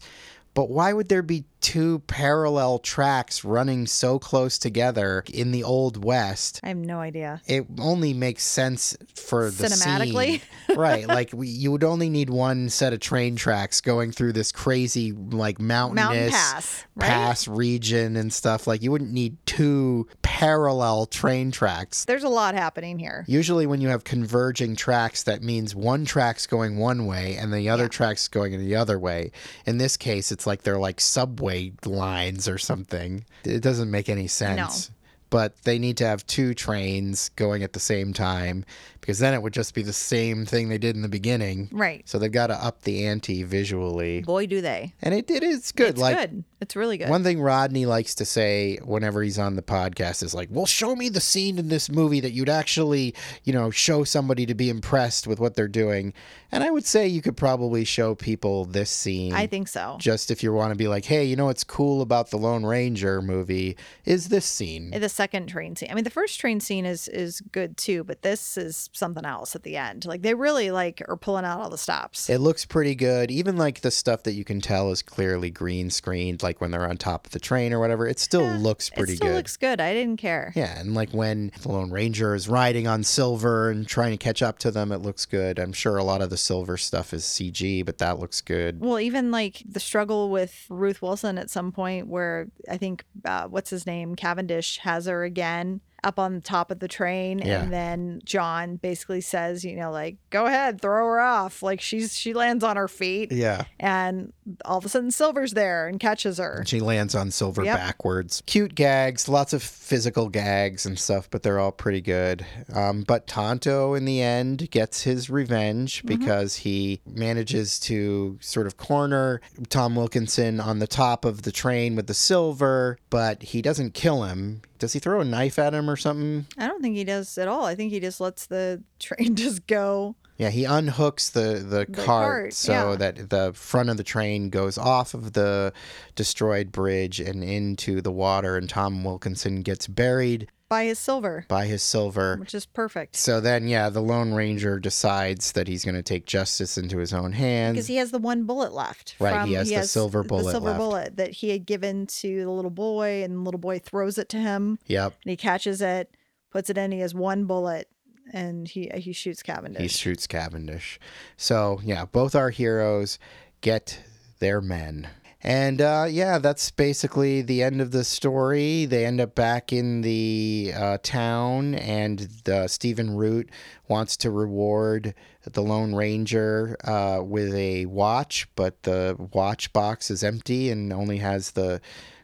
But 0.53 0.69
why 0.69 0.93
would 0.93 1.09
there 1.09 1.21
be 1.21 1.43
two 1.61 1.99
parallel 2.07 2.79
tracks 2.79 3.43
running 3.43 3.85
so 3.87 4.19
close 4.19 4.57
together 4.57 5.23
in 5.31 5.51
the 5.51 5.63
Old 5.63 6.03
West? 6.03 6.59
I 6.63 6.69
have 6.69 6.77
no 6.77 6.99
idea. 6.99 7.41
it 7.47 7.65
only 7.79 8.13
makes 8.13 8.43
sense 8.43 8.95
for 9.15 9.49
the 9.51 9.65
Cinematically? 9.67 10.41
scene. 10.67 10.77
right 10.77 11.07
like 11.07 11.31
we, 11.33 11.47
you 11.47 11.71
would 11.71 11.83
only 11.83 12.09
need 12.09 12.29
one 12.29 12.69
set 12.69 12.93
of 12.93 12.99
train 12.99 13.35
tracks 13.35 13.81
going 13.81 14.11
through 14.11 14.33
this 14.33 14.51
crazy 14.51 15.11
like 15.11 15.59
mountainous 15.59 16.03
Mountain 16.05 16.29
pass, 16.31 16.85
right? 16.95 17.07
pass 17.09 17.47
region 17.47 18.15
and 18.15 18.31
stuff 18.31 18.67
like 18.67 18.81
you 18.81 18.91
wouldn't 18.91 19.11
need 19.11 19.37
two 19.45 20.07
parallel 20.21 21.05
train 21.05 21.51
tracks 21.51 22.05
There's 22.05 22.23
a 22.23 22.29
lot 22.29 22.53
happening 22.55 22.99
here. 22.99 23.25
Usually, 23.27 23.65
when 23.65 23.81
you 23.81 23.87
have 23.89 24.03
converging 24.03 24.75
tracks, 24.75 25.23
that 25.23 25.41
means 25.43 25.75
one 25.75 26.05
track's 26.05 26.45
going 26.47 26.77
one 26.77 27.05
way 27.05 27.35
and 27.35 27.53
the 27.53 27.69
other 27.69 27.83
Yeah. 27.83 27.89
track's 27.89 28.27
going 28.27 28.57
the 28.57 28.75
other 28.75 28.99
way. 28.99 29.31
In 29.65 29.77
this 29.79 29.97
case, 29.97 30.31
it's 30.31 30.45
like 30.47 30.61
they're 30.63 30.77
like 30.79 31.01
subway 31.01 31.48
lines 31.85 32.47
or 32.47 32.57
something. 32.57 33.25
It 33.43 33.61
doesn't 33.61 33.91
make 33.91 34.09
any 34.09 34.27
sense. 34.27 34.91
But 35.29 35.55
they 35.63 35.77
need 35.77 35.97
to 35.97 36.07
have 36.07 36.25
two 36.25 36.55
trains 36.55 37.29
going 37.35 37.61
at 37.61 37.73
the 37.73 37.79
same 37.79 38.13
time 38.13 38.65
because 39.01 39.19
then 39.19 39.33
it 39.33 39.41
would 39.41 39.53
just 39.53 39.73
be 39.73 39.81
the 39.81 39.93
same 39.93 40.45
thing 40.45 40.69
they 40.69 40.77
did 40.77 40.95
in 40.95 41.01
the 41.01 41.09
beginning. 41.09 41.69
Right. 41.71 42.07
So 42.07 42.19
they've 42.19 42.31
got 42.31 42.47
to 42.47 42.55
up 42.55 42.83
the 42.83 43.05
ante 43.05 43.43
visually. 43.43 44.21
Boy, 44.21 44.45
do 44.45 44.61
they. 44.61 44.93
And 45.01 45.13
it, 45.13 45.29
it 45.29 45.43
is 45.43 45.71
good. 45.71 45.89
It's 45.89 45.99
like 45.99 46.17
good. 46.17 46.43
It's 46.61 46.75
really 46.75 46.97
good. 46.97 47.09
one 47.09 47.23
thing 47.23 47.41
Rodney 47.41 47.85
likes 47.85 48.15
to 48.15 48.25
say 48.25 48.77
whenever 48.83 49.23
he's 49.23 49.39
on 49.39 49.55
the 49.55 49.61
podcast 49.61 50.23
is 50.23 50.33
like, 50.33 50.49
"Well, 50.51 50.65
show 50.65 50.95
me 50.95 51.07
the 51.07 51.21
scene 51.21 51.57
in 51.57 51.69
this 51.69 51.89
movie 51.89 52.19
that 52.19 52.31
you'd 52.31 52.49
actually, 52.49 53.15
you 53.45 53.53
know, 53.53 53.71
show 53.71 54.03
somebody 54.03 54.45
to 54.45 54.53
be 54.53 54.69
impressed 54.69 55.25
with 55.25 55.39
what 55.39 55.55
they're 55.55 55.69
doing." 55.69 56.13
And 56.51 56.63
I 56.63 56.71
would 56.71 56.85
say 56.85 57.07
you 57.07 57.21
could 57.21 57.37
probably 57.37 57.85
show 57.85 58.15
people 58.15 58.65
this 58.65 58.89
scene. 58.89 59.33
I 59.33 59.47
think 59.47 59.67
so. 59.67 59.97
just 59.99 60.31
if 60.31 60.43
you 60.43 60.51
want 60.51 60.71
to 60.71 60.77
be 60.77 60.87
like, 60.87 61.05
"Hey, 61.05 61.23
you 61.23 61.35
know 61.35 61.45
what's 61.45 61.63
cool 61.63 62.01
about 62.01 62.29
the 62.29 62.37
Lone 62.37 62.65
Ranger 62.65 63.21
movie 63.21 63.77
is 64.03 64.27
this 64.27 64.45
scene." 64.45 64.91
The 64.91 65.07
second 65.07 65.47
train 65.47 65.75
scene. 65.77 65.89
I 65.89 65.93
mean, 65.93 66.03
the 66.03 66.09
first 66.09 66.39
train 66.39 66.59
scene 66.59 66.85
is 66.85 67.07
is 67.07 67.39
good 67.53 67.77
too, 67.77 68.03
but 68.03 68.21
this 68.21 68.57
is 68.57 68.88
something 68.91 69.25
else 69.25 69.55
at 69.55 69.63
the 69.63 69.77
end. 69.77 70.05
Like 70.05 70.21
they 70.21 70.33
really 70.33 70.71
like 70.71 71.01
are 71.07 71.15
pulling 71.17 71.45
out 71.45 71.59
all 71.59 71.69
the 71.69 71.77
stops. 71.77 72.29
It 72.29 72.39
looks 72.39 72.65
pretty 72.65 72.95
good. 72.95 73.29
Even 73.31 73.55
like 73.57 73.81
the 73.81 73.91
stuff 73.91 74.23
that 74.23 74.33
you 74.33 74.43
can 74.43 74.61
tell 74.61 74.91
is 74.91 75.01
clearly 75.01 75.49
green 75.49 75.89
screened, 75.89 76.41
like 76.43 76.59
when 76.61 76.71
they're 76.71 76.89
on 76.89 76.97
top 76.97 77.25
of 77.27 77.31
the 77.31 77.39
train 77.39 77.71
or 77.73 77.79
whatever, 77.79 78.07
it 78.07 78.19
still 78.19 78.41
Yeah, 78.41 78.57
looks 78.57 78.89
pretty 78.89 79.13
good. 79.13 79.13
it 79.13 79.17
still 79.17 79.27
good. 79.29 79.35
looks 79.35 79.57
good. 79.57 79.81
I 79.81 79.93
didn't 79.93 80.17
care. 80.17 80.51
Yeah, 80.55 80.79
and 80.79 80.93
like 80.95 81.11
when 81.11 81.51
the 81.61 81.69
Lone 81.71 81.91
Ranger 81.91 82.33
is 82.35 82.49
riding 82.49 82.87
on 82.87 83.03
Silver 83.03 83.69
and 83.69 83.87
trying 83.87 84.11
to 84.11 84.17
catch 84.17 84.41
up 84.41 84.59
to 84.59 84.71
them, 84.71 84.91
it 84.91 84.97
looks 85.01 85.25
good. 85.25 85.59
I'm 85.59 85.73
sure 85.73 85.97
a 85.97 86.03
lot 86.03 86.21
of 86.21 86.29
the 86.29 86.37
Silver 86.37 86.77
stuff 86.77 87.13
is 87.13 87.23
CG, 87.23 87.85
but 87.85 87.99
that 87.99 88.19
looks 88.19 88.41
good. 88.41 88.79
Well, 88.79 88.99
even 88.99 89.31
like 89.31 89.61
the 89.67 89.79
struggle 89.79 90.29
with 90.29 90.65
Ruth 90.69 91.01
Wilson 91.01 91.37
at 91.37 91.49
some 91.49 91.71
point, 91.71 92.07
where 92.07 92.47
I 92.69 92.77
think 92.77 93.03
uh, 93.25 93.47
what's 93.47 93.69
his 93.69 93.85
name, 93.85 94.15
Cavendish 94.15 94.77
has 94.79 95.05
her 95.05 95.23
again 95.23 95.81
up 96.03 96.19
on 96.19 96.35
the 96.35 96.41
top 96.41 96.71
of 96.71 96.79
the 96.79 96.87
train, 96.87 97.39
Yeah. 97.39 97.61
and 97.63 97.73
then 97.73 98.21
John 98.25 98.77
basically 98.77 99.21
says, 99.21 99.63
you 99.65 99.75
know, 99.75 99.91
like 99.91 100.17
go 100.29 100.45
ahead, 100.45 100.81
throw 100.81 101.05
her 101.05 101.19
off. 101.19 101.61
Like 101.63 101.81
she's 101.81 102.13
she 102.17 102.33
lands 102.33 102.63
on 102.63 102.77
her 102.77 102.87
feet, 102.87 103.31
Yeah. 103.31 103.63
and 103.79 104.33
all 104.65 104.77
of 104.77 104.85
a 104.85 104.89
sudden 104.89 105.11
Silver's 105.11 105.53
there 105.53 105.87
and 105.87 105.99
catches 105.99 106.37
her. 106.37 106.63
She 106.65 106.79
lands 106.79 107.15
on 107.15 107.31
Silver 107.31 107.63
Yep. 107.63 107.77
backwards. 107.77 108.43
Cute 108.45 108.75
gags, 108.75 109.27
lots 109.29 109.53
of 109.53 109.61
physical 109.63 110.29
gags 110.29 110.85
and 110.85 110.97
stuff, 110.99 111.29
but 111.29 111.43
they're 111.43 111.59
all 111.59 111.71
pretty 111.71 112.01
good. 112.01 112.45
Um, 112.73 113.03
but 113.07 113.27
Tonto, 113.27 113.93
in 113.93 114.05
the 114.05 114.21
end, 114.21 114.69
gets 114.71 115.03
his 115.03 115.29
revenge 115.29 116.03
because 116.05 116.57
he 116.57 117.01
manages 117.05 117.79
to 117.81 118.37
sort 118.41 118.67
of 118.67 118.77
corner 118.77 119.41
Tom 119.69 119.95
Wilkinson 119.95 120.59
on 120.59 120.79
the 120.79 120.87
top 120.87 121.25
of 121.25 121.43
the 121.43 121.51
train 121.51 121.95
with 121.95 122.07
the 122.07 122.13
silver, 122.13 122.97
but 123.09 123.41
he 123.43 123.61
doesn't 123.61 123.93
kill 123.93 124.23
him. 124.23 124.61
Does 124.79 124.93
he 124.93 124.99
throw 124.99 125.19
a 125.19 125.25
knife 125.25 125.59
at 125.59 125.73
him 125.73 125.89
or 125.89 125.97
something? 125.97 126.45
I 126.57 126.67
don't 126.67 126.81
think 126.81 126.95
he 126.95 127.03
does 127.03 127.37
at 127.37 127.47
all. 127.49 127.65
I 127.65 127.75
think 127.75 127.91
he 127.91 127.99
just 127.99 128.21
lets 128.21 128.45
the 128.45 128.81
train 128.99 129.35
just 129.35 129.67
go. 129.67 130.15
Yeah, 130.39 130.49
he 130.49 130.63
unhooks 130.63 131.29
the, 131.31 131.59
the, 131.59 131.85
The 131.85 131.85
cart, 131.87 132.05
cart, 132.05 132.53
so 132.53 132.71
yeah. 132.91 132.95
that 132.95 133.29
the 133.29 133.51
front 133.53 133.89
of 133.89 133.97
the 133.97 134.03
train 134.03 134.49
goes 134.49 134.77
off 134.77 135.13
of 135.13 135.33
the 135.33 135.73
destroyed 136.15 136.71
bridge 136.71 137.19
and 137.19 137.43
into 137.43 138.01
the 138.01 138.11
water, 138.11 138.57
and 138.57 138.69
Tom 138.69 139.03
Wilkinson 139.03 139.61
gets 139.61 139.85
buried 139.85 140.47
By 140.69 140.85
his 140.85 140.97
silver, 140.97 141.45
by 141.49 141.65
his 141.65 141.83
silver. 141.83 142.37
which 142.37 142.53
is 142.55 142.65
perfect. 142.65 143.17
So 143.17 143.41
then, 143.41 143.67
yeah, 143.67 143.89
the 143.89 143.99
Lone 144.01 144.33
Ranger 144.33 144.79
decides 144.79 145.51
that 145.51 145.67
he's 145.67 145.83
going 145.83 145.95
to 145.95 146.03
take 146.03 146.25
justice 146.25 146.77
into 146.77 146.99
his 146.99 147.13
own 147.13 147.33
hands. 147.33 147.73
Because 147.75 147.87
he 147.87 147.97
has 147.97 148.11
the 148.11 148.17
one 148.19 148.45
bullet 148.45 148.71
left. 148.71 149.15
Right, 149.19 149.45
he 149.45 149.53
has 149.55 149.69
the 149.69 149.83
silver 149.83 150.23
bullet 150.23 150.43
The 150.45 150.51
silver 150.51 150.67
left. 150.67 150.77
bullet 150.79 151.17
that 151.17 151.31
he 151.31 151.49
had 151.49 151.65
given 151.65 152.07
to 152.07 152.43
the 152.45 152.49
little 152.51 152.71
boy, 152.71 153.23
and 153.23 153.35
the 153.35 153.41
little 153.41 153.59
boy 153.59 153.79
throws 153.79 154.17
it 154.17 154.29
to 154.29 154.37
him, 154.37 154.79
yep, 154.87 155.13
and 155.23 155.29
he 155.31 155.35
catches 155.35 155.81
it, 155.81 156.15
puts 156.49 156.69
it 156.69 156.77
in. 156.77 156.93
He 156.93 156.99
has 156.99 157.13
one 157.13 157.43
bullet, 157.45 157.89
and 158.33 158.67
he 158.67 158.89
he 158.95 159.13
shoots 159.13 159.41
Cavendish. 159.43 159.81
he 159.81 159.87
shoots 159.87 160.27
Cavendish. 160.27 160.99
So, 161.37 161.79
yeah, 161.83 162.05
both 162.05 162.35
our 162.35 162.49
heroes 162.49 163.19
get 163.61 164.01
their 164.39 164.61
men. 164.61 165.09
And 165.41 165.79
uh, 165.81 166.07
yeah, 166.09 166.37
that's 166.37 166.69
basically 166.69 167.41
the 167.41 167.63
end 167.63 167.79
of 167.79 167.91
the 167.91 168.03
story. 168.03 168.85
They 168.85 169.05
end 169.05 169.21
up 169.21 169.35
back 169.35 169.71
in 169.71 170.01
the 170.01 170.73
uh, 170.75 170.97
town, 171.01 171.75
and 171.75 172.19
the, 172.43 172.67
Stephen 172.67 173.15
Root 173.15 173.49
wants 173.87 174.17
to 174.17 174.31
reward 174.31 175.13
the 175.49 175.61
Lone 175.61 175.95
Ranger 175.95 176.75
uh, 176.83 177.21
with 177.23 177.53
a 177.55 177.85
watch, 177.85 178.49
but 178.57 178.83
the 178.83 179.15
watch 179.31 179.71
box 179.71 180.11
is 180.11 180.25
empty 180.25 180.69
and 180.71 180.91
only 180.91 181.19
has 181.19 181.51
the 181.51 181.79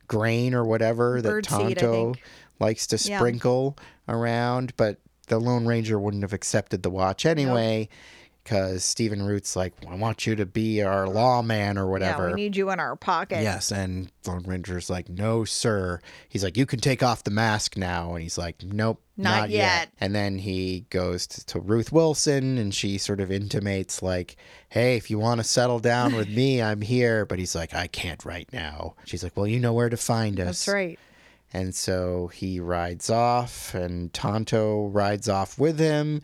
grain 0.10 0.54
or 0.54 0.66
whatever 0.66 1.22
that 1.22 1.44
Tonto 1.46 2.14
think. 2.16 2.22
likes 2.60 2.86
to 2.88 2.98
Yeah. 2.98 3.18
sprinkle 3.18 3.78
around. 4.10 4.74
But 4.76 5.00
the 5.26 5.40
Lone 5.40 5.66
Ranger 5.66 6.00
wouldn't 6.00 6.24
have 6.24 6.34
accepted 6.34 6.84
the 6.84 6.90
watch 6.90 7.26
anyway. 7.26 7.90
Because 8.44 8.84
Stephen 8.86 9.24
Root's 9.24 9.56
like, 9.56 9.74
I 9.90 9.96
want 9.96 10.28
you 10.28 10.36
to 10.36 10.46
be 10.46 10.84
our 10.84 11.08
lawman 11.08 11.80
or 11.80 11.88
whatever. 11.88 12.28
Yeah, 12.30 12.36
we 12.36 12.42
need 12.44 12.56
you 12.56 12.70
in 12.70 12.80
our 12.80 12.96
pocket. 12.96 13.42
Yes, 13.42 13.72
and 13.72 14.12
Lone 14.28 14.44
Ranger's 14.46 14.88
like, 14.88 15.10
"No, 15.10 15.46
sir." 15.46 16.00
He's 16.30 16.44
like, 16.44 16.56
"You 16.56 16.68
can 16.68 16.80
take 16.80 17.02
off 17.02 17.24
the 17.24 17.32
mask 17.32 17.76
now," 17.76 18.14
and 18.14 18.22
he's 18.22 18.38
like, 18.38 18.62
"Nope, 18.64 19.02
Not 19.18 19.40
not, 19.40 19.50
yet. 19.50 19.58
yet. 19.58 19.90
And 20.00 20.14
then 20.14 20.38
he 20.38 20.86
goes 20.92 21.26
to, 21.26 21.46
to 21.48 21.60
Ruth 21.60 21.92
Wilson, 21.92 22.60
and 22.60 22.72
she 22.72 23.00
sort 23.00 23.20
of 23.20 23.32
intimates 23.32 24.04
like, 24.04 24.38
"Hey, 24.70 24.96
if 24.96 25.10
you 25.10 25.18
want 25.18 25.40
to 25.40 25.44
settle 25.44 25.80
down 25.80 26.14
with 26.16 26.30
me, 26.36 26.62
I'm 26.62 26.82
here." 26.82 27.26
But 27.26 27.40
he's 27.40 27.56
like, 27.56 27.74
"I 27.74 27.88
can't 27.88 28.24
right 28.26 28.48
now." 28.54 28.94
She's 29.06 29.24
like, 29.24 29.36
"Well, 29.36 29.48
you 29.48 29.60
know 29.60 29.74
where 29.74 29.90
to 29.90 29.98
find 29.98 30.40
us." 30.40 30.66
That's 30.66 30.68
right. 30.68 31.00
And 31.56 31.74
so 31.74 32.28
he 32.34 32.60
rides 32.60 33.10
off, 33.10 33.74
and 33.74 34.12
Tonto 34.12 34.88
rides 34.88 35.30
off 35.30 35.58
with 35.58 35.80
him. 35.80 36.22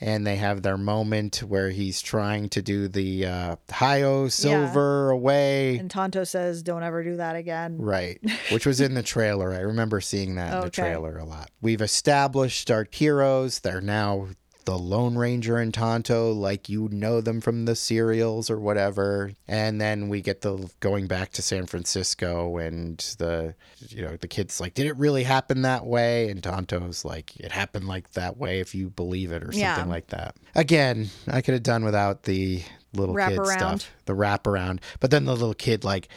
And 0.00 0.24
they 0.24 0.36
have 0.36 0.62
their 0.62 0.76
moment 0.76 1.38
where 1.38 1.70
he's 1.70 2.00
trying 2.00 2.48
to 2.50 2.62
do 2.62 2.86
the 2.86 3.26
uh, 3.26 3.56
Hi-yo 3.68 4.28
silver 4.28 5.10
away. 5.10 5.78
And 5.78 5.90
Tonto 5.90 6.22
says, 6.22 6.62
"Don't 6.62 6.84
ever 6.84 7.02
do 7.02 7.16
that 7.16 7.34
again." 7.34 7.78
Right, 7.78 8.20
which 8.52 8.64
was 8.64 8.80
in 8.80 8.94
the 8.94 9.02
trailer. 9.02 9.52
I 9.52 9.58
remember 9.58 10.00
seeing 10.00 10.36
that 10.36 10.54
in 10.54 10.60
the 10.60 10.70
trailer 10.70 11.18
a 11.18 11.24
lot. 11.24 11.50
We've 11.60 11.82
established 11.82 12.70
our 12.70 12.86
heroes. 12.88 13.58
They're 13.58 13.80
now 13.80 14.28
the 14.68 14.76
Lone 14.78 15.16
Ranger 15.16 15.56
and 15.56 15.72
Tonto, 15.72 16.30
like 16.30 16.68
you 16.68 16.90
know 16.92 17.22
them 17.22 17.40
from 17.40 17.64
the 17.64 17.74
serials 17.74 18.50
or 18.50 18.58
whatever. 18.60 19.32
And 19.48 19.80
then 19.80 20.10
we 20.10 20.20
get 20.20 20.42
the 20.42 20.68
going 20.80 21.06
back 21.06 21.30
to 21.32 21.42
San 21.42 21.64
Francisco, 21.64 22.58
and 22.58 22.98
the 23.18 23.54
you 23.88 24.02
know 24.02 24.18
the 24.18 24.28
kids 24.28 24.60
like, 24.60 24.74
did 24.74 24.84
it 24.86 24.94
really 24.98 25.22
happen 25.22 25.62
that 25.62 25.86
way? 25.86 26.28
And 26.28 26.42
Tonto's 26.42 27.02
like, 27.02 27.34
it 27.40 27.50
happened 27.50 27.88
like 27.88 28.10
that 28.12 28.36
way 28.36 28.60
if 28.60 28.74
you 28.74 28.90
believe 28.90 29.32
it 29.32 29.42
or 29.42 29.52
something 29.52 29.58
Yeah. 29.60 29.84
like 29.86 30.08
that. 30.08 30.36
Again, 30.54 31.08
I 31.26 31.40
could 31.40 31.54
have 31.54 31.62
done 31.62 31.82
without 31.82 32.24
the 32.24 32.62
little 32.92 33.14
kid 33.16 33.38
Wraparound. 33.38 33.80
stuff, 33.80 33.90
the 34.04 34.12
wraparound. 34.14 34.80
But 35.00 35.10
then 35.10 35.24
the 35.24 35.32
little 35.32 35.54
kid 35.54 35.82
like 35.82 36.08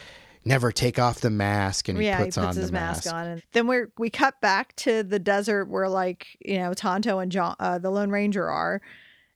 never 0.45 0.71
take 0.71 0.99
off 0.99 1.21
the 1.21 1.29
mask 1.29 1.87
and 1.89 1.97
he 1.97 2.05
yeah, 2.05 2.17
puts, 2.17 2.35
he 2.35 2.41
puts 2.41 2.57
on 2.57 2.61
his 2.61 2.67
the 2.67 2.73
mask. 2.73 3.05
mask. 3.05 3.15
on, 3.15 3.27
and 3.27 3.43
then 3.51 3.67
we're 3.67 3.91
we 3.97 4.09
cut 4.09 4.39
back 4.41 4.75
to 4.77 5.03
the 5.03 5.19
desert 5.19 5.65
where 5.65 5.89
like 5.89 6.37
you 6.43 6.57
know 6.57 6.73
Tonto 6.73 7.19
and 7.19 7.31
John, 7.31 7.55
uh, 7.59 7.77
the 7.77 7.89
Lone 7.89 8.09
Ranger 8.09 8.49
are, 8.49 8.81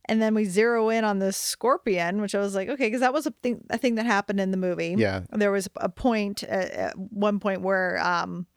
and 0.06 0.22
then 0.22 0.34
we 0.34 0.46
zero 0.46 0.90
in 0.90 1.04
on 1.04 1.20
the 1.20 1.32
scorpion, 1.32 2.22
which 2.22 2.36
I 2.36 2.40
was 2.40 2.56
like, 2.56 2.70
okay, 2.70 2.88
because 2.88 3.02
that 3.02 3.14
was 3.14 3.26
a 3.26 3.32
thing 3.44 3.64
a 3.70 3.78
thing 3.78 3.96
that 3.96 4.06
happened 4.06 4.40
in 4.40 4.52
the 4.52 4.58
movie. 4.58 4.96
Yeah. 4.98 5.22
there 5.32 5.52
was 5.52 5.70
a 5.78 5.90
point 5.90 6.44
at, 6.44 6.72
at 6.72 6.98
one 6.98 7.40
point 7.40 7.62
where 7.62 8.00
um, 8.04 8.48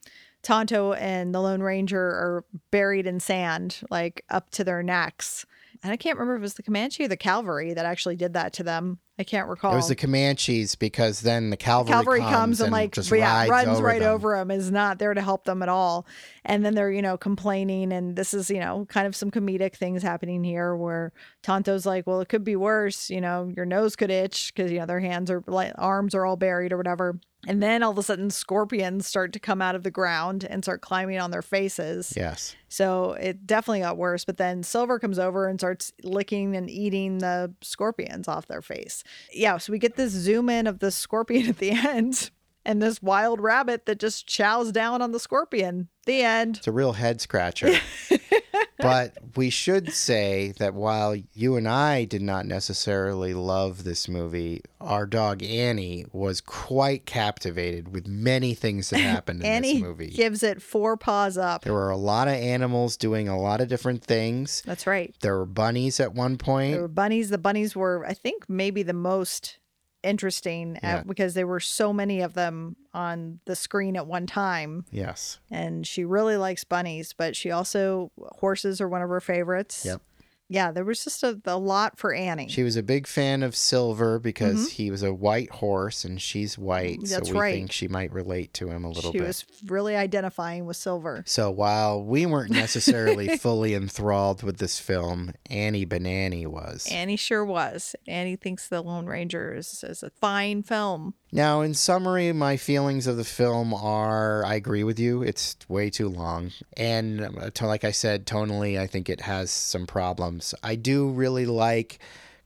Tonto 0.42 0.92
and 0.94 1.34
the 1.34 1.40
Lone 1.40 1.62
Ranger 1.62 2.00
are 2.00 2.44
buried 2.70 3.06
in 3.06 3.20
sand, 3.20 3.80
like 3.90 4.24
up 4.30 4.50
to 4.50 4.64
their 4.64 4.82
necks. 4.82 5.44
And 5.82 5.92
I 5.92 5.96
can't 5.96 6.18
remember 6.18 6.36
if 6.36 6.40
it 6.40 6.42
was 6.42 6.54
the 6.54 6.62
Comanche 6.62 7.04
or 7.04 7.08
the 7.08 7.16
Cavalry 7.16 7.74
that 7.74 7.84
actually 7.84 8.16
did 8.16 8.34
that 8.34 8.52
to 8.54 8.62
them. 8.62 8.98
I 9.18 9.24
can't 9.24 9.48
recall. 9.48 9.72
It 9.72 9.76
was 9.76 9.88
the 9.88 9.96
Comanches 9.96 10.78
because 10.78 11.20
then 11.22 11.50
the 11.50 11.56
cavalry, 11.56 11.92
cavalry 11.92 12.20
comes, 12.20 12.32
comes, 12.32 12.60
and, 12.60 12.70
like 12.70 12.92
just 12.92 13.10
yeah, 13.10 13.48
runs 13.48 13.68
over 13.68 13.82
right 13.82 14.00
them. 14.00 14.14
over 14.14 14.36
them, 14.36 14.50
is 14.52 14.70
not 14.70 15.00
there 15.00 15.12
to 15.12 15.20
help 15.20 15.44
them 15.44 15.62
at 15.62 15.68
all 15.68 16.06
and 16.48 16.64
then 16.64 16.74
they're 16.74 16.90
you 16.90 17.02
know 17.02 17.16
complaining 17.16 17.92
and 17.92 18.16
this 18.16 18.34
is 18.34 18.50
you 18.50 18.58
know 18.58 18.86
kind 18.88 19.06
of 19.06 19.14
some 19.14 19.30
comedic 19.30 19.76
things 19.76 20.02
happening 20.02 20.42
here 20.42 20.74
where 20.74 21.12
tonto's 21.42 21.86
like 21.86 22.06
well 22.06 22.20
it 22.20 22.28
could 22.28 22.42
be 22.42 22.56
worse 22.56 23.10
you 23.10 23.20
know 23.20 23.50
your 23.54 23.66
nose 23.66 23.94
could 23.94 24.10
itch 24.10 24.52
because 24.54 24.72
you 24.72 24.78
know 24.78 24.86
their 24.86 25.00
hands 25.00 25.30
are 25.30 25.44
like 25.46 25.72
arms 25.76 26.14
are 26.14 26.24
all 26.24 26.36
buried 26.36 26.72
or 26.72 26.76
whatever 26.76 27.20
and 27.46 27.62
then 27.62 27.82
all 27.82 27.92
of 27.92 27.98
a 27.98 28.02
sudden 28.02 28.30
scorpions 28.30 29.06
start 29.06 29.32
to 29.32 29.38
come 29.38 29.62
out 29.62 29.74
of 29.74 29.82
the 29.84 29.90
ground 29.90 30.44
and 30.48 30.64
start 30.64 30.80
climbing 30.80 31.18
on 31.20 31.30
their 31.30 31.42
faces 31.42 32.12
Yes. 32.16 32.56
so 32.68 33.12
it 33.12 33.46
definitely 33.46 33.80
got 33.80 33.96
worse. 33.96 34.24
But 34.24 34.36
then 34.38 34.62
Silver 34.62 34.98
comes 34.98 35.18
over 35.18 35.46
and 35.46 35.58
starts 35.60 35.92
licking 36.02 36.56
and 36.56 36.68
eating 36.68 37.18
the 37.18 37.52
scorpions 37.62 38.26
off 38.28 38.46
their 38.48 38.62
face. 38.62 39.04
Yeah, 39.32 39.58
so 39.58 39.72
we 39.72 39.78
get 39.78 39.96
this 39.96 40.12
zoom 40.12 40.48
in 40.50 40.66
of 40.66 40.80
the 40.80 40.90
scorpion 40.90 41.46
at 41.48 41.58
the 41.58 41.70
end 41.70 42.30
and 42.64 42.82
this 42.82 43.00
wild 43.00 43.40
rabbit 43.40 43.86
that 43.86 43.98
just 44.00 44.26
chows 44.26 44.72
down 44.72 45.00
on 45.00 45.12
the 45.12 45.20
scorpion. 45.20 45.88
The 46.06 46.22
end. 46.22 46.56
It's 46.58 46.66
a 46.66 46.72
real 46.72 46.92
head 46.94 47.20
scratcher. 47.20 47.72
but 48.78 49.16
we 49.36 49.50
should 49.50 49.92
say 49.92 50.52
that 50.58 50.74
while 50.74 51.16
you 51.34 51.56
and 51.56 51.68
I 51.68 52.04
did 52.04 52.22
not 52.22 52.46
necessarily 52.46 53.34
love 53.34 53.84
this 53.84 54.08
movie, 54.08 54.62
our 54.80 55.06
dog 55.06 55.42
Annie 55.42 56.06
was 56.12 56.40
quite 56.40 57.06
captivated 57.06 57.92
with 57.92 58.06
many 58.06 58.54
things 58.54 58.90
that 58.90 59.00
happened 59.00 59.40
in 59.40 59.46
Annie 59.46 59.74
this 59.74 59.82
movie. 59.82 60.10
gives 60.10 60.42
it 60.42 60.62
four 60.62 60.96
paws 60.96 61.36
up. 61.36 61.62
There 61.62 61.72
were 61.72 61.90
a 61.90 61.96
lot 61.96 62.28
of 62.28 62.34
animals 62.34 62.96
doing 62.96 63.28
a 63.28 63.38
lot 63.38 63.60
of 63.60 63.68
different 63.68 64.04
things. 64.04 64.62
That's 64.64 64.86
right. 64.86 65.14
There 65.20 65.36
were 65.36 65.46
bunnies 65.46 66.00
at 66.00 66.14
one 66.14 66.38
point. 66.38 66.72
There 66.72 66.82
were 66.82 66.88
bunnies. 66.88 67.30
The 67.30 67.38
bunnies 67.38 67.76
were, 67.76 68.04
I 68.06 68.14
think, 68.14 68.48
maybe 68.48 68.82
the 68.82 68.92
most 68.92 69.57
interesting 70.02 70.76
uh, 70.76 70.80
Yeah. 70.82 71.02
because 71.02 71.34
there 71.34 71.46
were 71.46 71.60
so 71.60 71.92
many 71.92 72.20
of 72.20 72.34
them 72.34 72.76
on 72.94 73.40
the 73.46 73.56
screen 73.56 73.96
at 73.96 74.06
one 74.06 74.26
time. 74.26 74.84
yes. 74.90 75.38
and 75.50 75.86
she 75.86 76.04
really 76.04 76.36
likes 76.36 76.64
bunnies, 76.64 77.12
but 77.16 77.34
she 77.36 77.50
also 77.50 78.10
horses 78.38 78.80
are 78.80 78.88
one 78.88 79.02
of 79.02 79.08
her 79.08 79.20
favorites. 79.20 79.84
Yep. 79.84 80.00
Yeah, 80.48 80.72
there 80.72 80.84
was 80.84 81.04
just 81.04 81.22
a, 81.22 81.40
a 81.44 81.58
lot 81.58 81.98
for 81.98 82.14
Annie. 82.14 82.48
She 82.48 82.62
was 82.62 82.76
a 82.76 82.82
big 82.82 83.06
fan 83.06 83.42
of 83.42 83.54
Silver 83.54 84.18
because 84.18 84.72
he 84.72 84.90
was 84.90 85.02
a 85.02 85.12
white 85.12 85.50
horse 85.50 86.04
and 86.04 86.20
she's 86.20 86.56
white. 86.56 86.98
Mm-hmm. 86.98 87.10
That's 87.10 87.28
so 87.28 87.34
we 87.34 87.40
right. 87.40 87.54
think 87.54 87.72
she 87.72 87.86
might 87.86 88.10
relate 88.12 88.54
to 88.54 88.68
him 88.68 88.84
a 88.84 88.90
little 88.90 89.12
she 89.12 89.18
bit. 89.18 89.26
was 89.26 89.44
really 89.66 89.94
identifying 89.94 90.64
with 90.64 90.78
Silver. 90.78 91.22
So 91.26 91.50
while 91.50 92.02
we 92.02 92.24
weren't 92.24 92.50
necessarily 92.50 93.36
fully 93.36 93.74
enthralled 93.74 94.42
with 94.42 94.56
this 94.56 94.80
film, 94.80 95.34
Annie 95.50 95.86
Banani 95.86 96.46
was. 96.46 96.88
Annie 96.90 97.16
sure 97.16 97.44
was. 97.44 97.94
Annie 98.06 98.36
thinks 98.36 98.68
The 98.68 98.80
Lone 98.80 99.06
Ranger 99.06 99.54
is, 99.54 99.84
is 99.86 100.02
a 100.02 100.10
fine 100.10 100.62
film. 100.62 101.14
Now, 101.30 101.60
in 101.60 101.74
summary, 101.74 102.32
my 102.32 102.56
feelings 102.56 103.06
of 103.06 103.16
the 103.18 103.24
film 103.24 103.74
are 103.74 104.44
I 104.46 104.54
agree 104.54 104.82
with 104.82 104.98
you. 104.98 105.22
It's 105.22 105.56
way 105.68 105.90
too 105.90 106.08
long. 106.08 106.52
And 106.76 107.20
uh, 107.20 107.50
to, 107.50 107.66
like 107.66 107.84
I 107.84 107.90
said, 107.90 108.24
tonally, 108.26 108.78
I 108.80 108.86
think 108.86 109.10
it 109.10 109.20
has 109.22 109.50
some 109.50 109.86
problems. 109.86 110.54
I 110.62 110.74
do 110.74 111.10
really 111.10 111.44
like 111.44 111.98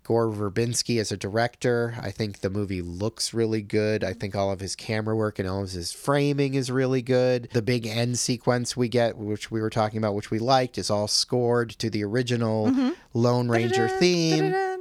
Gore 0.04 0.30
Verbinski 0.32 0.98
as 0.98 1.12
a 1.12 1.16
director. 1.16 1.94
I 2.02 2.10
think 2.10 2.40
the 2.40 2.50
movie 2.50 2.82
looks 2.82 3.32
really 3.32 3.62
good. 3.62 4.02
I 4.02 4.14
think 4.14 4.34
all 4.34 4.50
of 4.50 4.58
his 4.58 4.74
camera 4.74 5.14
work 5.14 5.38
and 5.38 5.48
all 5.48 5.62
of 5.62 5.70
his 5.70 5.92
framing 5.92 6.54
is 6.54 6.68
really 6.68 7.02
good. 7.02 7.48
The 7.52 7.62
big 7.62 7.86
end 7.86 8.18
sequence 8.18 8.76
we 8.76 8.88
get, 8.88 9.16
which 9.16 9.52
we 9.52 9.60
were 9.60 9.70
talking 9.70 9.98
about, 9.98 10.16
which 10.16 10.32
we 10.32 10.40
liked, 10.40 10.76
is 10.76 10.90
all 10.90 11.06
scored 11.06 11.70
to 11.78 11.88
the 11.88 12.02
original 12.02 12.94
Lone 13.14 13.48
Ranger 13.48 13.86
Da-da-da, 13.86 13.98
theme. 14.00 14.50
da-da-da. 14.50 14.71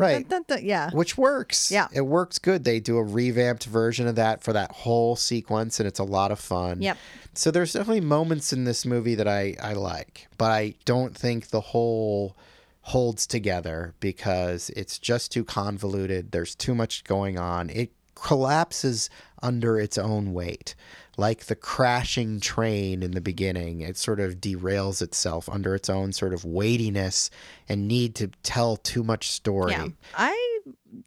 Right. 0.00 0.62
Yeah. 0.62 0.90
which 0.92 1.18
works. 1.18 1.70
Yeah. 1.70 1.88
It 1.92 2.02
works 2.02 2.38
good. 2.38 2.64
They 2.64 2.80
do 2.80 2.96
a 2.98 3.02
revamped 3.02 3.64
version 3.64 4.06
of 4.06 4.14
that 4.16 4.42
for 4.42 4.52
that 4.52 4.70
whole 4.72 5.16
sequence, 5.16 5.80
and 5.80 5.86
it's 5.86 5.98
a 5.98 6.04
lot 6.04 6.30
of 6.30 6.38
fun. 6.38 6.80
Yep. 6.82 6.96
So 7.34 7.50
there's 7.50 7.72
definitely 7.72 8.00
moments 8.00 8.52
in 8.52 8.64
this 8.64 8.86
movie 8.86 9.14
that 9.16 9.26
I, 9.28 9.56
I 9.60 9.72
like, 9.72 10.28
but 10.38 10.50
I 10.50 10.74
don't 10.84 11.16
think 11.16 11.48
the 11.48 11.60
whole 11.60 12.36
holds 12.82 13.26
together 13.26 13.94
because 13.98 14.70
it's 14.76 14.98
just 14.98 15.32
too 15.32 15.44
convoluted. 15.44 16.32
There's 16.32 16.54
too 16.54 16.74
much 16.74 17.02
going 17.04 17.38
on. 17.38 17.70
It 17.70 17.90
collapses 18.14 19.10
under 19.42 19.78
its 19.78 19.98
own 19.98 20.32
weight. 20.32 20.74
Like 21.16 21.46
the 21.46 21.54
crashing 21.54 22.40
train 22.40 23.02
in 23.02 23.12
the 23.12 23.20
beginning, 23.20 23.80
it 23.80 23.96
sort 23.96 24.20
of 24.20 24.36
derails 24.36 25.00
itself 25.00 25.48
under 25.48 25.74
its 25.74 25.88
own 25.88 26.12
sort 26.12 26.34
of 26.34 26.44
weightiness 26.44 27.30
and 27.68 27.86
need 27.86 28.14
to 28.16 28.28
tell 28.42 28.76
too 28.76 29.04
much 29.04 29.30
story. 29.30 29.72
Yeah. 29.72 29.88
I 30.16 30.60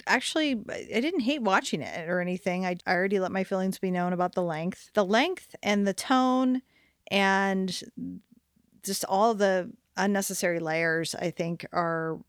actually 0.06 0.52
I 0.70 1.00
didn't 1.02 1.22
hate 1.22 1.42
watching 1.42 1.82
it 1.82 2.10
or 2.10 2.20
anything. 2.22 2.66
I, 2.66 2.78
I 2.86 2.94
already 2.94 3.20
let 3.20 3.32
my 3.32 3.44
feelings 3.44 3.80
be 3.80 3.92
known 3.92 4.14
about 4.14 4.34
the 4.34 4.44
length. 4.44 4.92
The 4.94 5.06
length 5.06 5.56
and 5.62 5.86
the 5.86 5.94
tone 5.94 6.62
and 7.10 7.84
just 8.84 9.04
all 9.06 9.34
the 9.34 9.72
unnecessary 9.98 10.60
layers 10.60 11.16
I 11.16 11.32
think 11.32 11.66
are 11.72 12.20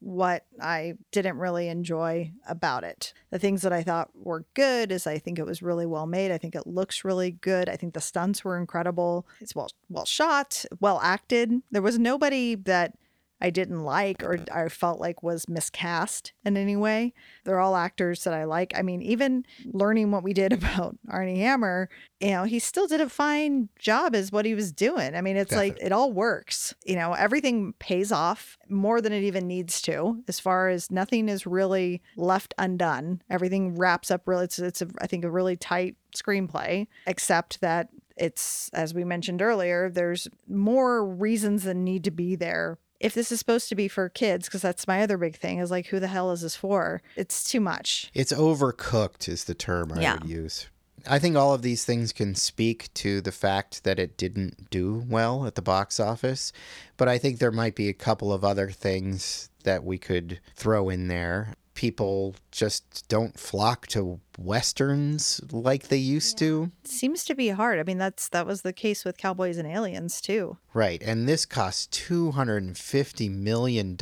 what 0.00 0.44
I 0.60 0.94
didn't 1.12 1.38
really 1.38 1.68
enjoy 1.68 2.32
about 2.48 2.84
it. 2.84 3.12
The 3.30 3.38
things 3.38 3.62
that 3.62 3.72
I 3.72 3.82
thought 3.82 4.10
were 4.14 4.44
good 4.54 4.90
is 4.90 5.06
I 5.06 5.18
think 5.18 5.38
it 5.38 5.46
was 5.46 5.62
really 5.62 5.86
well 5.86 6.06
made. 6.06 6.30
I 6.30 6.38
think 6.38 6.54
it 6.54 6.66
looks 6.66 7.04
really 7.04 7.32
good. 7.32 7.68
I 7.68 7.76
think 7.76 7.94
the 7.94 8.00
stunts 8.00 8.44
were 8.44 8.58
incredible. 8.58 9.26
It's 9.40 9.54
well 9.54 9.68
well 9.88 10.06
shot, 10.06 10.64
well 10.80 11.00
acted. 11.02 11.52
There 11.70 11.82
was 11.82 11.98
nobody 11.98 12.54
that 12.54 12.94
I 13.40 13.50
didn't 13.50 13.84
like 13.84 14.22
or 14.22 14.38
I 14.52 14.68
felt 14.68 15.00
like 15.00 15.22
was 15.22 15.48
miscast 15.48 16.32
in 16.44 16.56
any 16.56 16.76
way. 16.76 17.14
They're 17.44 17.60
all 17.60 17.76
actors 17.76 18.24
that 18.24 18.34
I 18.34 18.44
like. 18.44 18.72
I 18.76 18.82
mean, 18.82 19.00
even 19.02 19.44
learning 19.64 20.10
what 20.10 20.22
we 20.22 20.32
did 20.32 20.52
about 20.52 20.98
Armie 21.08 21.40
Hammer, 21.40 21.88
you 22.20 22.30
know, 22.30 22.44
he 22.44 22.58
still 22.58 22.86
did 22.86 23.00
a 23.00 23.08
fine 23.08 23.68
job 23.78 24.14
as 24.14 24.30
what 24.30 24.44
he 24.44 24.54
was 24.54 24.72
doing. 24.72 25.14
I 25.14 25.20
mean, 25.20 25.36
it's 25.36 25.54
like 25.54 25.78
it 25.80 25.92
all 25.92 26.12
works. 26.12 26.74
You 26.84 26.96
know, 26.96 27.14
everything 27.14 27.72
pays 27.78 28.12
off 28.12 28.58
more 28.68 29.00
than 29.00 29.12
it 29.12 29.22
even 29.22 29.46
needs 29.46 29.80
to, 29.82 30.22
as 30.28 30.38
far 30.38 30.68
as 30.68 30.90
nothing 30.90 31.28
is 31.28 31.46
really 31.46 32.02
left 32.16 32.52
undone. 32.58 33.22
Everything 33.30 33.76
wraps 33.76 34.10
up 34.10 34.26
really 34.26 34.44
it's 34.44 34.58
it's 34.58 34.82
a, 34.82 34.88
I 35.00 35.06
think 35.06 35.24
a 35.24 35.30
really 35.30 35.56
tight 35.56 35.96
screenplay, 36.14 36.88
except 37.06 37.60
that 37.60 37.88
it's 38.16 38.68
as 38.74 38.92
we 38.92 39.04
mentioned 39.04 39.40
earlier, 39.40 39.88
there's 39.88 40.28
more 40.48 41.06
reasons 41.06 41.64
than 41.64 41.84
need 41.84 42.04
to 42.04 42.10
be 42.10 42.36
there 42.36 42.78
if 43.00 43.14
this 43.14 43.32
is 43.32 43.38
supposed 43.38 43.68
to 43.70 43.74
be 43.74 43.88
for 43.88 44.08
kids, 44.08 44.46
because 44.46 44.62
that's 44.62 44.86
my 44.86 45.02
other 45.02 45.16
big 45.16 45.36
thing, 45.36 45.58
is 45.58 45.70
like, 45.70 45.86
who 45.86 45.98
the 45.98 46.06
hell 46.08 46.30
is 46.30 46.42
this 46.42 46.54
for? 46.54 47.02
It's 47.16 47.42
too 47.50 47.60
much. 47.60 48.10
It's 48.14 48.32
overcooked, 48.32 49.28
is 49.28 49.44
the 49.44 49.54
term 49.54 49.92
I 49.92 50.02
Yeah. 50.02 50.14
would 50.14 50.28
use. 50.28 50.66
I 51.06 51.18
think 51.18 51.34
all 51.34 51.54
of 51.54 51.62
these 51.62 51.86
things 51.86 52.12
can 52.12 52.34
speak 52.34 52.92
to 52.94 53.22
the 53.22 53.32
fact 53.32 53.84
that 53.84 53.98
it 53.98 54.18
didn't 54.18 54.68
do 54.68 55.06
well 55.08 55.46
at 55.46 55.54
the 55.54 55.62
box 55.62 55.98
office, 55.98 56.52
but 56.98 57.08
I 57.08 57.16
think 57.16 57.38
there 57.38 57.50
might 57.50 57.74
be 57.74 57.88
a 57.88 57.94
couple 57.94 58.34
of 58.34 58.44
other 58.44 58.70
things 58.70 59.48
that 59.64 59.82
we 59.82 59.96
could 59.96 60.40
throw 60.54 60.90
in 60.90 61.08
there. 61.08 61.54
People 61.80 62.34
just 62.52 63.08
don't 63.08 63.40
flock 63.40 63.86
to 63.86 64.20
westerns 64.36 65.40
like 65.50 65.88
they 65.88 65.96
used 65.96 66.36
to. 66.36 66.70
It 66.84 66.90
seems 66.90 67.24
to 67.24 67.34
be 67.34 67.48
hard. 67.48 67.78
I 67.78 67.84
mean, 67.84 67.96
that's 67.96 68.28
that 68.28 68.46
was 68.46 68.60
the 68.60 68.74
case 68.74 69.02
with 69.02 69.16
Cowboys 69.16 69.56
and 69.56 69.66
Aliens 69.66 70.20
too. 70.20 70.58
Right, 70.74 71.02
and 71.02 71.26
this 71.26 71.46
costs 71.46 71.86
$250 72.06 73.30
million, 73.30 73.96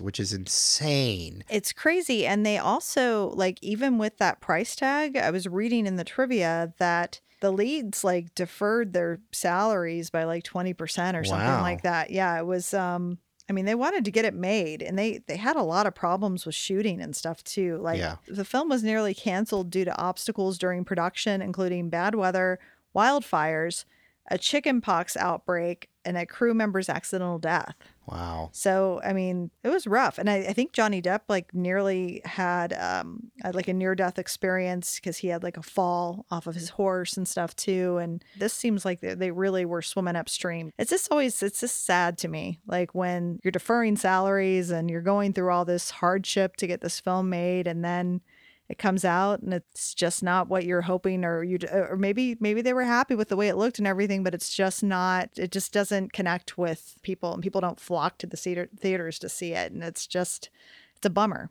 which 0.00 0.20
is 0.20 0.34
insane. 0.34 1.44
It's 1.48 1.72
crazy. 1.72 2.26
And 2.26 2.44
they 2.44 2.58
also, 2.58 3.30
like, 3.30 3.58
even 3.62 3.96
with 3.96 4.18
that 4.18 4.40
price 4.42 4.76
tag, 4.76 5.16
I 5.16 5.30
was 5.30 5.46
reading 5.48 5.86
in 5.86 5.96
the 5.96 6.04
trivia 6.04 6.74
that 6.78 7.20
the 7.40 7.50
leads 7.50 8.04
like 8.04 8.34
deferred 8.34 8.92
their 8.92 9.20
salaries 9.32 10.10
by 10.10 10.24
like 10.24 10.44
20% 10.44 10.74
or 11.18 11.24
something 11.24 11.46
Wow. 11.46 11.62
like 11.62 11.82
that. 11.84 12.10
Yeah, 12.10 12.38
it 12.38 12.44
was 12.44 12.74
um 12.74 13.16
I 13.48 13.52
mean, 13.54 13.64
they 13.64 13.74
wanted 13.74 14.04
to 14.04 14.10
get 14.10 14.24
it 14.26 14.34
made 14.34 14.82
and 14.82 14.98
they 14.98 15.18
they 15.26 15.36
had 15.36 15.56
a 15.56 15.62
lot 15.62 15.86
of 15.86 15.94
problems 15.94 16.44
with 16.44 16.54
shooting 16.54 17.00
and 17.00 17.16
stuff 17.16 17.42
too. 17.44 17.78
Like 17.78 17.98
Yeah. 17.98 18.16
the 18.26 18.44
film 18.44 18.68
was 18.68 18.82
nearly 18.82 19.14
canceled 19.14 19.70
due 19.70 19.84
to 19.86 19.96
obstacles 19.96 20.58
during 20.58 20.84
production, 20.84 21.40
including 21.40 21.88
bad 21.88 22.14
weather, 22.14 22.58
wildfires, 22.94 23.84
a 24.30 24.38
chickenpox 24.38 25.16
outbreak, 25.16 25.88
and 26.04 26.16
a 26.16 26.24
crew 26.24 26.54
member's 26.54 26.88
accidental 26.88 27.38
death. 27.38 27.74
Wow. 28.06 28.48
So, 28.52 28.98
I 29.04 29.12
mean, 29.12 29.50
it 29.62 29.68
was 29.68 29.86
rough. 29.86 30.16
And 30.16 30.30
I, 30.30 30.36
I 30.36 30.52
think 30.54 30.72
Johnny 30.72 31.02
Depp 31.02 31.20
like 31.28 31.52
nearly 31.52 32.22
had 32.24 32.72
um 32.72 33.30
had, 33.42 33.54
like 33.54 33.68
a 33.68 33.74
near 33.74 33.94
death 33.94 34.18
experience 34.18 34.94
because 34.96 35.18
he 35.18 35.28
had 35.28 35.42
like 35.42 35.58
a 35.58 35.62
fall 35.62 36.24
off 36.30 36.46
of 36.46 36.54
his 36.54 36.70
horse 36.70 37.18
and 37.18 37.28
stuff 37.28 37.54
too. 37.54 37.98
And 37.98 38.24
this 38.38 38.54
seems 38.54 38.86
like 38.86 39.00
they, 39.00 39.12
they 39.12 39.30
really 39.30 39.66
were 39.66 39.82
swimming 39.82 40.16
upstream. 40.16 40.72
It's 40.78 40.90
just 40.90 41.08
always, 41.10 41.42
it's 41.42 41.60
just 41.60 41.84
sad 41.84 42.16
to 42.18 42.28
me. 42.28 42.60
Like 42.66 42.94
when 42.94 43.40
you're 43.44 43.52
deferring 43.52 43.96
salaries 43.96 44.70
and 44.70 44.88
you're 44.88 45.02
going 45.02 45.34
through 45.34 45.52
all 45.52 45.66
this 45.66 45.90
hardship 45.90 46.56
to 46.56 46.66
get 46.66 46.80
this 46.80 46.98
film 47.00 47.28
made 47.28 47.66
and 47.66 47.84
then 47.84 48.22
it 48.68 48.78
comes 48.78 49.04
out 49.04 49.40
and 49.40 49.54
it's 49.54 49.94
just 49.94 50.22
not 50.22 50.48
what 50.48 50.64
you're 50.64 50.82
hoping 50.82 51.24
or 51.24 51.42
you 51.42 51.58
uh, 51.72 51.86
or 51.90 51.96
maybe 51.96 52.36
maybe 52.40 52.60
they 52.62 52.74
were 52.74 52.84
happy 52.84 53.14
with 53.14 53.28
the 53.28 53.36
way 53.36 53.48
it 53.48 53.56
looked 53.56 53.78
and 53.78 53.86
everything 53.88 54.22
but 54.22 54.34
it's 54.34 54.52
just 54.54 54.82
not 54.82 55.30
it 55.36 55.50
just 55.50 55.72
doesn't 55.72 56.12
connect 56.12 56.58
with 56.58 56.98
people 57.02 57.32
and 57.32 57.42
people 57.42 57.60
don't 57.60 57.80
flock 57.80 58.18
to 58.18 58.26
the 58.26 58.36
theater, 58.36 58.68
theaters 58.78 59.18
to 59.18 59.28
see 59.28 59.52
it 59.52 59.72
and 59.72 59.82
it's 59.82 60.06
just 60.06 60.50
it's 60.96 61.06
a 61.06 61.10
bummer 61.10 61.50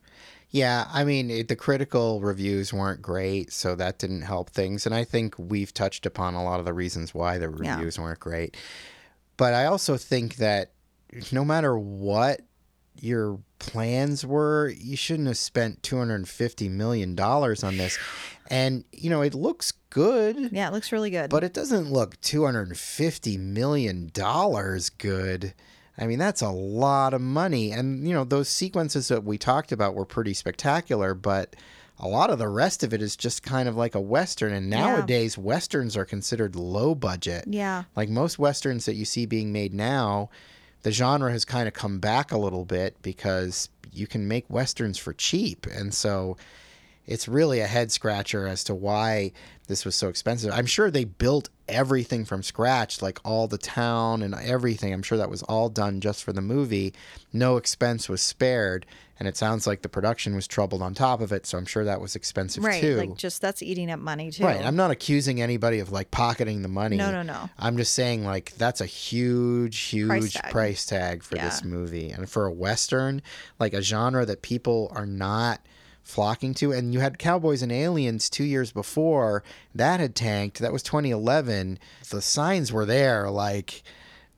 Yeah, 0.49 0.87
I 0.93 1.03
mean, 1.03 1.29
it, 1.29 1.47
the 1.47 1.55
critical 1.55 2.21
reviews 2.21 2.71
weren't 2.73 3.01
great, 3.01 3.51
so 3.51 3.75
that 3.75 3.99
didn't 3.99 4.21
help 4.23 4.49
things. 4.49 4.85
And 4.85 4.95
I 4.95 5.03
think 5.03 5.35
we've 5.37 5.73
touched 5.73 6.05
upon 6.05 6.35
a 6.35 6.43
lot 6.43 6.59
of 6.59 6.65
the 6.65 6.73
reasons 6.73 7.13
why 7.13 7.37
the 7.37 7.49
Yeah. 7.61 7.75
reviews 7.75 7.99
weren't 7.99 8.19
great. 8.19 8.55
But 9.35 9.53
I 9.53 9.65
also 9.65 9.97
think 9.97 10.35
that 10.37 10.71
no 11.31 11.43
matter 11.43 11.77
what 11.77 12.41
your 13.03 13.39
plans 13.59 14.25
were, 14.25 14.69
you 14.77 14.95
shouldn't 14.95 15.27
have 15.27 15.37
spent 15.37 15.81
$250 15.81 16.69
million 16.69 17.19
on 17.19 17.77
this. 17.77 17.97
And, 18.49 18.83
you 18.91 19.09
know, 19.09 19.21
it 19.21 19.33
looks 19.33 19.73
good, 19.89 20.51
yeah 20.51 20.67
it 20.67 20.73
looks 20.73 20.91
really 20.91 21.09
good 21.09 21.29
but 21.29 21.43
it 21.43 21.53
doesn't 21.53 21.91
look 21.91 22.19
$250 22.21 23.39
million 23.39 24.11
good. 24.97 25.53
I 25.99 26.05
mean, 26.05 26.19
that's 26.19 26.41
a 26.41 26.49
lot 26.51 27.13
of 27.15 27.21
money. 27.21 27.71
And, 27.71 28.07
you 28.07 28.13
know, 28.13 28.23
those 28.23 28.49
sequences 28.49 29.07
that 29.07 29.23
we 29.23 29.37
talked 29.39 29.71
about 29.71 29.95
were 29.95 30.05
pretty 30.05 30.33
spectacular, 30.35 31.15
but 31.15 31.55
a 31.99 32.07
lot 32.07 32.29
of 32.29 32.37
the 32.37 32.47
rest 32.47 32.83
of 32.83 32.93
it 32.93 33.01
is 33.01 33.15
just 33.15 33.41
kind 33.41 33.67
of 33.67 33.75
like 33.75 33.95
a 33.95 33.99
Western. 34.01 34.53
And 34.53 34.69
Yeah. 34.71 34.81
nowadays, 34.81 35.37
Westerns 35.39 35.97
are 35.97 36.05
considered 36.05 36.55
low 36.55 36.93
budget. 36.93 37.45
yeah 37.47 37.85
Like 37.95 38.09
most 38.09 38.37
Westerns 38.37 38.85
that 38.85 38.93
you 38.93 39.05
see 39.05 39.25
being 39.25 39.51
made 39.51 39.73
now, 39.73 40.29
the 40.83 40.91
genre 40.91 41.31
has 41.31 41.45
kind 41.45 41.67
of 41.67 41.73
come 41.73 41.99
back 41.99 42.31
a 42.31 42.37
little 42.37 42.65
bit 42.65 42.95
because 43.01 43.69
you 43.91 44.07
can 44.07 44.27
make 44.27 44.45
Westerns 44.49 44.97
for 44.97 45.13
cheap. 45.13 45.65
And 45.65 45.93
so 45.93 46.37
it's 47.05 47.27
really 47.27 47.61
a 47.61 47.67
head 47.67 47.91
scratcher 47.91 48.47
as 48.47 48.63
to 48.65 48.75
why 48.75 49.31
this 49.67 49.85
was 49.85 49.95
so 49.95 50.09
expensive. 50.09 50.51
I'm 50.53 50.65
sure 50.65 50.91
they 50.91 51.05
built 51.05 51.49
everything 51.67 52.25
from 52.25 52.43
scratch, 52.43 53.01
like 53.01 53.19
all 53.23 53.47
the 53.47 53.57
town 53.57 54.21
and 54.21 54.35
everything. 54.35 54.93
I'm 54.93 55.03
sure 55.03 55.17
that 55.17 55.29
was 55.29 55.43
all 55.43 55.69
done 55.69 56.01
just 56.01 56.23
for 56.23 56.33
the 56.33 56.41
movie. 56.41 56.93
No 57.33 57.57
expense 57.57 58.07
was 58.07 58.21
spared. 58.21 58.85
And 59.19 59.27
it 59.27 59.35
sounds 59.35 59.65
like 59.65 59.81
the 59.81 59.89
production 59.89 60.35
was 60.35 60.47
troubled 60.47 60.81
on 60.81 60.93
top 60.93 61.21
of 61.21 61.31
it. 61.31 61.45
So 61.45 61.57
I'm 61.57 61.65
sure 61.65 61.83
that 61.85 61.99
was 61.99 62.15
expensive 62.15 62.63
right 62.63 62.81
too. 62.81 62.97
like 62.97 63.17
just 63.17 63.41
that's 63.41 63.61
eating 63.63 63.89
up 63.89 63.99
money 63.99 64.31
too 64.31 64.43
Right. 64.43 64.63
I'm 64.63 64.75
not 64.75 64.91
accusing 64.91 65.41
anybody 65.41 65.79
of 65.79 65.91
like 65.91 66.11
pocketing 66.11 66.61
the 66.61 66.67
money. 66.67 66.97
no 66.97 67.11
no 67.11 67.23
no 67.23 67.49
I'm 67.57 67.77
just 67.77 67.93
saying 67.93 68.25
like 68.25 68.53
that's 68.57 68.81
a 68.81 68.85
huge, 68.85 69.77
huge 69.79 70.35
price 70.49 70.85
tag. 70.85 70.99
tag, 70.99 71.23
for 71.23 71.35
this 71.35 71.63
movie. 71.63 72.11
And 72.11 72.29
for 72.29 72.45
a 72.45 72.51
Western, 72.51 73.21
like 73.59 73.73
a 73.73 73.81
genre 73.81 74.25
that 74.25 74.41
people 74.41 74.91
are 74.95 75.05
not 75.05 75.61
flocking 76.03 76.53
to. 76.55 76.71
And 76.71 76.93
you 76.93 76.99
had 76.99 77.19
Cowboys 77.19 77.61
and 77.61 77.71
Aliens 77.71 78.29
two 78.29 78.43
years 78.45 78.71
before. 78.71 79.43
That 79.75 79.99
had 79.99 80.15
tanked. 80.15 80.59
That 80.59 80.71
was 80.71 80.83
2011. 80.83 81.79
The 82.09 82.21
signs 82.21 82.71
were 82.71 82.85
there 82.85 83.29
like 83.29 83.83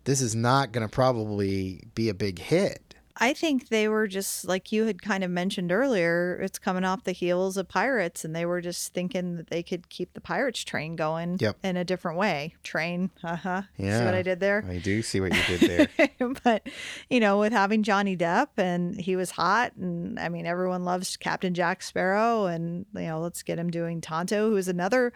this 0.05 0.21
is 0.21 0.35
not 0.35 0.71
gonna 0.71 0.87
probably 0.89 1.83
be 1.93 2.09
a 2.09 2.13
big 2.13 2.39
hit. 2.39 2.88
I 3.21 3.33
think 3.33 3.67
they 3.67 3.87
were 3.89 4.07
just 4.07 4.45
like 4.47 4.71
you 4.71 4.85
had 4.85 5.01
kind 5.01 5.23
of 5.23 5.29
mentioned 5.31 5.71
earlier. 5.71 6.39
It's 6.41 6.57
coming 6.57 6.85
off 6.85 7.03
the 7.03 7.11
heels 7.11 7.57
of 7.57 7.67
Pirates, 7.67 8.23
and 8.23 8.33
they 8.35 8.45
were 8.45 8.61
just 8.61 8.93
thinking 8.93 9.35
that 9.35 9.49
they 9.49 9.61
could 9.61 9.89
keep 9.89 10.13
the 10.13 10.21
Pirates 10.21 10.63
train 10.63 10.95
going 10.95 11.37
Yep. 11.39 11.57
in 11.63 11.75
a 11.77 11.83
different 11.83 12.17
way. 12.17 12.55
Train, 12.63 13.09
uh 13.23 13.35
huh. 13.35 13.61
See 13.77 13.85
Yeah. 13.85 14.05
what 14.05 14.13
I 14.15 14.21
did 14.21 14.39
there? 14.39 14.63
I 14.67 14.77
do 14.77 15.01
see 15.01 15.19
what 15.19 15.33
you 15.35 15.57
did 15.57 15.87
there. 15.99 16.29
but 16.43 16.67
you 17.09 17.19
know, 17.19 17.39
with 17.39 17.51
having 17.51 17.83
Johnny 17.83 18.15
Depp 18.15 18.47
and 18.57 18.99
he 18.99 19.15
was 19.15 19.31
hot, 19.31 19.73
and 19.75 20.19
I 20.19 20.29
mean, 20.29 20.45
everyone 20.45 20.85
loves 20.85 21.17
Captain 21.17 21.53
Jack 21.53 21.83
Sparrow, 21.83 22.45
and 22.45 22.85
you 22.95 23.01
know, 23.01 23.19
let's 23.19 23.43
get 23.43 23.59
him 23.59 23.69
doing 23.69 23.99
Tonto, 24.01 24.49
who 24.51 24.55
is 24.57 24.67
another 24.69 25.11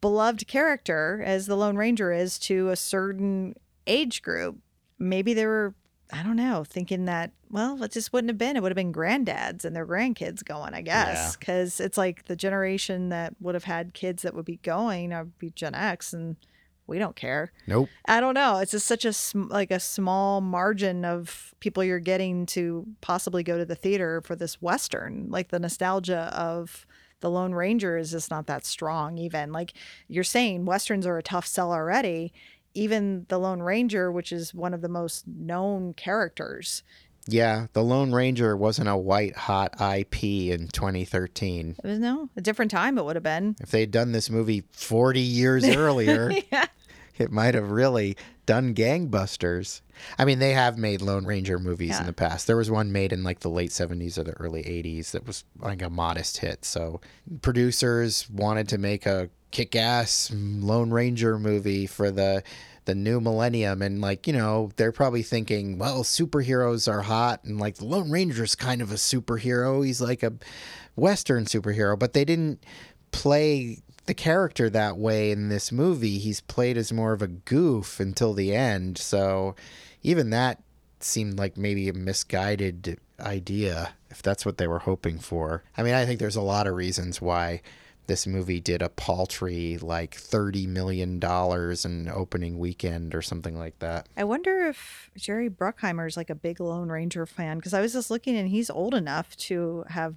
beloved 0.00 0.46
character 0.46 1.22
as 1.26 1.46
the 1.46 1.56
Lone 1.56 1.76
Ranger 1.76 2.12
is 2.12 2.38
to 2.40 2.68
a 2.68 2.76
certain 2.76 3.54
age 3.86 4.22
group. 4.22 4.58
Maybe 4.98 5.32
they 5.34 5.46
were 5.46 5.74
I 6.12 6.22
don't 6.22 6.36
know, 6.36 6.64
thinking 6.64 7.04
that, 7.04 7.32
well, 7.50 7.82
it 7.82 7.92
just 7.92 8.12
wouldn't 8.12 8.30
have 8.30 8.38
been. 8.38 8.56
It 8.56 8.62
would 8.62 8.72
have 8.72 8.76
been 8.76 8.92
granddads 8.92 9.64
and 9.64 9.76
their 9.76 9.86
grandkids 9.86 10.42
going, 10.44 10.72
I 10.72 10.80
guess. 10.80 11.36
Because 11.36 11.80
it's 11.80 11.98
like 11.98 12.24
the 12.24 12.36
generation 12.36 13.10
that 13.10 13.34
would 13.40 13.54
have 13.54 13.64
had 13.64 13.92
kids 13.92 14.22
that 14.22 14.34
would 14.34 14.46
be 14.46 14.56
going 14.62 15.12
or 15.12 15.24
be 15.24 15.50
Gen 15.50 15.74
X, 15.74 16.14
and 16.14 16.36
we 16.86 16.98
don't 16.98 17.14
care. 17.14 17.52
Nope. 17.66 17.90
I 18.06 18.20
don't 18.20 18.32
know. 18.34 18.56
It's 18.56 18.72
just 18.72 18.86
such 18.86 19.04
a 19.04 19.12
sm- 19.12 19.48
like 19.48 19.70
a 19.70 19.78
small 19.78 20.40
margin 20.40 21.04
of 21.04 21.54
people 21.60 21.84
you're 21.84 21.98
getting 21.98 22.46
to 22.46 22.86
possibly 23.02 23.42
go 23.42 23.58
to 23.58 23.66
the 23.66 23.74
theater 23.74 24.22
for 24.22 24.34
this 24.34 24.62
western. 24.62 25.26
Like 25.28 25.48
the 25.48 25.58
nostalgia 25.58 26.32
of 26.34 26.86
the 27.20 27.28
Lone 27.28 27.52
Ranger 27.52 27.98
is 27.98 28.10
just 28.10 28.30
not 28.30 28.46
that 28.46 28.64
strong. 28.64 29.18
Even 29.18 29.52
like 29.52 29.74
you're 30.06 30.24
saying, 30.24 30.64
westerns 30.64 31.06
are 31.06 31.18
a 31.18 31.22
tough 31.22 31.46
sell 31.46 31.72
already. 31.72 32.32
Even 32.78 33.26
the 33.28 33.38
Lone 33.38 33.60
Ranger, 33.60 34.10
which 34.12 34.32
is 34.32 34.54
one 34.54 34.72
of 34.74 34.80
the 34.80 34.88
most 34.88 35.26
known 35.26 35.92
characters, 35.94 36.82
Yeah, 37.26 37.66
The 37.74 37.82
Lone 37.82 38.12
Ranger 38.12 38.56
wasn't 38.56 38.88
a 38.88 38.96
white 38.96 39.36
hot 39.36 39.74
IP 39.80 40.24
in 40.24 40.68
2013. 40.68 41.76
it 41.82 41.86
was 41.86 41.98
no 41.98 42.30
a 42.36 42.40
different 42.40 42.70
time. 42.70 42.96
It 42.98 43.04
would 43.04 43.16
have 43.16 43.22
been. 43.22 43.56
If 43.60 43.70
they'd 43.70 43.90
done 43.90 44.12
this 44.12 44.30
movie 44.30 44.64
40 44.72 45.20
years 45.20 45.64
earlier, 45.68 46.32
yeah. 46.52 46.66
it 47.18 47.30
might 47.30 47.54
have 47.54 47.70
really 47.70 48.16
done 48.46 48.74
gangbusters. 48.74 49.82
I 50.18 50.24
mean, 50.24 50.38
they 50.38 50.54
have 50.54 50.78
made 50.78 51.02
Lone 51.02 51.26
Ranger 51.26 51.58
movies 51.58 51.90
Yeah. 51.90 52.00
in 52.00 52.06
the 52.06 52.12
past. 52.14 52.46
There 52.46 52.56
was 52.56 52.70
one 52.70 52.92
made 52.92 53.12
in 53.12 53.22
like 53.24 53.40
the 53.40 53.50
late 53.50 53.72
70s 53.72 54.16
or 54.16 54.24
the 54.24 54.32
early 54.34 54.62
80s 54.62 55.10
that 55.10 55.26
was 55.26 55.44
like 55.58 55.82
a 55.82 55.90
modest 55.90 56.38
hit. 56.38 56.64
So 56.64 57.00
producers 57.42 58.30
wanted 58.30 58.68
to 58.68 58.78
make 58.78 59.04
a 59.04 59.28
kick-ass 59.50 60.30
Lone 60.34 60.90
Ranger 60.90 61.38
movie 61.38 61.86
for 61.86 62.10
the 62.10 62.42
the 62.84 62.94
new 62.94 63.20
millennium 63.20 63.82
and 63.82 64.00
like, 64.00 64.26
you 64.26 64.32
know, 64.32 64.70
they're 64.76 64.92
probably 64.92 65.22
thinking, 65.22 65.76
well, 65.76 66.02
superheroes 66.02 66.90
are 66.90 67.02
hot 67.02 67.44
and 67.44 67.60
like 67.60 67.74
the 67.74 67.84
Lone 67.84 68.10
Ranger's 68.10 68.54
kind 68.54 68.80
of 68.80 68.90
a 68.90 68.94
superhero. 68.94 69.84
He's 69.84 70.00
like 70.00 70.22
a 70.22 70.32
western 70.96 71.44
superhero, 71.44 71.98
but 71.98 72.14
they 72.14 72.24
didn't 72.24 72.64
play 73.12 73.82
the 74.06 74.14
character 74.14 74.70
that 74.70 74.96
way 74.96 75.30
in 75.30 75.50
this 75.50 75.70
movie. 75.70 76.16
He's 76.16 76.40
played 76.40 76.78
as 76.78 76.90
more 76.90 77.12
of 77.12 77.20
a 77.20 77.28
goof 77.28 78.00
until 78.00 78.32
the 78.32 78.54
end. 78.54 78.96
So 78.96 79.54
even 80.02 80.30
that 80.30 80.62
seemed 80.98 81.38
like 81.38 81.58
maybe 81.58 81.90
a 81.90 81.92
misguided 81.92 82.98
idea 83.20 83.90
if 84.08 84.22
that's 84.22 84.46
what 84.46 84.56
they 84.56 84.66
were 84.66 84.78
hoping 84.78 85.18
for. 85.18 85.62
I 85.76 85.82
mean, 85.82 85.92
I 85.92 86.06
think 86.06 86.20
there's 86.20 86.36
a 86.36 86.40
lot 86.40 86.66
of 86.66 86.74
reasons 86.74 87.20
why 87.20 87.60
this 88.08 88.26
movie 88.26 88.58
did 88.60 88.82
a 88.82 88.88
paltry 88.88 89.78
like 89.80 90.14
30 90.16 90.66
million 90.66 91.18
dollars 91.20 91.84
in 91.84 92.08
opening 92.08 92.58
weekend 92.58 93.14
or 93.14 93.22
something 93.22 93.56
like 93.56 93.78
that. 93.78 94.08
I 94.16 94.24
wonder 94.24 94.66
if 94.66 95.10
Jerry 95.16 95.48
Bruckheimer 95.48 96.08
is 96.08 96.16
like 96.16 96.30
a 96.30 96.34
big 96.34 96.58
Lone 96.58 96.88
Ranger 96.88 97.24
fan 97.26 97.58
because 97.58 97.72
I 97.74 97.80
was 97.80 97.92
just 97.92 98.10
looking 98.10 98.36
and 98.36 98.48
he's 98.48 98.68
old 98.70 98.94
enough 98.94 99.36
to 99.36 99.84
have 99.88 100.16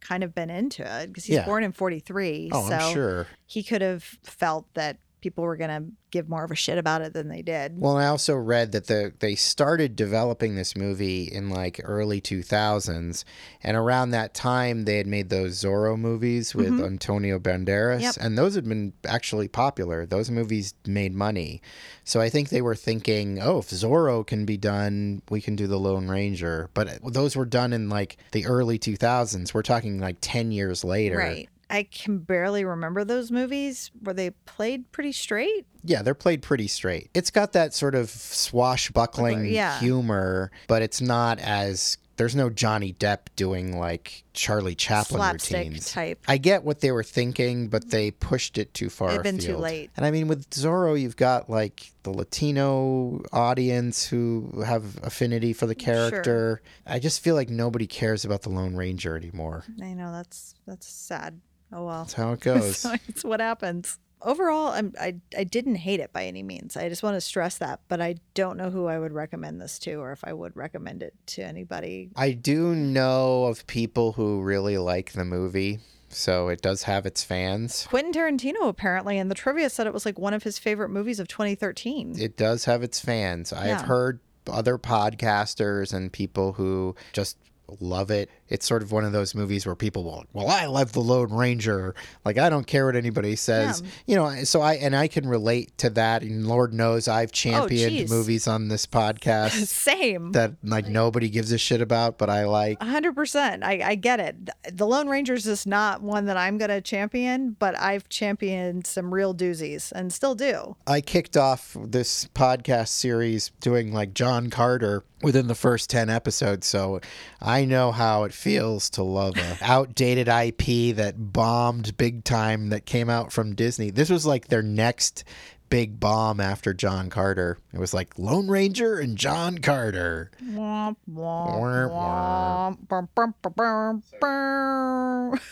kind 0.00 0.24
of 0.24 0.34
been 0.34 0.50
into 0.50 0.82
it 0.82 1.08
because 1.08 1.24
he's 1.26 1.36
Yeah. 1.36 1.44
born 1.44 1.62
in 1.62 1.72
43. 1.72 2.48
Oh, 2.52 2.68
so 2.68 2.74
I'm 2.74 2.92
sure. 2.94 3.26
he 3.46 3.62
could 3.62 3.82
have 3.82 4.02
felt 4.02 4.66
that 4.74 4.96
people 5.22 5.44
were 5.44 5.56
going 5.56 5.70
to 5.70 5.90
give 6.10 6.28
more 6.28 6.44
of 6.44 6.50
a 6.50 6.54
shit 6.54 6.76
about 6.76 7.00
it 7.00 7.14
than 7.14 7.28
they 7.28 7.40
did. 7.40 7.80
Well, 7.80 7.96
I 7.96 8.06
also 8.06 8.34
read 8.34 8.72
that 8.72 8.88
the 8.88 9.14
they 9.20 9.34
started 9.34 9.96
developing 9.96 10.56
this 10.56 10.76
movie 10.76 11.24
in 11.24 11.48
like 11.48 11.80
early 11.82 12.20
2000s, 12.20 13.24
and 13.62 13.76
around 13.76 14.10
that 14.10 14.34
time 14.34 14.84
they 14.84 14.98
had 14.98 15.06
made 15.06 15.30
those 15.30 15.62
Zorro 15.62 15.98
movies 15.98 16.54
with 16.54 16.68
mm-hmm. 16.68 16.84
Antonio 16.84 17.38
Banderas, 17.38 18.02
Yep. 18.02 18.16
and 18.20 18.36
those 18.36 18.54
had 18.54 18.68
been 18.68 18.92
actually 19.06 19.48
popular. 19.48 20.04
Those 20.04 20.30
movies 20.30 20.74
made 20.86 21.14
money, 21.14 21.62
so 22.04 22.20
I 22.20 22.28
think 22.28 22.48
they 22.48 22.62
were 22.62 22.74
thinking, 22.74 23.40
oh, 23.40 23.58
if 23.58 23.70
Zorro 23.70 24.26
can 24.26 24.44
be 24.44 24.56
done, 24.56 25.22
we 25.30 25.40
can 25.40 25.56
do 25.56 25.66
the 25.66 25.78
Lone 25.78 26.08
Ranger. 26.08 26.68
But 26.74 26.88
uh, 26.88 27.10
those 27.10 27.36
were 27.36 27.46
done 27.46 27.72
in 27.72 27.88
like 27.88 28.16
the 28.32 28.44
early 28.46 28.78
2000s. 28.78 29.54
We're 29.54 29.62
talking 29.62 30.00
like 30.00 30.16
10 30.20 30.50
years 30.50 30.84
later. 30.84 31.18
Right. 31.18 31.48
I 31.72 31.84
can 31.84 32.18
barely 32.18 32.64
remember 32.64 33.02
those 33.02 33.32
movies. 33.32 33.90
Were 34.02 34.12
they 34.12 34.30
played 34.30 34.92
pretty 34.92 35.12
straight? 35.12 35.66
Yeah, 35.82 36.02
they're 36.02 36.14
played 36.14 36.42
pretty 36.42 36.68
straight. 36.68 37.10
It's 37.14 37.30
got 37.30 37.52
that 37.54 37.72
sort 37.74 37.94
of 37.94 38.10
swashbuckling 38.10 39.46
Yeah. 39.46 39.78
humor, 39.80 40.50
but 40.68 40.82
it's 40.82 41.00
not 41.00 41.38
as 41.38 41.96
there's 42.16 42.36
no 42.36 42.50
Johnny 42.50 42.92
Depp 42.92 43.20
doing 43.36 43.76
like 43.78 44.22
Charlie 44.34 44.74
Chaplin 44.74 45.18
Slapstick 45.18 45.56
routines. 45.68 45.90
type. 45.90 46.22
I 46.28 46.36
get 46.36 46.62
what 46.62 46.80
they 46.80 46.92
were 46.92 47.02
thinking, 47.02 47.68
but 47.68 47.88
they 47.90 48.10
pushed 48.10 48.58
it 48.58 48.74
too 48.74 48.90
far. 48.90 49.10
It'd 49.12 49.22
been 49.22 49.38
too 49.38 49.56
late. 49.56 49.90
And 49.96 50.04
I 50.04 50.10
mean, 50.10 50.28
with 50.28 50.48
Zorro, 50.50 51.00
you've 51.00 51.16
got 51.16 51.48
like 51.48 51.90
the 52.02 52.10
Latino 52.10 53.22
audience 53.32 54.06
who 54.06 54.62
have 54.64 54.98
affinity 55.02 55.52
for 55.54 55.66
the 55.66 55.74
character. 55.74 56.60
Sure. 56.62 56.94
I 56.94 56.98
just 56.98 57.22
feel 57.22 57.34
like 57.34 57.48
nobody 57.48 57.86
cares 57.86 58.24
about 58.26 58.42
the 58.42 58.50
Lone 58.50 58.76
Ranger 58.76 59.16
anymore. 59.16 59.64
I 59.82 59.94
know 59.94 60.12
that's 60.12 60.54
that's 60.66 60.86
sad. 60.86 61.40
Oh 61.72 61.84
well. 61.86 62.02
That's 62.04 62.14
how 62.14 62.32
it 62.32 62.40
goes. 62.50 62.78
So 62.78 62.94
it's 63.08 63.24
what 63.24 63.40
happens. 63.40 63.98
Overall, 64.20 64.68
I'm, 64.68 64.94
I 65.00 65.16
I 65.36 65.42
didn't 65.44 65.76
hate 65.76 65.98
it 65.98 66.12
by 66.12 66.26
any 66.26 66.44
means. 66.44 66.76
I 66.76 66.88
just 66.88 67.02
want 67.02 67.16
to 67.16 67.20
stress 67.20 67.58
that, 67.58 67.80
but 67.88 68.00
I 68.00 68.16
don't 68.34 68.56
know 68.56 68.70
who 68.70 68.86
I 68.86 68.98
would 68.98 69.12
recommend 69.12 69.60
this 69.60 69.80
to, 69.80 69.94
or 69.94 70.12
if 70.12 70.22
I 70.24 70.32
would 70.32 70.56
recommend 70.56 71.02
it 71.02 71.14
to 71.28 71.42
anybody. 71.42 72.10
I 72.14 72.32
do 72.32 72.74
know 72.74 73.44
of 73.44 73.66
people 73.66 74.12
who 74.12 74.40
really 74.42 74.78
like 74.78 75.12
the 75.12 75.24
movie, 75.24 75.80
so 76.08 76.48
it 76.48 76.62
does 76.62 76.84
have 76.84 77.04
its 77.04 77.24
fans. 77.24 77.84
Quentin 77.88 78.12
Tarantino 78.12 78.68
apparently, 78.68 79.18
and 79.18 79.28
the 79.28 79.34
trivia 79.34 79.68
said 79.68 79.88
it 79.88 79.92
was 79.92 80.06
like 80.06 80.20
one 80.20 80.34
of 80.34 80.44
his 80.44 80.56
favorite 80.56 80.90
movies 80.90 81.18
of 81.18 81.26
2013. 81.26 82.14
It 82.20 82.36
does 82.36 82.64
have 82.66 82.84
its 82.84 83.00
fans. 83.00 83.52
I've 83.52 83.80
heard 83.80 84.20
other 84.46 84.78
podcasters 84.78 85.92
and 85.92 86.12
people 86.12 86.52
who 86.52 86.94
just 87.12 87.38
love 87.80 88.10
it. 88.10 88.30
It's 88.52 88.66
sort 88.66 88.82
of 88.82 88.92
one 88.92 89.04
of 89.04 89.12
those 89.12 89.34
movies 89.34 89.64
where 89.64 89.74
people 89.74 90.04
will, 90.04 90.24
well, 90.34 90.48
I 90.48 90.66
love 90.66 90.92
the 90.92 91.00
Lone 91.00 91.32
Ranger. 91.32 91.94
Like 92.24 92.36
I 92.36 92.50
don't 92.50 92.66
care 92.66 92.84
what 92.84 92.96
anybody 92.96 93.34
says. 93.34 93.80
Yeah. 93.80 93.90
You 94.06 94.16
know, 94.16 94.44
so 94.44 94.60
I 94.60 94.74
and 94.74 94.94
I 94.94 95.08
can 95.08 95.26
relate 95.26 95.76
to 95.78 95.88
that 95.90 96.22
and 96.22 96.46
Lord 96.46 96.74
knows 96.74 97.08
I've 97.08 97.30
oh, 97.30 97.32
championed 97.32 97.92
geez. 97.92 98.10
movies 98.10 98.46
on 98.46 98.68
this 98.68 98.86
podcast 98.86 99.50
Same. 99.66 100.32
that 100.32 100.52
like 100.62 100.86
nobody 100.86 101.30
gives 101.30 101.50
a 101.50 101.58
shit 101.58 101.80
about, 101.80 102.18
but 102.18 102.28
I 102.28 102.44
like. 102.44 102.82
Hundred 102.82 103.14
percent. 103.14 103.64
I, 103.64 103.80
I 103.82 103.94
get 103.94 104.20
it. 104.20 104.50
The 104.70 104.86
Lone 104.86 105.08
Ranger 105.08 105.34
is 105.34 105.44
just 105.44 105.66
not 105.66 106.02
one 106.02 106.26
that 106.26 106.36
I'm 106.36 106.58
gonna 106.58 106.82
champion, 106.82 107.56
but 107.58 107.78
I've 107.78 108.08
championed 108.10 108.86
some 108.86 109.14
real 109.14 109.34
doozies 109.34 109.92
and 109.92 110.12
still 110.12 110.34
do. 110.34 110.76
I 110.86 111.00
kicked 111.00 111.36
off 111.38 111.74
this 111.80 112.26
podcast 112.34 112.88
series 112.88 113.50
doing 113.60 113.92
like 113.92 114.12
John 114.12 114.50
Carter 114.50 115.04
within 115.22 115.46
the 115.46 115.54
first 115.54 115.88
10 115.88 116.10
episodes, 116.10 116.66
so 116.66 117.00
I 117.40 117.64
know 117.64 117.92
how 117.92 118.24
it 118.24 118.34
feels 118.42 118.90
to 118.90 119.02
love 119.02 119.36
a 119.36 119.56
outdated 119.62 120.28
IP 120.28 120.96
that 120.96 121.14
bombed 121.32 121.96
big 121.96 122.24
time 122.24 122.68
that 122.70 122.84
came 122.86 123.08
out 123.08 123.32
from 123.32 123.54
Disney. 123.54 123.90
This 123.90 124.10
was 124.10 124.26
like 124.26 124.48
their 124.48 124.62
next 124.62 125.24
big 125.70 125.98
bomb 125.98 126.38
after 126.40 126.74
John 126.74 127.08
Carter. 127.08 127.56
It 127.72 127.78
was 127.78 127.94
like 127.94 128.18
Lone 128.18 128.48
Ranger 128.48 128.98
and 128.98 129.16
John 129.16 129.56
Carter. 129.58 130.30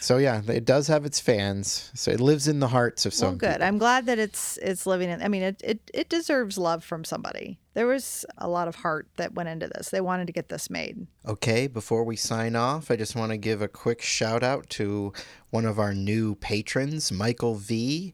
So 0.00 0.16
yeah, 0.18 0.42
it 0.48 0.64
does 0.64 0.88
have 0.88 1.04
its 1.06 1.20
fans. 1.20 1.90
So 1.94 2.10
it 2.10 2.20
lives 2.20 2.48
in 2.48 2.60
the 2.60 2.68
hearts 2.68 3.06
of 3.06 3.14
some 3.14 3.28
Well, 3.30 3.36
good. 3.36 3.52
people. 3.52 3.66
I'm 3.66 3.78
glad 3.78 4.06
that 4.06 4.18
it's 4.18 4.58
it's 4.58 4.86
living 4.86 5.08
in. 5.10 5.22
I 5.22 5.28
mean, 5.28 5.42
it, 5.42 5.60
it 5.64 5.90
it 5.94 6.08
deserves 6.08 6.58
love 6.58 6.84
from 6.84 7.04
somebody. 7.04 7.58
There 7.80 7.86
was 7.86 8.26
a 8.36 8.46
lot 8.46 8.68
of 8.68 8.74
heart 8.74 9.08
that 9.16 9.32
went 9.32 9.48
into 9.48 9.66
this. 9.66 9.88
They 9.88 10.02
wanted 10.02 10.26
to 10.26 10.34
get 10.34 10.50
this 10.50 10.68
made. 10.68 11.06
Okay, 11.26 11.66
before 11.66 12.04
we 12.04 12.14
sign 12.14 12.54
off, 12.54 12.90
I 12.90 12.96
just 12.96 13.16
want 13.16 13.32
to 13.32 13.38
give 13.38 13.62
a 13.62 13.68
quick 13.68 14.02
shout 14.02 14.42
out 14.42 14.68
to 14.72 15.14
one 15.48 15.64
of 15.64 15.78
our 15.78 15.94
new 15.94 16.34
patrons, 16.34 17.10
Michael 17.10 17.54
V. 17.54 18.12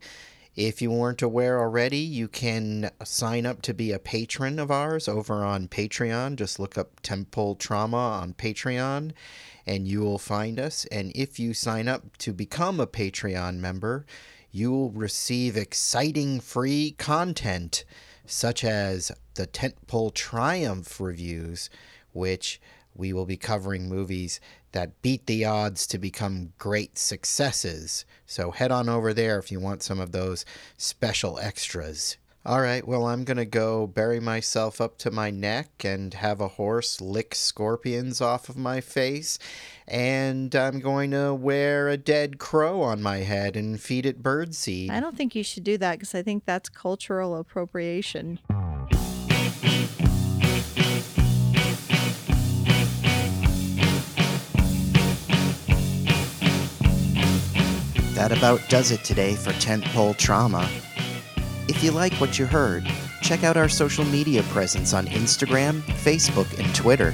If 0.54 0.80
you 0.80 0.92
weren't 0.92 1.20
aware 1.20 1.58
already, 1.58 1.98
you 1.98 2.28
can 2.28 2.92
sign 3.02 3.44
up 3.44 3.60
to 3.62 3.74
be 3.74 3.90
a 3.90 3.98
patron 3.98 4.60
of 4.60 4.70
ours 4.70 5.08
over 5.08 5.44
on 5.44 5.66
Patreon. 5.66 6.36
Just 6.36 6.60
look 6.60 6.78
up 6.78 7.02
Tentpole 7.02 7.58
Trauma 7.58 7.96
on 7.96 8.34
Patreon 8.34 9.14
and 9.66 9.88
you 9.88 9.98
will 10.02 10.20
find 10.20 10.60
us. 10.60 10.84
And 10.92 11.10
if 11.16 11.40
you 11.40 11.54
sign 11.54 11.88
up 11.88 12.16
to 12.18 12.32
become 12.32 12.78
a 12.78 12.86
Patreon 12.86 13.56
member, 13.56 14.06
you 14.52 14.70
will 14.70 14.90
receive 14.92 15.56
exciting 15.56 16.38
free 16.38 16.92
content 16.98 17.84
such 18.26 18.64
as 18.64 19.12
the 19.34 19.46
Tentpole 19.46 20.14
Triumph 20.14 21.00
reviews, 21.00 21.70
which 22.12 22.60
we 22.94 23.12
will 23.12 23.26
be 23.26 23.36
covering 23.36 23.88
movies 23.88 24.40
that 24.72 25.00
beat 25.02 25.26
the 25.26 25.44
odds 25.44 25.86
to 25.86 25.98
become 25.98 26.52
great 26.58 26.98
successes. 26.98 28.04
So 28.26 28.50
head 28.50 28.72
on 28.72 28.88
over 28.88 29.12
there 29.12 29.38
if 29.38 29.52
you 29.52 29.60
want 29.60 29.82
some 29.82 30.00
of 30.00 30.12
those 30.12 30.44
special 30.76 31.38
extras. 31.38 32.16
All 32.46 32.60
right, 32.60 32.86
well, 32.86 33.08
I'm 33.08 33.24
going 33.24 33.38
to 33.38 33.44
go 33.44 33.88
bury 33.88 34.20
myself 34.20 34.80
up 34.80 34.98
to 34.98 35.10
my 35.10 35.32
neck 35.32 35.84
and 35.84 36.14
have 36.14 36.40
a 36.40 36.46
horse 36.46 37.00
lick 37.00 37.34
scorpions 37.34 38.20
off 38.20 38.48
of 38.48 38.56
my 38.56 38.80
face. 38.80 39.40
And 39.88 40.54
I'm 40.54 40.78
going 40.78 41.10
to 41.10 41.34
wear 41.34 41.88
a 41.88 41.96
dead 41.96 42.38
crow 42.38 42.82
on 42.82 43.02
my 43.02 43.18
head 43.18 43.56
and 43.56 43.80
feed 43.80 44.06
it 44.06 44.22
birdseed. 44.22 44.90
I 44.90 45.00
don't 45.00 45.16
think 45.16 45.34
you 45.34 45.42
should 45.42 45.64
do 45.64 45.76
that 45.78 45.94
because 45.94 46.14
I 46.14 46.22
think 46.22 46.44
that's 46.44 46.68
cultural 46.68 47.36
appropriation. 47.36 48.38
That 58.14 58.30
about 58.30 58.60
does 58.68 58.92
it 58.92 59.02
today 59.02 59.34
for 59.34 59.50
Tentpole 59.54 60.16
Trauma. 60.16 60.70
If 61.76 61.84
you 61.84 61.90
like 61.90 62.14
what 62.14 62.38
you 62.38 62.46
heard, 62.46 62.90
check 63.20 63.44
out 63.44 63.58
our 63.58 63.68
social 63.68 64.06
media 64.06 64.42
presence 64.44 64.94
on 64.94 65.06
Instagram, 65.08 65.82
Facebook, 65.82 66.58
and 66.58 66.74
Twitter. 66.74 67.12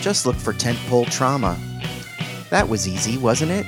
Just 0.00 0.24
look 0.24 0.34
for 0.34 0.54
Tentpole 0.54 1.10
Trauma. 1.10 1.58
That 2.48 2.70
was 2.70 2.88
easy, 2.88 3.18
wasn't 3.18 3.50
it? 3.50 3.66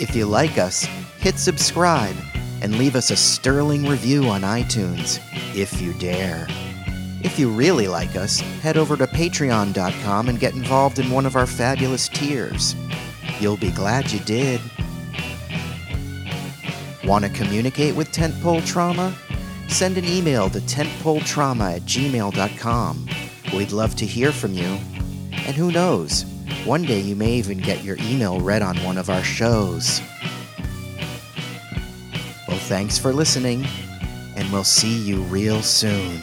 If 0.00 0.16
you 0.16 0.26
like 0.26 0.58
us, 0.58 0.82
hit 1.18 1.38
subscribe 1.38 2.16
and 2.60 2.76
leave 2.76 2.96
us 2.96 3.12
a 3.12 3.16
sterling 3.16 3.86
review 3.86 4.24
on 4.24 4.40
iTunes, 4.40 5.20
if 5.54 5.80
you 5.80 5.92
dare. 5.92 6.48
If 7.22 7.38
you 7.38 7.52
really 7.52 7.86
like 7.86 8.16
us, 8.16 8.40
head 8.40 8.76
over 8.76 8.96
to 8.96 9.06
patreon.com 9.06 10.28
and 10.28 10.40
get 10.40 10.54
involved 10.54 10.98
in 10.98 11.08
one 11.08 11.24
of 11.24 11.36
our 11.36 11.46
fabulous 11.46 12.08
tiers. 12.08 12.74
You'll 13.38 13.56
be 13.56 13.70
glad 13.70 14.10
you 14.10 14.18
did. 14.18 14.60
Want 17.04 17.24
to 17.24 17.30
communicate 17.30 17.96
with 17.96 18.12
Tentpole 18.12 18.64
Trauma? 18.64 19.12
Send 19.68 19.98
an 19.98 20.04
email 20.04 20.48
to 20.50 20.60
tentpoletrauma 20.60 21.76
at 21.76 21.82
gmail.com. 21.82 23.08
We'd 23.54 23.72
love 23.72 23.96
to 23.96 24.06
hear 24.06 24.30
from 24.30 24.52
you. 24.54 24.78
And 25.32 25.56
who 25.56 25.72
knows, 25.72 26.24
one 26.64 26.82
day 26.82 27.00
you 27.00 27.16
may 27.16 27.32
even 27.32 27.58
get 27.58 27.82
your 27.82 27.96
email 28.00 28.38
read 28.38 28.62
on 28.62 28.76
one 28.84 28.98
of 28.98 29.10
our 29.10 29.24
shows. 29.24 30.00
Well, 32.46 32.58
thanks 32.68 32.98
for 32.98 33.12
listening, 33.12 33.66
and 34.36 34.52
we'll 34.52 34.62
see 34.62 34.96
you 34.96 35.22
real 35.22 35.62
soon. 35.62 36.20